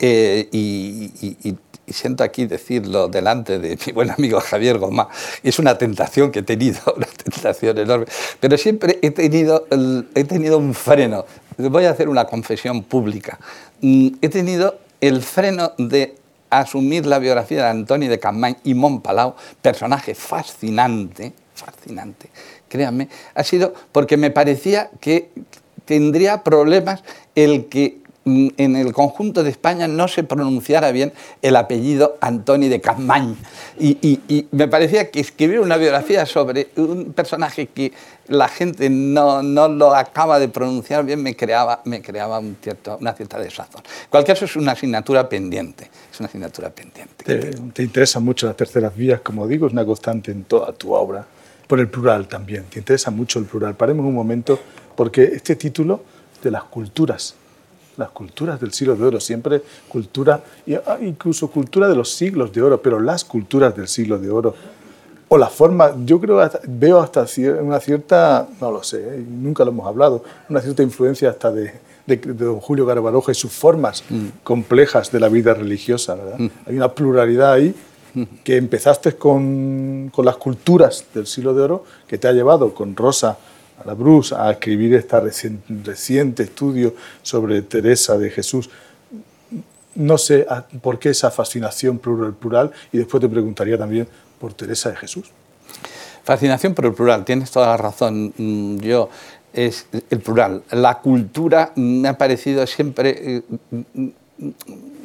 eh, 0.00 0.48
y, 0.50 1.56
siento 1.86 2.22
aquí 2.22 2.46
decirlo 2.46 3.08
delante 3.08 3.58
de 3.58 3.76
mi 3.84 3.92
buen 3.92 4.10
amigo 4.10 4.40
Javier 4.40 4.78
Gomá. 4.78 5.08
Es 5.42 5.58
una 5.58 5.76
tentación 5.78 6.32
que 6.32 6.40
he 6.40 6.42
tenido, 6.42 6.80
una 6.96 7.06
tentación 7.06 7.78
enorme, 7.78 8.06
pero 8.40 8.56
siempre 8.58 8.98
he 9.02 9.12
tenido, 9.12 9.66
he 10.14 10.24
tenido 10.24 10.58
un 10.58 10.74
freno. 10.74 11.24
Voy 11.56 11.84
a 11.84 11.90
hacer 11.90 12.08
una 12.08 12.24
confesión 12.24 12.82
pública. 12.82 13.38
Mm, 13.80 14.08
he 14.20 14.28
tenido 14.28 14.78
el 15.00 15.22
freno 15.22 15.72
de 15.78 16.16
asumir 16.50 17.06
la 17.06 17.20
biografía 17.20 17.64
de 17.64 17.70
Antonio 17.70 18.10
de 18.10 18.18
Campmany 18.18 18.56
y 18.64 18.74
Montpalau, 18.74 19.36
personaje 19.62 20.16
fascinante, 20.16 21.32
fascinante, 21.54 22.28
créanme, 22.68 23.08
ha 23.34 23.44
sido 23.44 23.72
porque 23.92 24.16
me 24.16 24.30
parecía 24.30 24.90
que 25.00 25.30
tendría 25.90 26.44
problemas 26.44 27.02
el 27.34 27.66
que 27.66 27.98
mm, 28.24 28.50
en 28.58 28.76
el 28.76 28.92
conjunto 28.92 29.42
de 29.42 29.50
España 29.50 29.88
no 29.88 30.06
se 30.06 30.22
pronunciara 30.22 30.92
bien 30.92 31.12
el 31.42 31.56
apellido 31.56 32.16
Antoni 32.20 32.68
de 32.68 32.80
Campmany. 32.80 33.36
Y, 33.80 34.46
me 34.52 34.68
parecía 34.68 35.10
que 35.10 35.18
escribir 35.18 35.58
una 35.58 35.76
biografía 35.78 36.26
sobre 36.26 36.68
un 36.76 37.12
personaje 37.12 37.66
que 37.66 37.92
la 38.28 38.46
gente 38.46 38.88
no, 38.88 39.42
no 39.42 39.66
lo 39.66 39.92
acaba 39.92 40.38
de 40.38 40.46
pronunciar 40.46 41.04
bien 41.04 41.20
me 41.20 41.34
creaba, 41.34 41.82
me 41.84 42.00
creaba 42.00 42.38
un 42.38 42.56
cierto, 42.62 42.96
una 43.00 43.12
cierta 43.12 43.40
desazón. 43.40 43.82
En 43.84 44.10
cualquier 44.10 44.36
caso, 44.36 44.44
es 44.44 44.54
una 44.54 44.72
asignatura 44.72 45.28
pendiente. 45.28 45.90
Es 46.12 46.20
una 46.20 46.28
asignatura 46.28 46.70
pendiente. 46.70 47.24
Te, 47.24 47.50
te 47.72 47.82
interesan 47.82 48.22
mucho 48.24 48.46
las 48.46 48.54
terceras 48.54 48.94
vías, 48.94 49.22
como 49.22 49.44
digo, 49.48 49.66
es 49.66 49.72
una 49.72 49.84
constante 49.84 50.30
en 50.30 50.44
toda 50.44 50.72
tu 50.72 50.92
obra. 50.92 51.26
Por 51.66 51.80
el 51.80 51.88
plural 51.88 52.28
también, 52.28 52.66
te 52.66 52.78
interesa 52.78 53.10
mucho 53.10 53.40
el 53.40 53.46
plural. 53.46 53.74
Paremos 53.74 54.06
un 54.06 54.14
momento, 54.14 54.60
porque 54.96 55.24
este 55.24 55.56
título 55.56 56.00
de 56.42 56.50
las 56.50 56.64
culturas, 56.64 57.34
las 57.96 58.10
culturas 58.10 58.60
del 58.60 58.72
siglo 58.72 58.96
de 58.96 59.04
oro, 59.04 59.20
siempre 59.20 59.62
cultura, 59.88 60.42
ah, 60.86 60.98
incluso 61.00 61.50
cultura 61.50 61.88
de 61.88 61.94
los 61.94 62.12
siglos 62.12 62.52
de 62.52 62.62
oro, 62.62 62.80
pero 62.80 63.00
las 63.00 63.24
culturas 63.24 63.76
del 63.76 63.88
siglo 63.88 64.18
de 64.18 64.30
oro, 64.30 64.54
o 65.32 65.38
la 65.38 65.48
forma, 65.48 65.94
yo 66.04 66.20
creo, 66.20 66.40
veo 66.66 67.00
hasta 67.00 67.24
una 67.60 67.78
cierta, 67.78 68.48
no 68.60 68.72
lo 68.72 68.82
sé, 68.82 68.98
¿eh? 68.98 69.24
nunca 69.28 69.64
lo 69.64 69.70
hemos 69.70 69.86
hablado, 69.86 70.24
una 70.48 70.60
cierta 70.60 70.82
influencia 70.82 71.30
hasta 71.30 71.52
de, 71.52 71.72
de, 72.04 72.16
don 72.16 72.58
Julio 72.58 72.84
Garbaroja 72.84 73.30
y 73.30 73.36
sus 73.36 73.52
formas 73.52 74.02
mm. 74.08 74.26
complejas 74.42 75.12
de 75.12 75.20
la 75.20 75.28
vida 75.28 75.54
religiosa, 75.54 76.16
¿verdad? 76.16 76.38
Mm. 76.38 76.48
Hay 76.66 76.76
una 76.76 76.92
pluralidad 76.92 77.52
ahí 77.52 77.74
que 78.42 78.56
empezaste 78.56 79.14
con, 79.14 80.10
con, 80.12 80.24
las 80.24 80.36
culturas 80.36 81.04
del 81.14 81.28
siglo 81.28 81.54
de 81.54 81.62
oro, 81.62 81.84
que 82.08 82.18
te 82.18 82.26
ha 82.26 82.32
llevado 82.32 82.74
con 82.74 82.96
Rosa 82.96 83.38
la 83.84 83.94
Bruce 83.94 84.34
a 84.34 84.50
escribir 84.50 84.94
este 84.94 85.18
reciente, 85.20 86.42
estudio 86.42 86.94
sobre 87.22 87.62
Teresa 87.62 88.18
de 88.18 88.30
Jesús. 88.30 88.70
No 89.94 90.18
sé 90.18 90.46
por 90.82 90.98
qué 90.98 91.10
esa 91.10 91.30
fascinación 91.30 91.98
plural, 91.98 92.34
plural 92.34 92.70
y 92.92 92.98
después 92.98 93.20
te 93.20 93.28
preguntaría 93.28 93.76
también 93.76 94.06
por 94.38 94.54
Teresa 94.54 94.90
de 94.90 94.96
Jesús. 94.96 95.30
Fascinación 96.22 96.74
por 96.74 96.86
el 96.86 96.94
plural, 96.94 97.24
tienes 97.24 97.50
toda 97.50 97.68
la 97.68 97.76
razón. 97.76 98.32
Mm, 98.36 98.78
yo 98.78 99.08
es 99.52 99.86
el 100.10 100.20
plural. 100.20 100.62
La 100.70 100.98
cultura 100.98 101.72
me 101.74 102.08
ha 102.08 102.16
parecido 102.16 102.66
siempre 102.66 103.36
eh, 103.36 103.42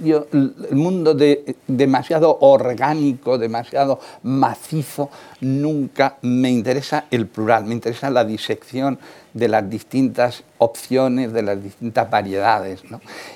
yo, 0.03 0.27
el 0.31 0.75
mundo 0.75 1.13
de, 1.13 1.55
demasiado 1.67 2.37
orgánico, 2.41 3.37
demasiado 3.37 3.99
macizo, 4.23 5.09
nunca 5.41 6.17
me 6.21 6.49
interesa 6.49 7.05
el 7.11 7.27
plural, 7.27 7.65
me 7.65 7.73
interesa 7.73 8.09
la 8.09 8.25
disección 8.25 8.99
de 9.35 9.49
las 9.49 9.69
distintas 9.69 10.43
opciones, 10.59 11.33
de 11.33 11.41
las 11.41 11.61
distintas 11.61 12.09
variedades. 12.09 12.81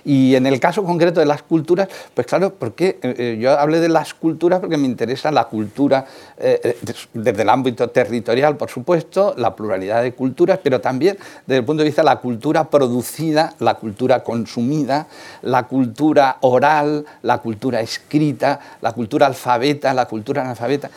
Y 0.06 0.36
en 0.36 0.48
el 0.48 0.58
caso 0.62 0.84
concreto 0.86 1.20
de 1.20 1.26
las 1.26 1.44
culturas, 1.44 1.90
pues 2.14 2.26
claro, 2.26 2.54
porque 2.58 2.98
eh, 3.04 3.16
eh, 3.18 3.38
yo 3.40 3.60
hablé 3.60 3.82
de 3.82 3.90
las 3.90 4.14
culturas 4.14 4.62
porque 4.62 4.78
me 4.78 4.88
interesa 4.88 5.30
la 5.30 5.44
cultura 5.44 6.06
eh, 6.38 6.78
desde 7.14 7.42
el 7.42 7.50
ámbito 7.50 7.90
territorial, 7.90 8.56
por 8.56 8.70
supuesto, 8.70 9.34
la 9.38 9.54
pluralidad 9.54 10.02
de 10.02 10.14
culturas, 10.14 10.60
pero 10.64 10.80
también 10.80 11.18
desde 11.46 11.60
el 11.60 11.66
punto 11.66 11.84
de 11.84 11.90
vista 11.90 12.02
de 12.02 12.06
la 12.06 12.22
cultura 12.22 12.70
producida, 12.70 13.54
la 13.60 13.74
cultura 13.74 14.24
consumida, 14.24 15.08
la 15.42 15.64
cultura 15.64 16.38
oral, 16.50 17.06
la 17.22 17.38
cultura 17.40 17.82
escrita, 17.82 18.60
la 18.82 18.92
cultura 18.94 19.28
alfabeta, 19.28 19.94
la 19.94 20.08
cultura 20.08 20.42
analfabeta. 20.42 20.90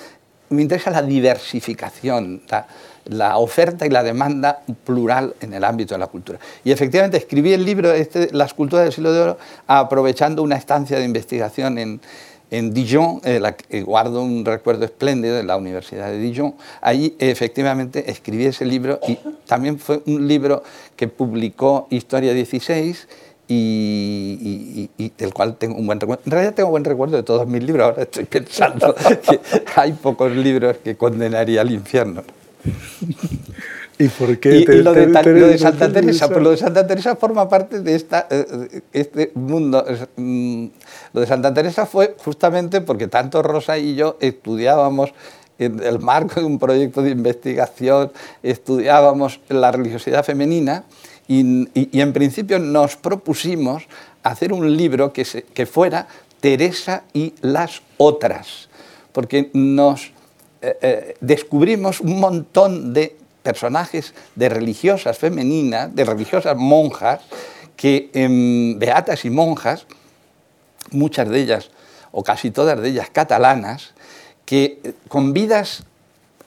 Me 0.50 0.62
interesa 0.62 0.90
la 0.90 1.02
diversificación 1.02 2.42
la 3.06 3.38
oferta 3.38 3.86
y 3.86 3.90
la 3.90 4.02
demanda 4.02 4.62
plural 4.84 5.34
en 5.40 5.54
el 5.54 5.64
ámbito 5.64 5.94
de 5.94 5.98
la 5.98 6.06
cultura. 6.06 6.38
Y 6.64 6.70
efectivamente 6.70 7.16
escribí 7.16 7.52
el 7.52 7.64
libro 7.64 7.92
este, 7.92 8.28
Las 8.32 8.54
culturas 8.54 8.84
del 8.84 8.92
siglo 8.92 9.12
de 9.12 9.20
oro 9.20 9.38
aprovechando 9.66 10.42
una 10.42 10.56
estancia 10.56 10.98
de 10.98 11.04
investigación 11.04 11.78
en, 11.78 12.00
en 12.50 12.72
Dijon, 12.72 13.20
eh, 13.24 13.40
la, 13.40 13.56
guardo 13.84 14.22
un 14.22 14.44
recuerdo 14.44 14.84
espléndido 14.84 15.36
de 15.36 15.42
la 15.42 15.56
Universidad 15.56 16.08
de 16.08 16.18
Dijon. 16.18 16.54
Ahí 16.80 17.16
efectivamente 17.18 18.10
escribí 18.10 18.46
ese 18.46 18.64
libro 18.64 19.00
y 19.08 19.18
también 19.46 19.78
fue 19.78 20.02
un 20.06 20.28
libro 20.28 20.62
que 20.96 21.08
publicó 21.08 21.88
Historia 21.90 22.32
16 22.34 23.08
y, 23.52 25.12
del 25.18 25.32
cual 25.34 25.56
tengo 25.56 25.76
un 25.76 25.86
buen 25.86 26.00
recuerdo. 26.00 26.22
En 26.26 26.32
realidad 26.32 26.54
tengo 26.54 26.70
buen 26.70 26.84
recuerdo 26.84 27.16
de 27.16 27.22
todos 27.22 27.46
mis 27.46 27.62
libros, 27.62 27.90
ahora 27.90 28.02
estoy 28.02 28.24
pensando 28.24 28.94
que 29.28 29.40
hay 29.76 29.92
pocos 29.92 30.32
libros 30.32 30.78
que 30.78 30.96
condenaría 30.96 31.60
al 31.60 31.70
infierno. 31.70 32.22
¿Y 33.98 34.08
por 34.08 34.38
qué? 34.38 34.56
Y, 34.56 34.64
lo, 34.64 34.92
de, 34.94 35.58
Santa 35.58 35.92
Teresa, 35.92 36.28
pues 36.28 36.42
lo 36.42 36.50
de 36.50 36.56
Santa 36.56 36.86
Teresa 36.86 37.14
forma 37.16 37.48
parte 37.48 37.80
de 37.80 37.94
esta, 37.94 38.26
eh, 38.30 38.82
este 38.92 39.32
mundo. 39.34 39.84
Mm, 40.16 40.66
lo 41.12 41.20
de 41.20 41.26
Santa 41.26 41.52
Teresa 41.52 41.86
fue 41.86 42.16
justamente 42.24 42.80
porque 42.80 43.06
tanto 43.06 43.42
Rosa 43.42 43.78
y 43.78 43.94
yo 43.94 44.16
estudiábamos 44.20 45.12
en 45.58 45.82
el 45.82 45.98
marco 46.00 46.40
de 46.40 46.46
un 46.46 46.58
proyecto 46.58 47.02
de 47.02 47.10
investigación, 47.10 48.10
estudiábamos 48.42 49.40
la 49.48 49.70
religiosidad 49.70 50.24
femenina 50.24 50.84
y, 51.32 52.00
en 52.00 52.12
principio 52.12 52.58
nos 52.58 52.96
propusimos 52.96 53.84
hacer 54.22 54.52
un 54.52 54.76
libro 54.76 55.12
que, 55.12 55.66
fuera 55.66 56.06
Teresa 56.40 57.04
y 57.12 57.34
las 57.40 57.82
otras, 57.96 58.68
porque 59.12 59.50
nos 59.54 60.12
eh, 60.60 60.78
eh, 60.82 61.14
descubrimos 61.20 62.00
un 62.00 62.20
montón 62.20 62.92
de 62.92 63.16
personajes 63.42 64.14
de 64.34 64.48
religiosas 64.48 65.18
femeninas, 65.18 65.94
de 65.94 66.04
religiosas 66.04 66.56
monjas, 66.56 67.20
que 67.76 68.10
em, 68.12 68.78
beatas 68.78 69.24
y 69.24 69.30
monjas, 69.30 69.86
muchas 70.90 71.28
de 71.28 71.40
ellas, 71.40 71.70
o 72.12 72.22
casi 72.22 72.50
todas 72.50 72.80
de 72.80 72.90
ellas 72.90 73.08
catalanas, 73.10 73.94
que 74.44 74.80
eh, 74.84 74.92
con 75.08 75.32
vidas 75.32 75.84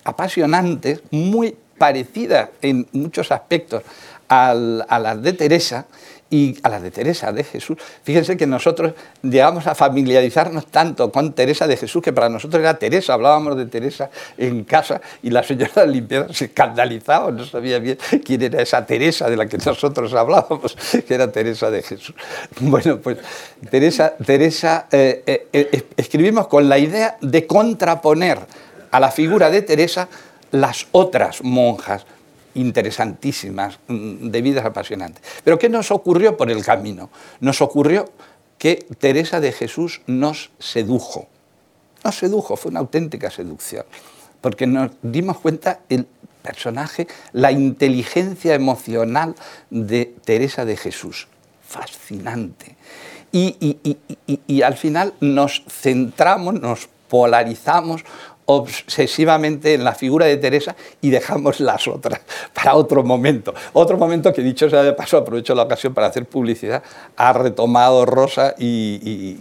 apasionantes, 0.03 1.01
muy 1.11 1.57
parecidas 1.77 2.49
en 2.61 2.87
muchos 2.93 3.31
aspectos 3.31 3.83
a 4.27 4.53
las 4.53 5.21
de 5.21 5.33
Teresa, 5.33 5.85
y 6.29 6.57
a 6.63 6.69
las 6.69 6.81
de 6.81 6.91
Teresa 6.91 7.31
de 7.31 7.43
Jesús. 7.43 7.77
Fíjense 8.03 8.35
que 8.35 8.47
nosotros 8.47 8.93
llegamos 9.21 9.67
a 9.67 9.75
familiarizarnos 9.75 10.67
tanto 10.67 11.11
con 11.11 11.33
Teresa 11.33 11.67
de 11.67 11.77
Jesús 11.77 12.01
que 12.01 12.13
para 12.13 12.29
nosotros 12.29 12.59
era 12.59 12.77
Teresa, 12.77 13.13
hablábamos 13.13 13.55
de 13.55 13.67
Teresa 13.67 14.09
en 14.37 14.63
casa 14.63 15.01
y 15.21 15.29
la 15.29 15.43
señora 15.43 15.85
limpieza 15.85 16.33
se 16.33 16.45
escandalizaba, 16.45 17.31
no 17.31 17.45
sabía 17.45 17.79
bien 17.79 17.97
quién 18.25 18.41
era 18.41 18.61
esa 18.61 18.85
Teresa 18.85 19.29
de 19.29 19.37
la 19.37 19.45
que 19.45 19.57
nosotros 19.57 20.13
hablábamos, 20.13 20.75
que 21.07 21.13
era 21.13 21.31
Teresa 21.31 21.69
de 21.69 21.83
Jesús. 21.83 22.15
Bueno, 22.59 22.99
pues 22.99 23.19
Teresa, 23.69 24.15
Teresa 24.25 24.87
eh, 24.91 25.23
eh, 25.25 25.47
eh, 25.53 25.83
escribimos 25.95 26.47
con 26.47 26.67
la 26.67 26.77
idea 26.79 27.17
de 27.21 27.45
contraponer 27.45 28.39
a 28.89 28.99
la 28.99 29.11
figura 29.11 29.49
de 29.49 29.61
Teresa 29.61 30.07
las 30.51 30.87
otras 30.91 31.43
monjas, 31.43 32.05
interesantísimas, 32.55 33.79
mm, 33.87 34.29
de 34.29 34.41
vidas 34.41 34.65
apasionantes. 34.65 35.23
Pero 35.43 35.59
¿qué 35.59 35.69
nos 35.69 35.91
ocurrió 35.91 36.35
por 36.35 36.49
el 36.49 36.63
camino? 36.63 37.09
Nos 37.39 37.61
ocurrió 37.61 38.05
que 38.57 38.85
Teresa 38.97 39.39
de 39.39 39.51
Jesús 39.51 40.01
nos 40.07 40.51
sedujo. 40.59 41.27
Nos 42.03 42.17
sedujo, 42.17 42.55
fue 42.55 42.71
una 42.71 42.79
auténtica 42.79 43.29
seducción, 43.29 43.85
porque 44.41 44.67
nos 44.67 44.91
dimos 45.01 45.39
cuenta 45.39 45.81
el 45.89 46.07
personaje, 46.41 47.07
la 47.33 47.51
inteligencia 47.51 48.53
emocional 48.53 49.35
de 49.69 50.13
Teresa 50.23 50.65
de 50.65 50.77
Jesús. 50.77 51.27
Fascinante. 51.67 52.75
Y, 53.31 53.97
y 54.47 54.61
al 54.61 54.77
final 54.77 55.13
nos 55.19 55.63
centramos, 55.67 56.53
nos 56.53 56.87
polarizamos 57.09 58.03
obsesivamente 58.45 59.73
en 59.73 59.83
la 59.83 59.93
figura 59.93 60.25
de 60.27 60.37
Teresa 60.37 60.75
y 61.01 61.09
dejamos 61.09 61.59
las 61.59 61.87
otras 61.87 62.21
para 62.53 62.75
otro 62.75 63.03
momento. 63.03 63.53
Otro 63.73 63.97
momento 63.97 64.31
que 64.33 64.41
dicho 64.41 64.69
sea 64.69 64.83
de 64.83 64.93
paso, 64.93 65.17
aprovecho 65.17 65.55
la 65.55 65.63
ocasión 65.63 65.93
para 65.93 66.07
hacer 66.07 66.25
publicidad, 66.25 66.83
ha 67.15 67.33
retomado 67.33 68.05
Rosa 68.05 68.55
y, 68.57 69.37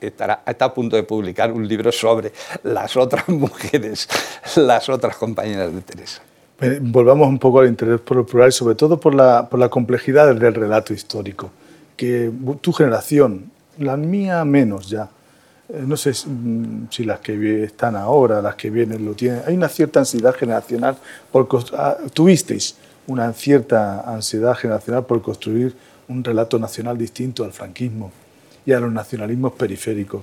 estará, 0.00 0.42
está 0.46 0.66
a 0.66 0.74
punto 0.74 0.96
de 0.96 1.02
publicar 1.02 1.52
un 1.52 1.66
libro 1.66 1.92
sobre 1.92 2.32
las 2.64 2.96
otras 2.96 3.28
mujeres, 3.28 4.08
las 4.56 4.88
otras 4.88 5.16
compañeras 5.16 5.72
de 5.72 5.80
Teresa. 5.82 6.22
volvamos 6.80 7.28
un 7.28 7.38
poco 7.38 7.60
al 7.60 7.68
interés 7.68 8.00
por 8.00 8.16
lo 8.16 8.26
plural 8.26 8.48
y 8.48 8.52
sobre 8.52 8.74
todo 8.74 8.98
por 8.98 9.14
la, 9.14 9.48
por 9.48 9.60
la 9.60 9.68
complejidad 9.68 10.26
del 10.34 10.54
relato 10.54 10.92
histórico, 10.92 11.50
que 11.96 12.30
tu 12.60 12.72
generación, 12.72 13.50
la 13.78 13.96
mía 13.96 14.44
menos 14.44 14.88
ya, 14.88 15.04
eh, 15.04 15.19
no 15.86 15.96
sé 15.96 16.10
mm, 16.10 16.88
si 16.90 17.04
las 17.04 17.20
que 17.20 17.64
están 17.64 17.96
ahora, 17.96 18.42
las 18.42 18.56
que 18.56 18.70
vienen 18.70 19.04
lo 19.04 19.14
tienen, 19.14 19.42
hay 19.46 19.54
una 19.54 19.68
cierta 19.68 20.00
ansiedad 20.00 20.34
generacional, 20.34 20.96
por, 21.30 21.48
ah, 21.76 21.96
tuvisteis 22.12 22.76
una 23.06 23.32
cierta 23.32 24.00
ansiedad 24.02 24.54
generacional 24.54 25.04
por 25.04 25.20
construir 25.22 25.74
un 26.08 26.24
relato 26.24 26.58
nacional 26.58 26.98
distinto 26.98 27.44
al 27.44 27.52
franquismo 27.52 28.10
y 28.66 28.72
a 28.72 28.80
los 28.80 28.92
nacionalismos 28.92 29.52
periféricos. 29.52 30.22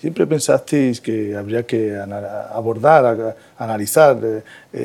Siempre 0.00 0.28
pensasteis 0.28 1.00
que 1.00 1.34
habría 1.34 1.66
que 1.66 1.98
abordar, 1.98 3.36
analizar, 3.58 4.16
eh, 4.24 4.42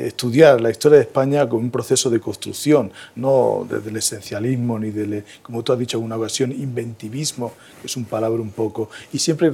estudiar 0.07 0.59
la 0.59 0.71
historia 0.71 0.97
de 0.97 1.03
España 1.03 1.47
como 1.47 1.61
un 1.61 1.69
proceso 1.69 2.09
de 2.09 2.19
construcción, 2.19 2.91
no 3.15 3.67
desde 3.69 3.91
el 3.91 3.97
esencialismo 3.97 4.79
ni 4.79 4.89
del, 4.89 5.23
como 5.43 5.63
tú 5.63 5.71
has 5.71 5.77
dicho 5.77 5.99
en 5.99 6.05
una 6.05 6.17
ocasión, 6.17 6.51
inventivismo, 6.51 7.53
que 7.79 7.85
es 7.85 7.95
un 7.95 8.05
palabra 8.05 8.41
un 8.41 8.49
poco, 8.49 8.89
y 9.11 9.19
siempre 9.19 9.51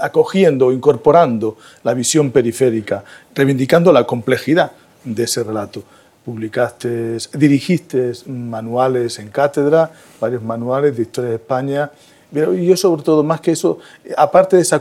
acogiendo, 0.00 0.70
incorporando 0.70 1.56
la 1.82 1.92
visión 1.92 2.30
periférica, 2.30 3.02
reivindicando 3.34 3.92
la 3.92 4.04
complejidad 4.04 4.70
de 5.02 5.24
ese 5.24 5.42
relato. 5.42 5.82
Publicaste, 6.24 7.16
dirigiste 7.32 8.12
manuales 8.26 9.18
en 9.18 9.30
cátedra, 9.30 9.90
varios 10.20 10.42
manuales 10.42 10.96
de 10.96 11.02
historia 11.02 11.30
de 11.30 11.36
España 11.36 11.90
pero 12.32 12.54
yo 12.54 12.76
sobre 12.76 13.02
todo, 13.02 13.22
más 13.22 13.40
que 13.40 13.52
eso, 13.52 13.78
aparte 14.16 14.56
de 14.56 14.62
esa, 14.62 14.80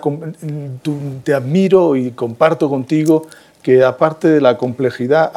te 1.23 1.33
admiro 1.33 1.95
y 1.95 2.11
comparto 2.11 2.69
contigo 2.69 3.27
que 3.61 3.83
aparte 3.83 4.27
de 4.29 4.41
la 4.41 4.57
complejidad 4.57 5.31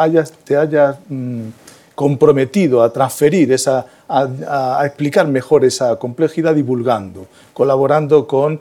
te 0.44 0.56
hayas 0.56 0.96
mm, 1.08 1.48
comprometido 1.94 2.82
a 2.82 2.92
transferir 2.92 3.52
esa, 3.52 3.86
a, 4.08 4.82
explicar 4.84 5.26
mejor 5.26 5.64
esa 5.64 5.96
complejidad 5.96 6.54
divulgando, 6.54 7.26
colaborando 7.52 8.26
con 8.26 8.60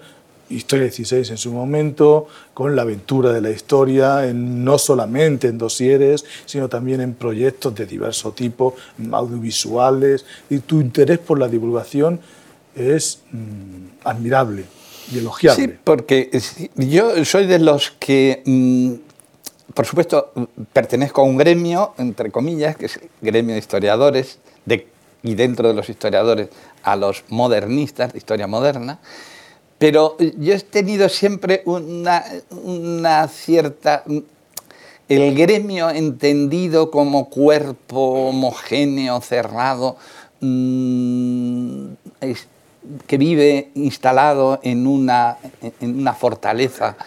Historia 0.49 0.83
16 0.83 1.29
en 1.29 1.37
su 1.37 1.53
momento, 1.53 2.27
con 2.53 2.75
la 2.75 2.81
aventura 2.81 3.31
de 3.31 3.39
la 3.39 3.51
historia, 3.51 4.27
en, 4.27 4.65
no 4.65 4.77
solamente 4.77 5.47
en 5.47 5.57
dosieres, 5.57 6.25
sino 6.45 6.67
también 6.67 6.99
en 6.99 7.13
proyectos 7.13 7.73
de 7.73 7.85
diverso 7.85 8.33
tipo, 8.33 8.75
audiovisuales, 9.13 10.25
y 10.49 10.59
tu 10.59 10.81
interés 10.81 11.19
por 11.19 11.39
la 11.39 11.47
divulgación 11.47 12.19
es 12.75 13.21
mm, 13.31 13.85
admirable 14.03 14.65
y 15.11 15.19
elogiable. 15.19 15.65
Sí, 15.65 15.73
porque 15.83 16.29
yo 16.75 17.25
soy 17.25 17.47
de 17.47 17.59
los 17.59 17.91
que, 17.91 18.41
mm, 18.45 19.73
por 19.73 19.85
supuesto, 19.85 20.31
pertenezco 20.73 21.21
a 21.21 21.25
un 21.25 21.37
gremio, 21.37 21.93
entre 21.97 22.31
comillas, 22.31 22.75
que 22.75 22.85
es 22.85 22.97
el 22.97 23.09
gremio 23.21 23.53
de 23.53 23.59
historiadores, 23.59 24.39
de, 24.65 24.87
y 25.23 25.35
dentro 25.35 25.67
de 25.67 25.73
los 25.73 25.89
historiadores 25.89 26.49
a 26.83 26.95
los 26.95 27.23
modernistas 27.29 28.13
de 28.13 28.17
historia 28.17 28.47
moderna, 28.47 28.99
pero 29.77 30.15
yo 30.37 30.53
he 30.53 30.59
tenido 30.59 31.09
siempre 31.09 31.63
una, 31.65 32.23
una 32.51 33.27
cierta 33.27 34.03
el 35.11 35.35
gremio 35.35 35.89
entendido 35.89 36.89
como 36.89 37.29
cuerpo 37.29 38.29
homogéneo, 38.29 39.19
cerrado, 39.19 39.97
mm, 40.39 41.87
que 43.07 43.17
vive 43.17 43.71
instalado 43.75 44.59
en 44.63 44.87
una, 44.87 45.37
en 45.79 45.99
una 45.99 46.13
fortaleza, 46.13 46.97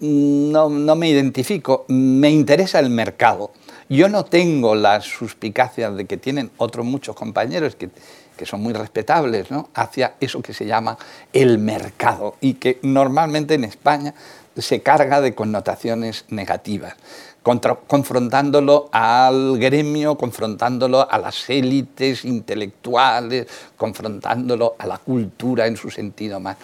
no, 0.00 0.68
no, 0.68 0.96
me 0.96 1.08
identifico, 1.08 1.84
me 1.88 2.30
interesa 2.30 2.80
el 2.80 2.90
mercado. 2.90 3.52
Yo 3.88 4.08
no 4.08 4.24
tengo 4.24 4.74
las 4.74 5.04
suspicacias 5.04 5.94
de 5.96 6.06
que 6.06 6.16
tienen 6.16 6.50
otros 6.56 6.84
muchos 6.84 7.14
compañeros 7.14 7.76
que, 7.76 7.90
que 8.36 8.46
son 8.46 8.62
muy 8.62 8.72
respetables 8.72 9.50
¿no? 9.50 9.68
hacia 9.74 10.14
eso 10.18 10.42
que 10.42 10.54
se 10.54 10.66
llama 10.66 10.98
el 11.32 11.58
mercado 11.58 12.36
y 12.40 12.54
que 12.54 12.80
normalmente 12.82 13.54
en 13.54 13.64
España 13.64 14.14
se 14.56 14.82
carga 14.82 15.20
de 15.20 15.34
connotaciones 15.34 16.24
negativas 16.28 16.94
confrontándolo 17.42 18.88
al 18.92 19.58
gremio, 19.58 20.16
confrontándolo 20.16 21.10
a 21.10 21.18
las 21.18 21.50
élites 21.50 22.24
intelectuales, 22.24 23.46
confrontándolo 23.76 24.76
a 24.78 24.86
la 24.86 24.98
cultura 24.98 25.66
en 25.66 25.76
su 25.76 25.90
sentido 25.90 26.38
más, 26.38 26.56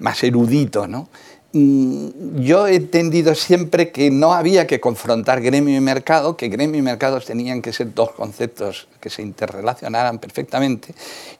más 0.00 0.22
erudito. 0.24 0.86
¿no? 0.86 1.08
Mm, 1.54 2.40
yo 2.40 2.66
he 2.66 2.76
entendido 2.76 3.34
siempre 3.34 3.92
que 3.92 4.10
no 4.10 4.32
había 4.32 4.66
que 4.66 4.80
confrontar 4.80 5.42
gremio 5.42 5.76
y 5.76 5.80
mercado, 5.80 6.34
que 6.34 6.48
gremio 6.48 6.78
y 6.78 6.82
mercado 6.82 7.20
tenían 7.20 7.60
que 7.60 7.74
ser 7.74 7.92
dos 7.92 8.12
conceptos 8.12 8.88
que 9.00 9.10
se 9.10 9.20
interrelacionaran 9.20 10.18
perfectamente. 10.18 10.94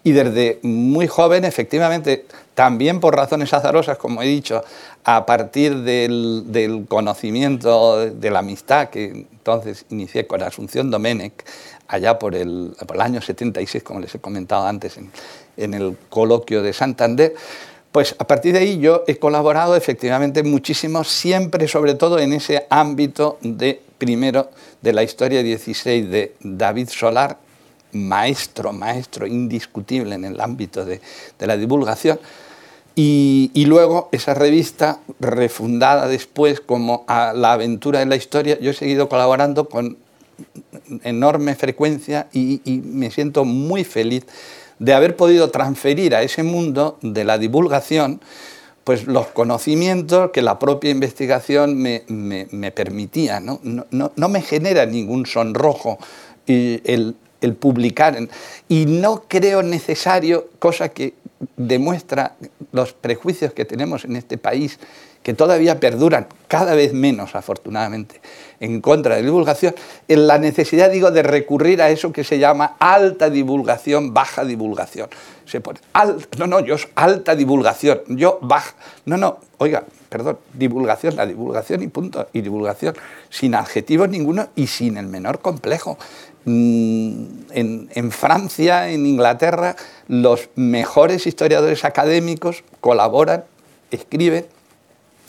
Y 0.05 0.13
desde 0.13 0.59
muy 0.63 1.07
joven, 1.07 1.47
efectivamente, 1.47 2.27
también 2.55 3.01
por 3.01 3.17
razones 3.17 3.55
azarosas, 3.55 3.97
como 3.97 4.21
he 4.21 4.27
dicho, 4.27 4.63
a 5.05 5.25
partir 5.25 5.79
del, 5.79 6.85
conocimiento 6.89 8.11
de 8.11 8.31
la 8.31 8.41
amistad 8.41 8.91
que 8.91 9.05
entonces 9.07 9.87
inicié 9.89 10.27
con 10.27 10.43
Asunción 10.43 10.91
Domenech, 10.91 11.43
allá 11.89 12.19
por 12.19 12.35
el, 12.35 12.77
año 12.99 13.23
76, 13.23 13.83
como 13.83 14.01
les 14.01 14.15
he 14.15 14.19
comentado 14.19 14.67
antes 14.67 14.99
en, 14.99 15.11
en 15.57 15.73
el 15.73 15.97
coloquio 16.11 16.63
de 16.63 16.75
Santander, 16.75 17.35
pues 17.93 18.17
a 18.19 18.27
partir 18.27 18.55
de 18.55 18.61
ahí 18.61 18.79
yo 18.79 19.05
he 19.07 19.19
colaborado 19.19 19.77
efectivamente 19.77 20.43
muchísimo, 20.43 21.05
siempre 21.05 21.69
sobre 21.69 21.95
todo 21.95 22.19
en 22.19 22.33
ese 22.33 22.67
ámbito 22.71 23.39
de, 23.43 23.81
primero, 23.99 24.51
de 24.81 24.93
la 24.93 25.03
historia 25.03 25.43
16 25.43 26.11
de 26.11 26.35
David 26.41 26.89
Solar, 26.89 27.39
maestro, 27.93 28.73
maestro 28.73 29.27
indiscutible 29.27 30.15
en 30.15 30.25
el 30.25 30.41
ámbito 30.41 30.85
de, 30.85 31.01
de 31.39 31.47
la 31.47 31.57
divulgación, 31.57 32.19
y, 32.95 33.65
luego 33.67 34.11
esa 34.13 34.35
revista, 34.35 35.01
refundada 35.19 36.09
después 36.09 36.61
como 36.61 37.05
a 37.09 37.33
La 37.33 37.53
aventura 37.53 38.01
de 38.01 38.07
la 38.07 38.17
historia, 38.17 38.59
yo 38.61 38.71
he 38.71 38.75
seguido 38.75 39.09
colaborando 39.09 39.69
con 39.69 39.97
enorme 41.03 41.55
frecuencia 41.55 42.29
y, 42.33 42.61
me 42.85 43.11
siento 43.11 43.45
muy 43.45 43.85
feliz 43.85 44.27
de 44.83 44.95
haber 44.95 45.15
podido 45.15 45.51
transferir 45.51 46.13
a 46.17 46.23
ese 46.23 46.43
mundo 46.43 46.99
de 47.03 47.23
la 47.23 47.39
divulgación 47.39 48.21
pues 48.83 49.07
los 49.07 49.29
conocimientos 49.29 50.33
que 50.33 50.43
la 50.43 50.59
propia 50.59 50.91
investigación 50.91 51.81
me, 51.81 52.73
permitía. 52.75 53.39
¿no? 53.39 53.61
Me 54.29 54.43
genera 54.43 54.85
ningún 54.87 55.25
sonrojo 55.27 55.99
el 56.49 57.15
publicar. 57.61 58.19
Y 58.69 58.87
no 58.87 59.23
creo 59.29 59.63
necesario, 59.63 60.49
cosa 60.59 60.89
que 60.89 61.15
demuestra 61.57 62.35
los 62.73 62.93
prejuicios 62.93 63.53
que 63.53 63.65
tenemos 63.65 64.05
en 64.05 64.17
este 64.17 64.37
país, 64.37 64.81
que 65.23 65.35
todavía 65.35 65.79
perduran 65.79 66.27
cada 66.49 66.75
vez 66.75 66.93
menos, 66.93 67.37
afortunadamente, 67.37 68.21
en 68.63 68.81
contra 68.81 69.17
de 69.17 69.23
la 69.23 69.27
divulgación, 69.27 69.75
en 70.07 70.27
la 70.29 70.39
necesidad, 70.39 70.89
digo, 70.89 71.11
de 71.11 71.25
recurrir 71.25 71.83
a 71.83 71.91
eso 71.91 72.13
que 72.13 72.23
se 72.23 72.39
llama 72.39 72.77
alta 72.79 73.29
divulgación, 73.29 74.15
baja 74.15 74.45
divulgación. 74.45 75.09
Se 75.45 75.61
pone, 75.61 75.81
no, 76.39 76.47
no, 76.47 76.61
yo 76.61 76.77
alta 76.95 77.35
divulgación, 77.35 78.03
yo 78.07 78.39
baja, 78.41 78.75
no, 79.05 79.17
no, 79.17 79.39
oiga, 79.59 79.83
perdón, 80.09 80.39
divulgación, 80.55 81.17
la 81.17 81.27
divulgación 81.27 81.83
y 81.83 81.89
punto, 81.89 82.29
y 82.33 82.41
divulgación 82.41 82.95
sin 83.31 83.57
adjetivos 83.57 84.09
ninguno 84.09 84.49
y 84.55 84.69
sin 84.69 84.97
el 84.97 85.09
menor 85.09 85.41
complejo. 85.41 85.99
Mm, 86.45 87.25
en, 87.51 88.13
Francia, 88.13 88.91
en 88.91 89.07
Inglaterra, 89.07 89.75
los 90.07 90.51
mejores 90.55 91.27
historiadores 91.27 91.85
académicos 91.85 92.63
colaboran, 92.81 93.45
escriben 93.91 94.47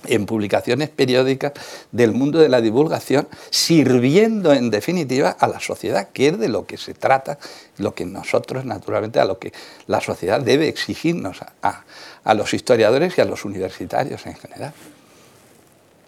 en 0.06 0.26
publicaciones 0.26 0.89
periódicas 0.89 1.54
del 1.91 2.14
mundo 2.14 2.39
de 2.39 2.49
la 2.49 2.62
divulgación, 2.62 3.28
sirviendo 3.49 4.54
en 4.54 4.70
definitiva 4.70 5.30
a 5.30 5.47
la 5.47 5.60
sociedad, 5.60 6.10
que 6.10 6.28
es 6.28 6.39
de 6.39 6.49
lo 6.49 6.66
que 6.66 6.78
se 6.78 6.93
trata, 6.93 7.38
lo 7.78 7.93
que 7.93 8.06
nosotros, 8.06 8.66
naturalmente, 8.66 9.20
a 9.20 9.26
lo 9.26 9.39
que 9.39 9.54
la 9.88 10.01
sociedad 10.01 10.41
debe 10.41 10.68
exigirnos 10.68 11.41
a, 11.62 11.84
a 12.24 12.34
los 12.34 12.54
historiadores 12.54 13.18
y 13.18 13.22
a 13.22 13.26
los 13.26 13.45
universitarios 13.45 14.26
en 14.26 14.36
general. 14.36 14.74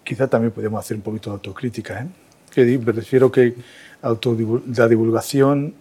Quizá 0.04 0.28
también 0.28 0.52
podemos 0.52 0.78
hacer 0.78 0.96
un 0.96 1.02
poquito 1.02 1.30
de 1.30 1.34
autocrítica, 1.34 2.02
¿eh? 2.02 2.06
que 2.52 2.78
me 2.78 2.92
refiero 2.92 3.30
que 3.30 3.54
la 4.02 4.88
divulgación 4.88 5.74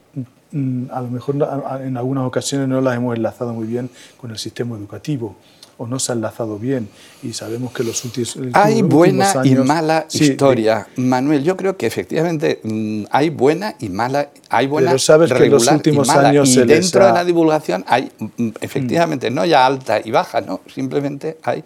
mm, 0.52 0.86
a 0.92 1.02
lo 1.02 1.08
mejor 1.08 1.36
en 1.82 1.96
algunas 1.96 2.26
ocasiones 2.26 2.68
no 2.68 2.82
la 2.82 2.96
hemos 2.96 3.16
enlazado 3.16 3.54
muy 3.54 3.68
bien 3.68 3.90
con 4.18 4.32
el 4.32 4.38
sistema 4.38 4.76
educativo 4.76 5.38
o 5.78 5.88
no 5.88 6.00
se 6.00 6.12
ha 6.12 6.16
enlazado 6.16 6.58
bien 6.58 6.88
y 7.22 7.34
sabemos 7.34 7.74
que 7.74 7.84
los 7.84 8.04
últimos 8.06 8.38
hay 8.54 8.82
buena 8.82 9.34
y 9.44 9.56
mala 9.56 10.08
historia 10.12 10.88
Manuel. 10.96 11.44
Yo 11.44 11.58
creo 11.58 11.76
que 11.76 11.86
efectivamente 11.86 12.62
mm, 12.64 13.06
hay 13.12 13.30
buena 13.30 13.76
y 13.80 13.90
mala 13.90 14.30
hay 14.50 14.68
buena 14.68 14.92
pero 14.92 15.00
sabes 15.00 15.32
que 15.34 15.50
los 15.50 15.68
últimos 15.68 16.10
años 16.10 16.50
y 16.50 16.64
dentro 16.64 17.06
de 17.06 17.14
la 17.14 17.26
divulgación 17.26 17.84
hay 17.88 18.12
mm, 18.38 18.50
efectivamente 18.62 19.30
no 19.30 19.46
ya 19.46 19.66
alta 19.66 20.00
y 20.04 20.12
baja 20.12 20.42
no 20.42 20.62
simplemente 20.74 21.38
hay 21.44 21.64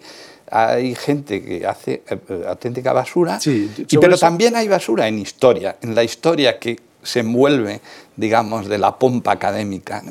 hay 0.50 0.94
gente 0.94 1.42
que 1.42 1.66
hace 1.66 2.02
eh, 2.08 2.44
auténtica 2.48 2.92
basura, 2.92 3.38
pero 4.00 4.18
también 4.18 4.56
hay 4.56 4.66
basura 4.66 5.06
en 5.06 5.18
historia, 5.20 5.76
en 5.80 5.94
la 5.94 6.02
historia 6.02 6.58
que 6.58 6.76
se 7.02 7.20
envuelve, 7.20 7.80
digamos, 8.16 8.68
de 8.68 8.78
la 8.78 8.98
pompa 8.98 9.32
académica. 9.32 10.02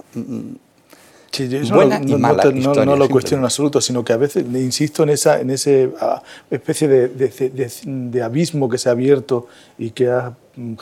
Sí, 1.32 1.48
buena 1.72 2.00
no, 2.00 2.18
y 2.18 2.20
mala 2.20 2.44
no, 2.46 2.74
no, 2.86 2.96
lo 2.96 3.08
cuestiono 3.08 3.42
en 3.42 3.46
absoluto, 3.46 3.82
sino 3.82 4.04
que 4.04 4.14
a 4.14 4.18
veces 4.18 4.46
insisto 4.52 5.04
en 5.04 5.10
esa 5.10 5.40
en 5.40 5.52
ese, 5.52 5.92
ah, 6.02 6.24
especie 6.50 6.88
de, 6.88 7.08
de, 7.08 7.72
de, 7.86 8.22
abismo 8.24 8.68
que 8.68 8.78
se 8.78 8.90
ha 8.90 8.94
abierto 8.94 9.48
y 9.78 9.92
que 9.92 10.10
ha 10.10 10.34
mm, 10.56 10.74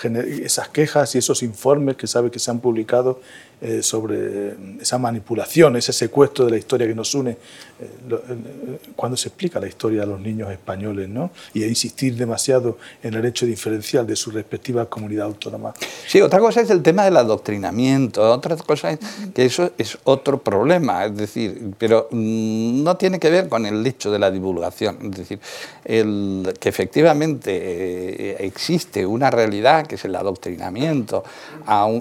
esas 0.44 0.70
quejas 0.70 1.16
y 1.16 1.18
esos 1.18 1.44
informes 1.44 1.98
que 1.98 2.08
sabe 2.08 2.32
que 2.32 2.40
se 2.40 2.50
han 2.50 2.60
publicado 2.60 3.20
eh, 3.60 3.82
sobre 3.82 4.56
esa 4.80 5.00
manipulación, 5.00 5.78
ese 5.78 5.92
secuestro 5.92 6.46
de 6.46 6.52
la 6.52 6.58
historia 6.58 6.86
que 6.86 6.94
nos 6.94 7.16
une, 7.16 7.32
eh, 7.32 7.38
eh, 7.80 8.80
cuando 8.96 9.18
se 9.18 9.30
explica 9.30 9.60
la 9.60 9.68
historia 9.68 10.04
a 10.04 10.06
los 10.06 10.20
niños 10.20 10.52
españoles, 10.52 11.10
¿no? 11.10 11.32
y 11.56 11.64
a 11.64 11.68
insistir 11.68 12.16
demasiado 12.16 12.78
en 13.02 13.16
el 13.16 13.26
hecho 13.26 13.48
diferencial 13.48 14.06
de 14.06 14.16
su 14.16 14.30
respectiva 14.30 14.86
comunidad 14.86 15.26
autónoma. 15.26 15.74
Sí, 16.06 16.22
otra 16.22 16.38
cosa 16.40 16.62
es 16.62 16.70
el 16.70 16.84
tema 16.84 17.06
del 17.06 17.18
adoctrinamiento, 17.18 18.32
otra 18.32 18.56
cosa 18.58 18.92
es 18.92 19.00
que 19.34 19.46
eso 19.46 19.72
es 19.80 19.98
otro 20.04 20.38
problema, 20.38 21.06
es 21.06 21.18
decir, 21.18 21.74
pero 21.80 22.10
mm, 22.12 22.84
no 22.84 22.96
tiene 22.96 23.20
que 23.20 23.32
ver 23.32 23.50
con 23.50 23.66
el 23.66 23.84
hecho 23.88 24.12
de 24.12 24.20
la 24.20 24.30
divulgación, 24.30 25.00
es 25.02 25.18
decir, 25.18 25.40
que 25.84 26.70
efectivamente 26.70 28.46
existe 28.46 29.04
una 29.04 29.32
realidad 29.32 29.88
que 29.88 29.96
es 29.96 30.06
el 30.06 30.16
adoctrinamiento 30.16 31.24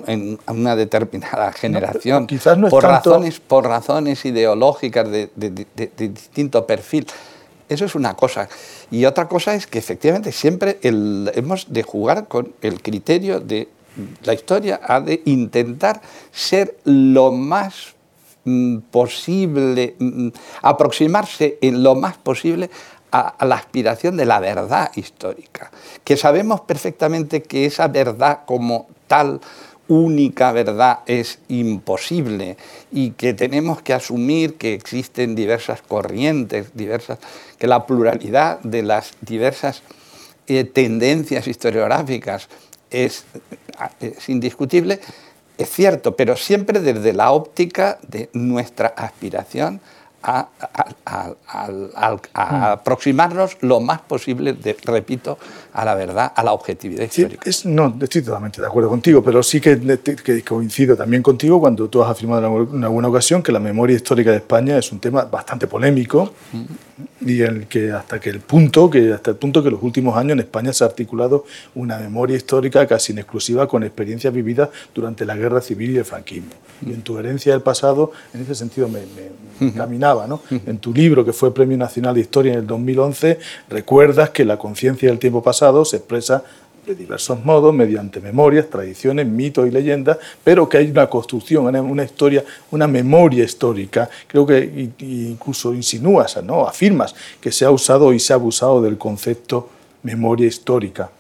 en, 0.07 0.39
a 0.45 0.53
una 0.53 0.77
determinada 0.77 1.46
generación, 1.53 2.27
por, 2.71 2.83
razones, 2.83 3.41
por 3.41 3.65
razones 3.65 4.25
ideológicas 4.25 5.11
de, 5.11 5.31
distinto 5.97 6.67
perfil. 6.67 7.07
Eso 7.69 7.85
es 7.85 7.95
una 7.95 8.15
cosa. 8.15 8.49
Y 8.91 9.05
otra 9.05 9.27
cosa 9.27 9.55
es 9.55 9.67
que 9.67 9.79
efectivamente 9.79 10.33
siempre 10.33 10.79
hemos 10.83 11.73
de 11.73 11.83
jugar 11.83 12.29
con 12.29 12.53
el 12.63 12.81
criterio 12.81 13.41
de 13.41 13.69
la 14.23 14.35
historia, 14.35 14.81
ha 14.83 15.01
de 15.01 15.23
intentar 15.25 16.01
ser 16.31 16.77
lo 16.85 17.33
más 17.33 17.95
mm, 18.45 18.79
posible, 18.91 19.97
mm, 19.99 20.29
aproximarse 20.63 21.59
en 21.63 21.83
lo 21.83 21.95
más 21.95 22.19
posible 22.19 22.71
a, 23.11 23.45
la 23.47 23.55
aspiración 23.55 24.17
de 24.17 24.27
la 24.27 24.41
verdad 24.41 24.91
histórica, 24.95 25.71
que 26.05 26.17
sabemos 26.17 26.61
perfectamente 26.63 27.43
que 27.43 27.67
esa 27.67 27.89
verdad 27.89 28.41
como 28.45 28.89
tal 29.07 29.41
única 29.89 30.53
verdad 30.53 31.01
es 31.07 31.39
imposible 31.49 32.57
y 32.91 33.11
que 33.11 33.35
tenemos 33.35 33.83
que 33.83 33.93
asumir 33.93 34.55
que 34.55 34.75
existen 34.75 35.35
diversas 35.35 35.83
corrientes, 35.83 36.71
diversas, 36.75 37.19
que 37.59 37.67
la 37.67 37.87
pluralidad 37.87 38.61
de 38.61 38.83
las 38.83 39.13
diversas 39.21 39.83
eh, 40.47 40.65
tendencias 40.65 41.47
historiográficas 41.47 42.49
es, 42.91 43.25
es 44.01 44.29
indiscutible, 44.29 45.01
es 45.59 45.71
cierto, 45.71 46.17
pero 46.17 46.37
siempre 46.37 46.81
desde 46.81 47.13
la 47.13 47.33
óptica 47.33 47.99
de 48.07 48.29
nuestra 48.33 48.89
aspiración 48.89 49.81
a, 50.23 50.49
hmm. 52.35 52.63
aproximarnos 52.73 53.57
lo 53.61 53.81
más 53.81 54.01
posible, 54.01 54.57
repito, 54.85 55.39
a 55.77 55.85
la 55.85 55.95
verdad, 55.95 56.33
a 56.35 56.43
la 56.43 56.55
objetividad 56.55 57.05
histórica. 57.05 57.51
no, 57.65 57.95
estoy 58.01 58.23
totalmente 58.23 58.63
de 58.63 58.67
acuerdo 58.67 58.89
contigo, 58.89 59.23
pero 59.23 59.43
sí 59.43 59.61
que, 59.61 59.79
coincido 60.43 60.97
también 60.97 61.23
contigo 61.23 61.61
cuando 61.61 61.87
tú 61.91 62.03
has 62.03 62.11
afirmado 62.11 62.67
en 62.73 62.83
alguna 62.83 63.09
ocasión 63.09 63.43
que 63.43 63.53
la 63.53 63.61
memoria 63.61 63.95
histórica 63.95 64.31
de 64.31 64.39
España 64.39 64.79
es 64.79 64.91
un 64.91 65.01
tema 65.01 65.27
bastante 65.27 65.67
polémico 65.67 66.33
hmm. 66.53 67.29
y 67.29 67.43
en 67.43 67.57
el 67.57 67.67
que 67.67 67.93
hasta 67.93 68.19
que 68.19 68.31
el 68.31 68.41
punto 68.41 68.89
que 68.89 69.13
hasta 69.13 69.33
el 69.33 69.37
punto 69.37 69.61
que 69.61 69.69
en 69.69 69.75
los 69.75 69.83
últimos 69.83 70.17
años 70.17 70.33
en 70.33 70.41
España 70.41 70.73
se 70.73 70.83
ha 70.83 70.87
articulado 70.87 71.45
una 71.75 71.99
memoria 71.99 72.39
histórica 72.39 72.87
casi 72.87 73.13
en 73.13 73.19
exclusiva 73.19 73.69
con 73.69 73.83
experiencias 73.83 74.33
vividas 74.33 74.71
durante 74.95 75.27
la 75.27 75.37
guerra 75.37 75.61
civil 75.61 75.91
y 75.91 75.99
el 75.99 76.07
franquismo. 76.07 76.53
Y 76.87 76.93
en 76.93 77.03
tu 77.03 77.19
herencia 77.19 77.53
del 77.53 77.63
pasado, 77.63 78.13
en 78.35 78.43
ese 78.43 78.55
sentido 78.55 78.89
me, 78.89 79.01
me, 79.01 79.73
caminaba. 79.73 80.27
¿no? 80.27 80.43
En 80.51 80.79
tu 80.79 80.93
libro, 80.93 81.25
que 81.25 81.33
fue 81.33 81.55
Premio 81.55 81.79
Nacional 81.79 82.15
de 82.15 82.21
Historia 82.21 82.53
en 82.53 82.59
el 82.61 82.67
2011, 82.67 83.39
recuerdas 83.71 84.31
que 84.31 84.45
la 84.45 84.59
conciencia 84.59 85.09
del 85.09 85.19
tiempo 85.19 85.43
pasado 85.43 85.66
se 85.85 85.97
expresa 85.99 86.43
de 86.87 86.95
diversos 86.95 87.45
modos, 87.45 87.75
mediante 87.75 88.21
memorias, 88.21 88.71
tradiciones, 88.71 89.27
mitos 89.27 89.67
y 89.67 89.71
leyendas, 89.73 90.19
pero 90.45 90.69
que 90.69 90.79
hay 90.79 90.91
una 90.91 91.09
construcción, 91.09 91.75
una 91.75 92.05
historia, 92.05 92.45
una 92.71 92.87
memoria 92.87 93.43
histórica. 93.43 94.09
Creo 94.29 94.47
que 94.47 94.91
incluso 95.01 95.75
insinúas, 95.75 96.43
¿no? 96.45 96.67
afirmas 96.67 97.15
que 97.41 97.51
se 97.51 97.65
ha 97.65 97.71
usado 97.71 98.13
y 98.13 98.21
se 98.21 98.33
ha 98.33 98.37
abusado 98.37 98.81
del 98.81 98.99
concepto 98.99 99.69
memoria 100.05 100.47
histórica 100.47 101.11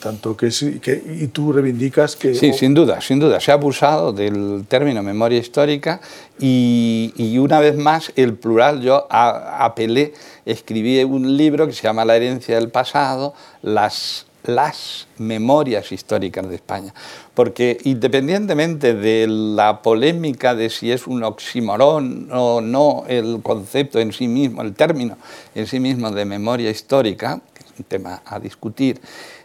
tanto 0.00 0.36
que, 0.36 0.50
que, 0.80 1.02
y 1.20 1.28
tú 1.28 1.52
reivindicas 1.52 2.16
que... 2.16 2.34
Sí, 2.34 2.52
sin 2.52 2.74
duda, 2.74 3.00
sin 3.00 3.18
duda. 3.18 3.40
Se 3.40 3.50
ha 3.50 3.54
abusado 3.54 4.12
del 4.12 4.64
término 4.68 5.02
memoria 5.02 5.38
histórica 5.38 6.00
y, 6.38 7.12
y 7.16 7.38
una 7.38 7.60
vez 7.60 7.76
más 7.76 8.12
el 8.16 8.34
plural, 8.34 8.80
yo 8.80 9.06
apelé, 9.10 10.14
escribí 10.46 11.02
un 11.04 11.36
libro 11.36 11.66
que 11.66 11.72
se 11.72 11.82
llama 11.82 12.04
La 12.04 12.16
herencia 12.16 12.54
del 12.54 12.70
pasado, 12.70 13.34
las, 13.62 14.26
las 14.44 15.06
memorias 15.18 15.92
históricas 15.92 16.48
de 16.48 16.54
España. 16.54 16.94
Porque 17.34 17.78
independientemente 17.84 18.94
de 18.94 19.26
la 19.28 19.80
polémica 19.82 20.54
de 20.54 20.70
si 20.70 20.90
es 20.90 21.06
un 21.06 21.22
oxímoron 21.22 22.28
o 22.32 22.60
no 22.60 23.04
el 23.08 23.40
concepto 23.42 24.00
en 24.00 24.12
sí 24.12 24.26
mismo, 24.26 24.62
el 24.62 24.74
término 24.74 25.16
en 25.54 25.66
sí 25.66 25.78
mismo 25.78 26.10
de 26.10 26.24
memoria 26.24 26.70
histórica, 26.70 27.40
que 27.54 27.64
es 27.64 27.70
un 27.78 27.84
tema 27.84 28.22
a 28.24 28.40
discutir, 28.40 29.00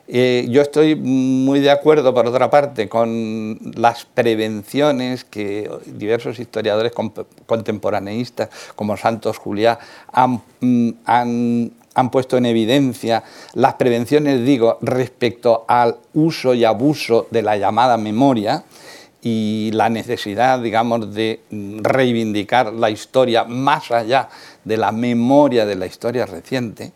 eh, 0.07 0.47
yo 0.49 0.61
estoy 0.61 0.95
muy 0.95 1.61
de 1.61 1.71
acuerdo, 1.71 2.13
por 2.13 2.27
otra 2.27 2.49
parte, 2.49 2.89
con 2.89 3.57
las 3.75 4.03
prevenciones 4.05 5.23
que 5.23 5.69
diversos 5.85 6.39
historiadores 6.39 6.91
contemporaneistas, 7.45 8.49
como 8.75 8.97
Santos 8.97 9.37
Juliá, 9.37 9.79
mm, 10.59 10.89
han, 11.05 11.71
han, 11.93 12.11
puesto 12.11 12.35
en 12.35 12.45
evidencia. 12.45 13.23
Las 13.53 13.75
prevenciones, 13.75 14.45
digo, 14.45 14.77
respecto 14.81 15.63
al 15.69 15.97
uso 16.13 16.53
y 16.53 16.65
abuso 16.65 17.27
de 17.31 17.41
la 17.41 17.55
llamada 17.55 17.95
memoria 17.95 18.65
y 19.21 19.71
la 19.73 19.87
necesidad, 19.87 20.59
digamos, 20.59 21.13
de 21.13 21.39
mm, 21.49 21.79
reivindicar 21.81 22.73
la 22.73 22.89
historia 22.89 23.45
más 23.45 23.89
allá 23.89 24.27
de 24.65 24.75
la 24.75 24.91
memoria 24.91 25.65
de 25.65 25.75
la 25.75 25.85
historia 25.85 26.25
reciente 26.25 26.91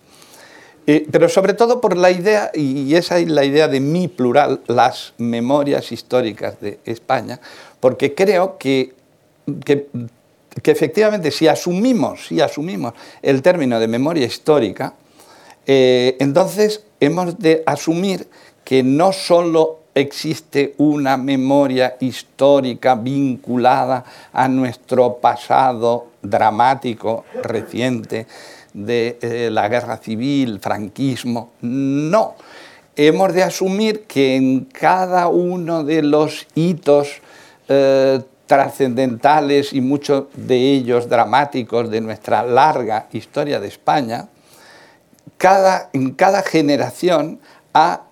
pero 1.11 1.27
sobre 1.27 1.53
todo 1.53 1.81
por 1.81 1.97
la 1.97 2.11
idea, 2.11 2.49
y 2.53 2.95
esa 2.95 3.17
es 3.17 3.29
la 3.29 3.43
idea 3.43 3.67
de 3.67 3.81
mi 3.81 4.07
plural, 4.07 4.61
las 4.67 5.13
memorias 5.17 5.91
históricas 5.91 6.61
de 6.61 6.79
España, 6.85 7.41
porque 7.81 8.15
creo 8.15 8.57
que, 8.57 8.93
que, 9.65 9.87
efectivamente 10.63 11.31
si 11.31 11.49
asumimos, 11.49 12.27
si 12.27 12.39
asumimos 12.39 12.93
el 13.21 13.41
término 13.41 13.81
de 13.81 13.87
memoria 13.89 14.25
histórica, 14.25 14.93
eh, 15.65 16.15
entonces 16.21 16.85
hemos 17.01 17.37
de 17.37 17.63
asumir 17.65 18.29
que 18.63 18.81
no 18.81 19.11
solo 19.11 19.79
existe 19.93 20.73
una 20.77 21.17
memoria 21.17 21.97
histórica 21.99 22.95
vinculada 22.95 24.05
a 24.31 24.47
nuestro 24.47 25.17
pasado 25.17 26.07
dramático 26.21 27.25
reciente, 27.43 28.25
de 28.77 29.17
eh, 29.21 29.49
la 29.51 29.67
guerra 29.67 29.97
civil, 29.97 30.59
franquismo. 30.59 31.51
No, 31.61 32.35
hemos 32.95 33.33
de 33.33 33.41
asumir 33.43 34.03
que 34.03 34.35
en 34.35 34.65
cada 34.65 35.27
uno 35.29 35.83
de 35.83 36.03
los 36.03 36.45
hitos 36.53 37.21
eh, 37.67 38.21
trascendentales 38.45 39.73
y 39.73 39.81
muchos 39.81 40.25
de 40.35 40.55
ellos 40.73 41.09
dramáticos 41.09 41.89
de 41.89 42.01
nuestra 42.01 42.43
larga 42.43 43.07
historia 43.11 43.59
de 43.59 43.67
España, 43.67 44.29
cada, 45.37 45.89
en 45.93 46.11
cada 46.11 46.43
generación, 46.43 47.39
a 47.73 48.03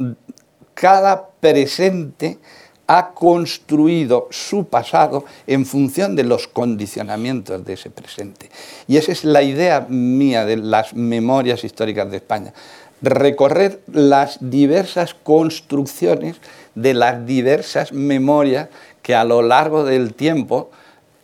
cada 0.74 1.30
presente 1.39 2.39
ha 2.88 3.11
construido 3.11 4.27
su 4.31 4.65
pasado 4.65 5.25
en 5.47 5.65
función 5.65 6.15
de 6.15 6.23
los 6.23 6.47
condicionamientos 6.47 7.65
de 7.65 7.73
ese 7.73 7.89
presente. 7.89 8.49
Y 8.88 8.97
esa 8.97 9.11
es 9.11 9.23
la 9.23 9.41
idea 9.41 9.86
mía 9.89 10.45
de 10.45 10.57
las 10.57 10.93
memorias 10.93 11.63
históricas 11.63 12.09
de 12.11 12.17
España. 12.17 12.53
Recorrer 13.01 13.81
las 13.91 14.38
diversas 14.39 15.13
construcciones 15.13 16.38
de 16.75 16.93
las 16.93 17.25
diversas 17.25 17.91
memorias 17.91 18.69
que 19.01 19.15
a 19.15 19.23
lo 19.23 19.41
largo 19.41 19.83
del 19.83 20.13
tiempo 20.13 20.69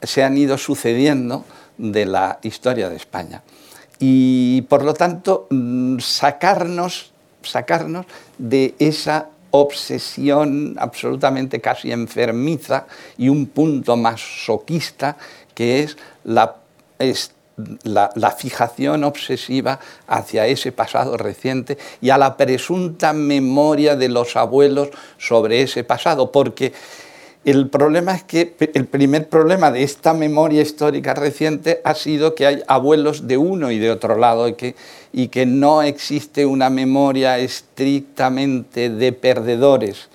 se 0.02 0.24
han 0.24 0.38
ido 0.38 0.58
sucediendo 0.58 1.46
de 1.78 2.06
la 2.06 2.40
historia 2.42 2.90
de 2.90 2.96
España. 2.96 3.44
Y 4.00 4.64
por 4.64 4.84
lo 4.84 4.94
tanto, 4.94 5.48
mm, 5.50 6.00
sacarnos, 6.00 7.12
sacarnos 7.44 8.06
de 8.38 8.74
esa 8.80 9.30
obsesión 9.52 10.76
absolutamente 10.80 11.62
casi 11.62 11.92
enfermiza 11.92 12.88
y 13.18 13.30
un 13.30 13.48
punto 13.48 13.98
más 13.98 14.22
soquista 14.46 15.18
que 15.54 15.84
es 15.84 15.98
la, 16.24 16.56
la, 17.84 18.32
fijación 18.32 19.04
obsesiva 19.04 19.80
hacia 20.08 20.48
ese 20.48 20.72
pasado 20.72 21.18
reciente 21.18 21.78
y 22.02 22.10
a 22.10 22.18
la 22.18 22.38
presunta 22.38 23.14
memoria 23.14 23.96
de 23.96 24.10
los 24.10 24.36
abuelos 24.36 24.90
sobre 25.18 25.62
ese 25.62 25.84
pasado, 25.84 26.32
porque 26.32 26.74
el 27.44 27.70
problema 27.70 28.14
es 28.14 28.24
que 28.24 28.56
el 28.60 28.86
primer 28.86 29.28
problema 29.28 29.72
de 29.72 29.82
esta 29.82 30.14
memoria 30.14 30.62
histórica 30.62 31.16
reciente 31.16 31.82
ha 31.84 31.96
sido 31.96 32.36
que 32.36 32.46
hay 32.46 32.62
abuelos 32.68 33.28
de 33.28 33.38
uno 33.38 33.72
y 33.72 33.80
de 33.80 33.90
otro 33.90 34.16
lado 34.16 34.48
y 34.48 35.28
que, 35.28 35.46
no 35.48 35.82
existe 35.82 36.46
una 36.46 36.70
memoria 36.70 37.40
estrictamente 37.40 38.92
de 38.92 39.12
perdedores. 39.12 40.10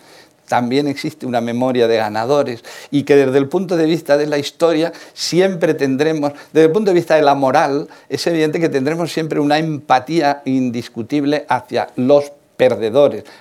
También 0.47 0.87
existe 0.87 1.27
una 1.27 1.41
memoria 1.41 1.89
de 1.89 1.97
ganadores 1.97 2.63
y 2.93 3.03
que 3.03 3.17
desde 3.17 3.39
el 3.39 3.49
punto 3.49 3.77
de 3.77 3.87
vista 3.87 4.17
de 4.17 4.29
la 4.29 4.39
historia 4.39 4.93
siempre 5.13 5.75
tendremos, 5.75 6.33
desde 6.53 6.67
el 6.67 6.73
punto 6.73 6.93
de 6.93 6.95
vista 6.95 7.17
de 7.17 7.23
la 7.23 7.35
moral, 7.35 7.89
es 8.09 8.25
evidente 8.29 8.61
que 8.61 8.69
tendremos 8.69 9.13
siempre 9.13 9.41
una 9.41 9.59
empatía 9.59 10.43
indiscutible 10.45 11.45
hacia 11.49 11.89
los 11.97 12.31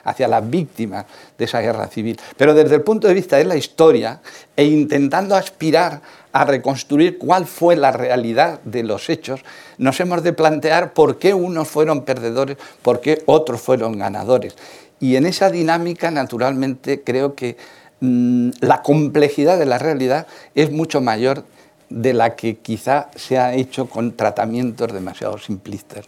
hacia 0.04 0.28
las 0.28 0.50
víctimas 0.50 1.06
de 1.38 1.46
esa 1.46 1.62
guerra 1.62 1.88
civil. 1.88 2.20
Pero 2.38 2.54
desde 2.54 2.76
el 2.76 2.82
punto 2.82 3.08
de 3.08 3.14
vista 3.14 3.38
de 3.38 3.46
la 3.46 3.56
historia 3.56 4.22
e 4.56 4.66
intentando 4.66 5.36
aspirar 5.36 6.02
a 6.32 6.44
reconstruir 6.44 7.18
cuál 7.18 7.46
fue 7.46 7.76
la 7.76 7.92
realidad 7.92 8.60
de 8.66 8.84
los 8.84 9.10
hechos, 9.10 9.42
nos 9.78 10.00
hemos 10.00 10.24
de 10.24 10.34
plantear 10.34 10.94
por 10.94 11.18
qué 11.18 11.34
unos 11.34 11.68
fueron 11.68 12.04
perdedores, 12.04 12.58
por 12.82 13.00
qué 13.00 13.24
otros 13.26 13.62
fueron 13.62 13.98
ganadores. 13.98 14.56
Y 15.00 15.16
en 15.16 15.26
esa 15.26 15.50
dinámica, 15.50 16.12
naturalmente, 16.12 17.02
creo 17.04 17.36
que 17.36 17.58
mm, 18.02 18.50
la 18.62 18.82
complejidad 18.82 19.58
de 19.58 19.66
la 19.66 19.78
realidad 19.78 20.28
es 20.56 20.72
mucho 20.72 21.02
mayor 21.02 21.44
de 21.90 22.14
la 22.14 22.36
que 22.36 22.58
quizá 22.58 23.10
se 23.16 23.38
ha 23.38 23.54
hecho 23.54 23.88
con 23.88 24.14
tratamientos 24.14 24.92
demasiado 24.92 25.38
simplistas. 25.38 26.06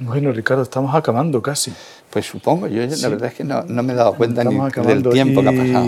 Bueno, 0.00 0.32
Ricardo, 0.32 0.62
estamos 0.62 0.94
acabando 0.94 1.42
casi. 1.42 1.72
Pues 2.10 2.26
supongo, 2.26 2.66
yo 2.66 2.84
la 2.84 3.08
verdad 3.08 3.28
es 3.28 3.34
que 3.34 3.44
no, 3.44 3.62
me 3.64 3.92
he 3.92 3.96
dado 3.96 4.14
cuenta 4.14 4.42
ni 4.42 4.56
del 4.84 5.02
tiempo 5.10 5.42
que 5.42 5.48
ha 5.48 5.52
pasado. 5.52 5.86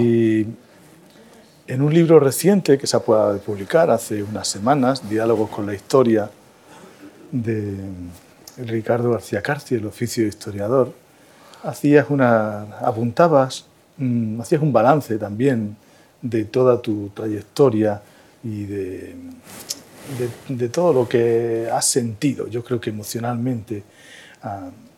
En 1.67 1.81
un 1.81 1.95
libro 1.95 2.21
reciente 2.21 2.77
que 2.77 2.87
se 2.87 2.97
ha 2.97 3.01
podido 3.01 3.39
publicar 3.39 3.91
hace 3.91 4.23
unas 4.23 4.47
semanas, 4.47 5.09
Diálogos 5.09 5.49
con 5.49 5.65
la 5.65 5.75
Historia, 5.75 6.31
de 7.31 7.75
Ricardo 8.59 9.13
García 9.13 9.41
Carci, 9.41 9.77
el 9.77 9.87
oficio 9.87 10.25
de 10.25 10.29
historiador, 10.29 10.93
hacías 11.63 12.11
una, 12.11 12.63
apuntabas, 12.81 13.65
mm, 13.97 14.41
hacías 14.41 14.61
un 14.61 14.73
balance 14.73 15.17
también 15.17 15.77
de 16.21 16.45
toda 16.45 16.83
tu 16.83 17.09
trayectoria 17.15 18.03
y 18.45 18.65
de, 18.65 19.17
de, 20.49 20.69
todo 20.69 20.93
lo 20.93 21.09
que 21.09 21.69
has 21.73 21.87
sentido, 21.87 22.49
yo 22.49 22.63
creo 22.63 22.81
que 22.81 22.91
emocionalmente, 22.91 23.83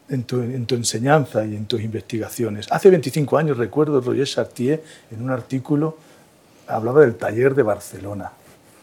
en, 0.08 0.24
tu, 0.24 0.40
en, 0.40 0.66
tu, 0.66 0.74
enseñanza 0.74 1.44
y 1.44 1.56
en 1.56 1.66
tus 1.66 1.80
investigaciones. 1.80 2.66
Hace 2.70 2.90
25 2.90 3.36
años 3.36 3.56
recuerdo 3.56 4.00
Roger 4.00 4.26
Chartier 4.26 4.82
en 5.10 5.22
un 5.22 5.30
artículo 5.30 5.96
hablaba 6.66 7.00
del 7.02 7.16
taller 7.16 7.54
de 7.54 7.62
Barcelona. 7.62 8.32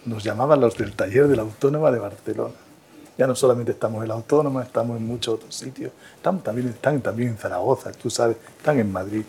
Nos 0.06 0.24
llamaban 0.24 0.60
los 0.60 0.78
del 0.78 0.94
taller 0.94 1.28
de 1.28 1.36
la 1.36 1.44
Autónoma 1.44 1.92
de 1.92 2.00
Barcelona. 2.00 2.54
Ya 3.18 3.28
no 3.28 3.36
solamente 3.36 3.74
estamos 3.74 4.02
en 4.02 4.08
la 4.08 4.16
Autónoma, 4.16 4.64
estamos 4.64 4.98
en 4.98 5.06
muchos 5.06 5.36
otros 5.36 5.54
sitios. 5.54 5.92
Estamos 6.16 6.44
también, 6.44 6.70
están 6.70 7.02
también 7.02 7.30
en 7.30 7.38
Zaragoza, 7.38 7.92
tú 7.92 8.10
sabes, 8.10 8.38
están 8.58 8.80
en 8.80 8.92
Madrid. 8.92 9.24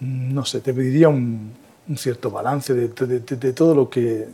No 0.00 0.44
sé, 0.44 0.60
te 0.60 0.72
pediría 0.72 1.08
un, 1.08 1.52
un 1.88 1.96
cierto 1.96 2.30
balance 2.30 2.74
de, 2.74 2.88
de, 2.88 3.20
de, 3.20 3.52
todo 3.52 3.74
lo 3.74 3.90
que 3.90 4.28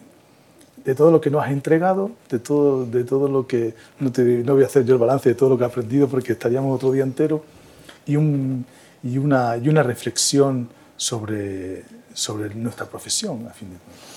de 0.85 0.95
todo 0.95 1.11
lo 1.11 1.20
que 1.20 1.31
nos 1.31 1.45
has 1.45 1.53
entregado, 1.53 2.11
de 2.31 2.39
todo, 2.39 2.87
de 2.87 3.05
todo 3.05 3.28
lo 3.28 3.47
que... 3.47 3.74
No, 3.99 4.11
te, 4.11 4.22
no 4.22 4.55
voy 4.55 4.62
a 4.62 4.66
hacer 4.66 4.85
yo 4.85 4.95
el 4.95 5.01
balance 5.01 5.28
de 5.28 5.35
todo 5.35 5.51
lo 5.51 5.59
que 5.59 5.64
he 5.64 5.66
aprendido 5.66 6.09
porque 6.09 6.33
estaríamos 6.33 6.74
otro 6.74 6.93
día 6.93 7.03
entero, 7.03 7.45
y, 8.07 8.16
un, 8.16 8.64
y, 9.03 9.18
una, 9.18 9.57
y 9.57 9.68
una 9.68 9.83
reflexión 9.83 10.68
sobre, 10.97 11.85
sobre 12.12 12.55
nuestra 12.55 12.87
profesión, 12.87 13.47
a 13.49 13.53
fin 13.53 13.70
de 13.70 13.76
cuentas. 13.76 14.11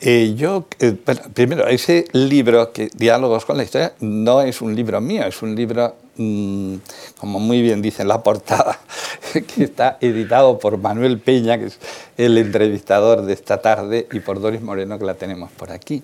Eh, 0.00 0.34
yo, 0.36 0.66
eh, 0.80 0.96
primero, 1.32 1.66
ese 1.66 2.06
libro, 2.12 2.72
que, 2.72 2.90
Diálogos 2.94 3.44
con 3.44 3.56
la 3.56 3.64
Historia, 3.64 3.94
no 4.00 4.42
es 4.42 4.60
un 4.60 4.74
libro 4.74 5.00
mío, 5.00 5.24
es 5.24 5.40
un 5.40 5.54
libro, 5.54 5.96
mm, 6.16 6.76
como 7.18 7.40
muy 7.40 7.62
bien 7.62 7.82
dice 7.82 8.04
la 8.04 8.22
portada, 8.22 8.78
que 9.32 9.64
está 9.64 9.98
editado 10.00 10.58
por 10.58 10.78
Manuel 10.78 11.18
Peña, 11.18 11.58
que 11.58 11.66
es 11.66 11.78
el 12.16 12.38
entrevistador 12.38 13.22
de 13.22 13.32
esta 13.32 13.60
tarde, 13.60 14.06
y 14.12 14.20
por 14.20 14.40
Doris 14.40 14.62
Moreno, 14.62 14.98
que 14.98 15.04
la 15.04 15.14
tenemos 15.14 15.50
por 15.52 15.72
aquí. 15.72 16.02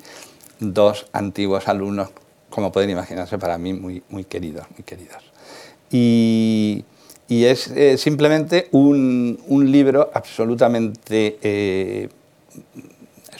Dos 0.58 1.06
antiguos 1.12 1.68
alumnos, 1.68 2.10
como 2.50 2.72
pueden 2.72 2.90
imaginarse, 2.90 3.38
para 3.38 3.58
mí 3.58 3.72
muy, 3.72 4.02
muy 4.08 4.24
queridos, 4.24 4.66
muy 4.76 4.84
queridos. 4.84 5.22
Y, 5.90 6.84
y 7.28 7.44
es 7.44 7.68
eh, 7.68 7.96
simplemente 7.98 8.68
un, 8.72 9.40
un, 9.46 9.72
libro 9.72 10.10
absolutamente 10.12 12.08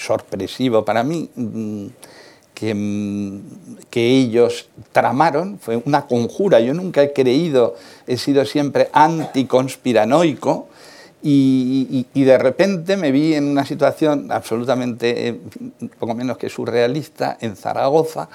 sorpresivo 0.01 0.85
para 0.85 1.05
mí, 1.05 1.29
mm, 1.35 1.87
que, 2.61 2.75
mm, 2.75 3.41
que, 3.89 4.07
ellos 4.19 4.69
tramaron, 4.93 5.59
fue 5.59 5.83
una 5.87 6.07
conjura. 6.07 6.61
Yo 6.61 6.75
nunca 6.75 7.03
he 7.03 7.15
creído, 7.15 7.75
he 8.07 8.19
sido 8.19 8.45
siempre 8.45 8.91
anticonspiranoico 8.93 10.69
y, 11.23 12.07
y, 12.13 12.23
de 12.25 12.37
repente 12.37 12.99
me 12.99 13.13
vi 13.13 13.33
en 13.33 13.47
una 13.47 13.65
situación 13.65 14.31
absolutamente, 14.31 15.29
eh, 15.29 15.41
poco 15.99 16.15
menos 16.15 16.37
que 16.37 16.51
surrealista, 16.51 17.39
en 17.41 17.57
Zaragoza, 17.57 18.29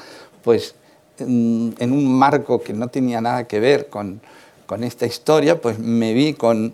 pues 0.44 0.74
mm, 1.20 1.70
en 1.78 1.92
un 1.92 2.12
marco 2.12 2.64
que 2.64 2.74
no 2.74 2.88
tenía 2.88 3.22
nada 3.22 3.44
que 3.44 3.60
ver 3.60 3.90
con, 3.90 4.22
con 4.66 4.84
esta 4.84 5.06
historia, 5.06 5.62
pues 5.62 5.78
me 5.78 6.14
vi 6.14 6.34
con 6.34 6.74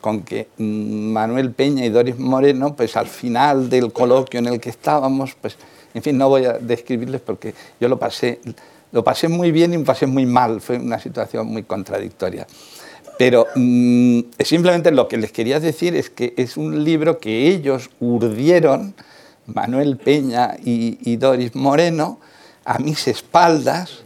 con 0.00 0.22
que 0.22 0.48
mm, 0.58 1.12
Manuel 1.12 1.50
Peña 1.52 1.84
y 1.84 1.88
Doris 1.88 2.18
Moreno, 2.18 2.76
pues 2.76 2.96
al 2.96 3.08
final 3.08 3.68
del 3.68 3.92
coloquio 3.92 4.38
en 4.38 4.46
el 4.46 4.60
que 4.60 4.70
estábamos, 4.70 5.34
pues, 5.40 5.56
en 5.98 6.02
fin, 6.02 6.16
no 6.16 6.28
voy 6.28 6.44
a 6.44 6.52
describirles 6.54 7.20
porque 7.20 7.54
yo 7.80 7.88
lo 7.88 7.98
pasé, 7.98 8.38
lo 8.92 9.02
pasé 9.02 9.26
muy 9.26 9.50
bien 9.50 9.74
y 9.74 9.78
me 9.78 9.84
pasé 9.84 10.06
muy 10.06 10.26
mal, 10.26 10.60
fue 10.60 10.76
una 10.76 11.00
situación 11.00 11.48
muy 11.48 11.64
contradictoria. 11.64 12.46
Pero 13.18 13.48
mm, 13.56 14.20
simplemente 14.38 14.92
lo 14.92 15.08
que 15.08 15.16
les 15.16 15.32
quería 15.32 15.58
decir 15.58 15.96
es 15.96 16.08
que 16.08 16.34
es 16.36 16.56
un 16.56 16.84
libro 16.84 17.18
que 17.18 17.48
ellos 17.48 17.90
urdieron, 17.98 18.94
Manuel 19.46 19.96
Peña 19.96 20.56
y, 20.62 21.16
Doris 21.16 21.56
Moreno, 21.56 22.20
a 22.64 22.78
mis 22.78 23.08
espaldas, 23.08 24.04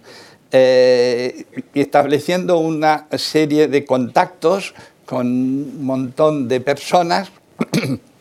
eh, 0.50 1.44
estableciendo 1.74 2.56
una 2.56 3.06
serie 3.18 3.68
de 3.68 3.84
contactos 3.84 4.74
con 5.04 5.26
un 5.26 5.84
montón 5.84 6.48
de 6.48 6.60
personas 6.60 7.32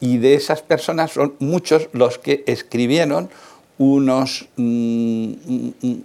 y 0.00 0.18
de 0.18 0.34
esas 0.34 0.62
personas 0.62 1.12
son 1.12 1.34
muchos 1.38 1.88
los 1.92 2.18
que 2.18 2.42
escribieron 2.46 3.30
unos, 3.78 4.48
mm, 4.56 5.32
mm, 5.80 6.02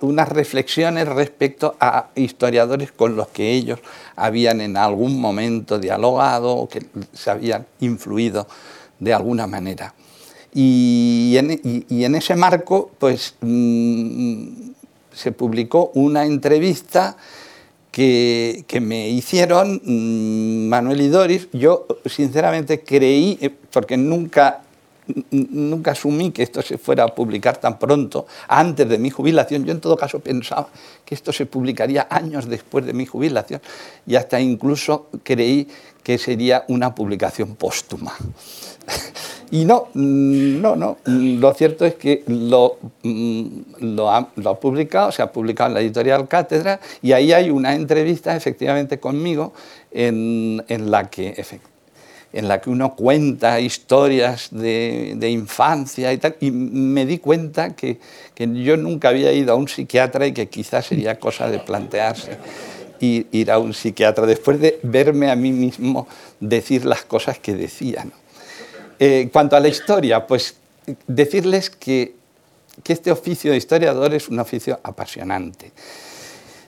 unas 0.00 0.28
reflexiones 0.28 1.08
respecto 1.08 1.76
a 1.80 2.08
historiadores 2.14 2.92
con 2.92 3.16
los 3.16 3.28
que 3.28 3.52
ellos 3.52 3.80
habían 4.16 4.60
en 4.60 4.76
algún 4.76 5.20
momento 5.20 5.78
dialogado 5.78 6.54
o 6.54 6.68
que 6.68 6.84
se 7.12 7.30
habían 7.30 7.66
influido 7.80 8.46
de 8.98 9.14
alguna 9.14 9.46
manera. 9.46 9.94
Y 10.54 11.34
en, 11.38 12.14
ese 12.14 12.36
marco 12.36 12.90
pues, 12.98 13.36
mm, 13.40 14.72
se 15.12 15.32
publicó 15.32 15.90
una 15.94 16.26
entrevista 16.26 17.16
que, 17.92 18.80
me 18.80 19.08
hicieron 19.10 19.80
mm, 19.84 20.68
Manuel 20.68 21.02
y 21.02 21.08
Doris, 21.08 21.48
yo 21.52 21.86
sinceramente 22.06 22.82
creí, 22.82 23.38
eh, 23.40 23.50
porque 23.70 23.98
nunca, 23.98 24.62
nunca 25.30 25.90
asumí 25.90 26.30
que 26.30 26.42
esto 26.42 26.62
se 26.62 26.78
fuera 26.78 27.04
a 27.04 27.14
publicar 27.14 27.58
tan 27.58 27.78
pronto, 27.78 28.26
antes 28.48 28.88
de 28.88 28.96
mi 28.96 29.10
jubilación, 29.10 29.64
yo 29.66 29.72
en 29.72 29.80
todo 29.80 29.96
caso 29.96 30.20
pensaba 30.20 30.68
que 31.04 31.14
esto 31.14 31.32
se 31.32 31.44
publicaría 31.44 32.08
años 32.10 32.48
después 32.48 32.86
de 32.86 32.94
mi 32.94 33.04
jubilación. 33.04 33.60
Y 34.06 34.16
hasta 34.16 34.40
incluso 34.40 35.08
creí 35.22 35.68
que 36.02 36.16
sería 36.16 36.64
una 36.68 36.94
publicación 36.94 37.56
póstuma. 37.56 38.16
Y 39.52 39.66
no, 39.66 39.88
no, 39.92 40.76
no. 40.76 40.96
Lo 41.04 41.52
cierto 41.52 41.84
es 41.84 41.96
que 41.96 42.24
lo, 42.26 42.78
lo, 43.02 44.10
ha, 44.10 44.30
publicado, 44.58 45.12
se 45.12 45.20
ha 45.20 45.30
publicado 45.30 45.68
en 45.68 45.74
la 45.74 45.80
editorial 45.82 46.26
Cátedra 46.26 46.80
y 47.02 47.12
ahí 47.12 47.34
hay 47.34 47.50
una 47.50 47.74
entrevista 47.74 48.34
efectivamente 48.34 48.98
conmigo 48.98 49.52
en, 49.90 50.62
la 50.90 51.10
que 51.10 52.70
uno 52.70 52.96
cuenta 52.96 53.60
historias 53.60 54.48
de, 54.52 55.28
infancia 55.28 56.14
y 56.14 56.16
tal, 56.16 56.34
y 56.40 56.50
me 56.50 57.04
di 57.04 57.18
cuenta 57.18 57.76
que, 57.76 57.98
yo 58.38 58.78
nunca 58.78 59.10
había 59.10 59.34
ido 59.34 59.52
a 59.52 59.56
un 59.56 59.68
psiquiatra 59.68 60.26
y 60.26 60.32
que 60.32 60.48
quizás 60.48 60.86
sería 60.86 61.20
cosa 61.20 61.50
de 61.50 61.58
plantearse 61.58 62.38
ir 63.00 63.50
a 63.50 63.58
un 63.58 63.74
psiquiatra 63.74 64.24
después 64.24 64.58
de 64.60 64.78
verme 64.82 65.30
a 65.30 65.36
mí 65.36 65.52
mismo 65.52 66.08
decir 66.40 66.86
las 66.86 67.02
cosas 67.02 67.38
que 67.38 67.52
decía. 67.52 68.04
¿no? 68.04 68.21
Eh, 69.04 69.28
cuanto 69.32 69.56
a 69.56 69.60
la 69.60 69.66
historia, 69.66 70.26
pues 70.26 70.54
decirles 71.08 71.70
que 71.70 72.14
que 72.82 72.92
este 72.92 73.10
oficio 73.10 73.50
de 73.50 73.56
historiador 73.56 74.14
es 74.14 74.28
un 74.28 74.38
oficio 74.38 74.80
apasionante, 74.82 75.72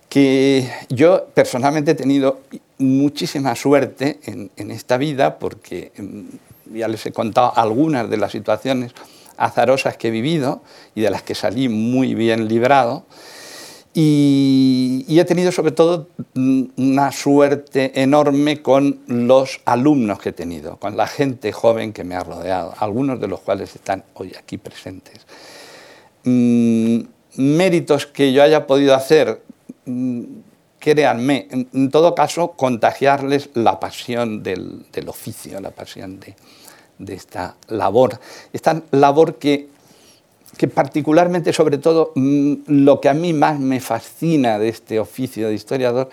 que 0.09 0.71
yo 0.91 1.27
personalmente 1.35 1.93
he 1.93 1.95
tenido 1.95 2.41
muchísima 2.79 3.57
suerte 3.57 4.21
en, 4.25 4.51
en 4.57 4.71
esta 4.71 4.97
vida 4.97 5.39
porque 5.39 5.93
mm, 5.97 6.77
ya 6.77 6.89
les 6.89 7.05
he 7.07 7.13
contado 7.13 7.53
algunas 7.57 8.09
de 8.11 8.17
las 8.17 8.33
situaciones 8.33 8.93
azarosas 9.37 9.97
que 9.97 10.09
he 10.09 10.11
vivido 10.11 10.63
y 10.95 11.01
de 11.01 11.11
las 11.11 11.23
que 11.23 11.35
salí 11.35 11.69
muy 11.69 12.15
bien 12.15 12.49
librado. 12.49 13.05
Y, 13.97 14.84
he 15.09 15.25
tenido 15.25 15.53
sobre 15.53 15.73
todo 15.73 16.09
una 16.35 17.13
suerte 17.13 18.01
enorme 18.01 18.63
con 18.63 19.01
los 19.07 19.61
alumnos 19.65 20.19
que 20.19 20.31
he 20.31 20.33
tenido, 20.33 20.77
con 20.77 20.97
la 20.97 21.07
gente 21.07 21.53
joven 21.53 21.93
que 21.93 22.05
me 22.05 22.15
ha 22.15 22.25
rodeado, 22.25 22.75
algunos 22.79 23.21
de 23.21 23.29
los 23.29 23.41
cuales 23.41 23.75
están 23.75 24.05
hoy 24.15 24.33
aquí 24.39 24.59
presentes. 24.59 25.27
Mm, 26.25 27.01
méritos 27.37 28.07
que 28.07 28.33
yo 28.33 28.43
haya 28.43 28.67
podido 28.67 28.95
hacer, 28.95 29.43
mm, 29.85 30.23
créanme, 30.79 31.49
en, 31.51 31.91
todo 31.91 32.15
caso, 32.15 32.53
contagiarles 32.53 33.51
la 33.55 33.81
pasión 33.81 34.43
del, 34.43 34.85
oficio, 35.07 35.61
la 35.61 35.71
pasión 35.71 36.21
de 36.99 37.15
esta 37.15 37.57
labor, 37.69 38.21
esta 38.53 38.83
labor 38.91 39.37
que 39.37 39.74
que 40.57 40.69
particularmente, 40.69 41.53
sobre 41.53 41.79
todo, 41.79 42.13
mm, 42.15 42.55
lo 42.67 43.01
que 43.01 43.09
a 43.09 43.15
mí 43.15 43.33
más 43.33 43.59
me 43.59 43.81
fascina 43.81 44.59
de 44.59 44.69
este 44.69 45.01
oficio 45.01 45.49
de 45.49 45.55
historiador 45.55 46.09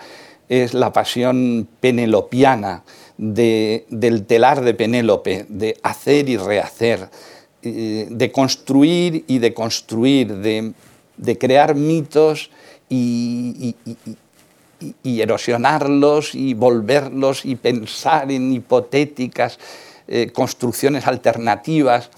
es 0.48 0.74
la 0.74 0.92
pasión 0.92 1.68
penelopiana 1.80 2.84
del 3.16 4.24
telar 4.26 4.62
de 4.62 4.74
Penélope, 4.74 5.46
de 5.48 5.78
hacer 5.82 6.28
y 6.28 6.36
rehacer, 6.36 7.08
eh, 7.62 8.08
de 8.10 8.32
construir 8.32 9.24
y 9.28 9.38
de 9.38 9.54
construir, 9.54 10.34
de, 10.36 11.38
crear 11.38 11.74
mitos 11.74 12.50
y, 12.88 13.76
erosionarlos 15.04 16.34
y 16.34 16.54
volverlos 16.54 17.44
y 17.44 17.54
pensar 17.54 18.32
en 18.32 18.52
hipotéticas 18.52 19.58
eh, 20.08 20.30
construcciones 20.32 21.06
alternativas 21.06 22.10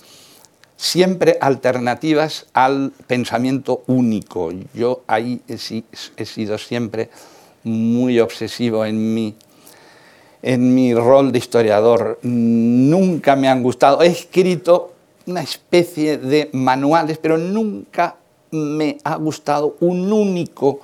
siempre 0.85 1.39
alternativas 1.41 2.45
al 2.53 2.93
pensamiento 3.07 3.85
único. 3.87 4.53
Yo 4.74 5.03
ahí 5.07 5.41
he, 5.49 6.26
sido 6.26 6.59
siempre 6.59 7.09
muy 7.62 8.20
obsesivo 8.20 8.85
en 8.85 9.14
mi, 9.14 9.35
en 10.43 10.74
mi 10.74 10.95
rol 10.95 11.32
de 11.32 11.39
historiador. 11.39 12.18
Nunca 12.22 13.35
me 13.35 13.49
han 13.49 13.62
gustado. 13.62 14.03
He 14.03 14.09
escrito 14.09 14.93
una 15.26 15.41
especie 15.41 16.18
de 16.18 16.51
manuales, 16.53 17.16
pero 17.16 17.39
nunca 17.39 18.16
me 18.51 18.99
ha 19.05 19.16
gustado 19.16 19.78
un 19.80 20.12
único. 20.12 20.80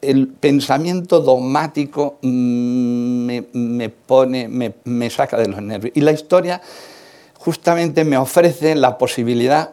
El 0.00 0.28
pensamiento 0.28 1.20
dogmático 1.20 2.16
me, 2.22 3.44
me 3.52 3.90
pone, 3.90 4.48
me, 4.48 4.72
me 4.84 5.10
saca 5.10 5.36
de 5.36 5.48
los 5.48 5.60
nervios. 5.60 5.94
Y 5.94 6.00
la 6.00 6.12
historia 6.12 6.62
justamente 7.44 8.04
me 8.04 8.16
ofrece 8.16 8.76
la 8.76 8.98
posibilidad 8.98 9.70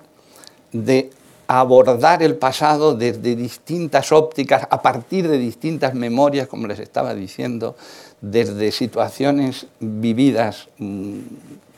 de 0.71 1.11
abordar 1.45 2.23
el 2.23 2.35
pasado 2.35 2.95
desde 2.95 3.35
distintas 3.35 4.11
ópticas, 4.11 4.67
a 4.71 4.81
partir 4.81 5.27
de 5.27 5.37
distintas 5.37 5.93
memorias, 5.93 6.47
como 6.47 6.65
les 6.65 6.79
estaba 6.79 7.13
diciendo, 7.13 7.75
desde 8.21 8.71
situaciones 8.71 9.67
vividas 9.79 10.69
mm, 10.79 11.19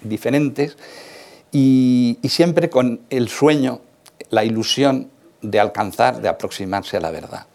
diferentes 0.03 0.77
y, 1.51 2.19
siempre 2.23 2.69
con 2.69 3.01
el 3.09 3.27
sueño, 3.27 3.81
la 4.29 4.45
ilusión 4.45 5.09
de 5.41 5.59
alcanzar, 5.59 6.21
de 6.21 6.29
aproximarse 6.29 6.95
a 6.95 7.01
la 7.01 7.11
verdad. 7.11 7.47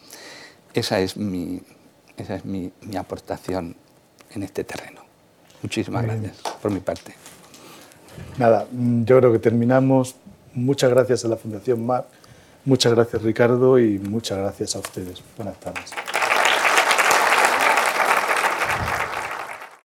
Esa 0.74 1.00
es 1.00 1.16
mi, 1.16 1.62
esa 2.18 2.34
es 2.34 2.44
mi, 2.44 2.70
aportación 2.98 3.76
en 4.34 4.42
este 4.42 4.62
terreno. 4.62 5.00
Muchísimas 5.62 6.04
gracias 6.04 6.36
por 6.60 6.70
mi 6.70 6.80
parte. 6.80 7.14
Nada, 8.38 8.66
mm, 8.70 9.04
yo 9.04 9.18
creo 9.18 9.32
que 9.32 9.38
terminamos. 9.38 10.16
Muchas 10.54 10.90
gracias 10.90 11.24
a 11.24 11.28
la 11.28 11.36
Fundación 11.36 11.84
MAR, 11.84 12.06
muchas 12.64 12.94
gracias 12.94 13.22
Ricardo 13.22 13.78
y 13.78 13.98
muchas 13.98 14.38
gracias 14.38 14.74
a 14.76 14.78
ustedes. 14.78 15.22
Buenas 15.36 15.58
tardes. 15.60 15.92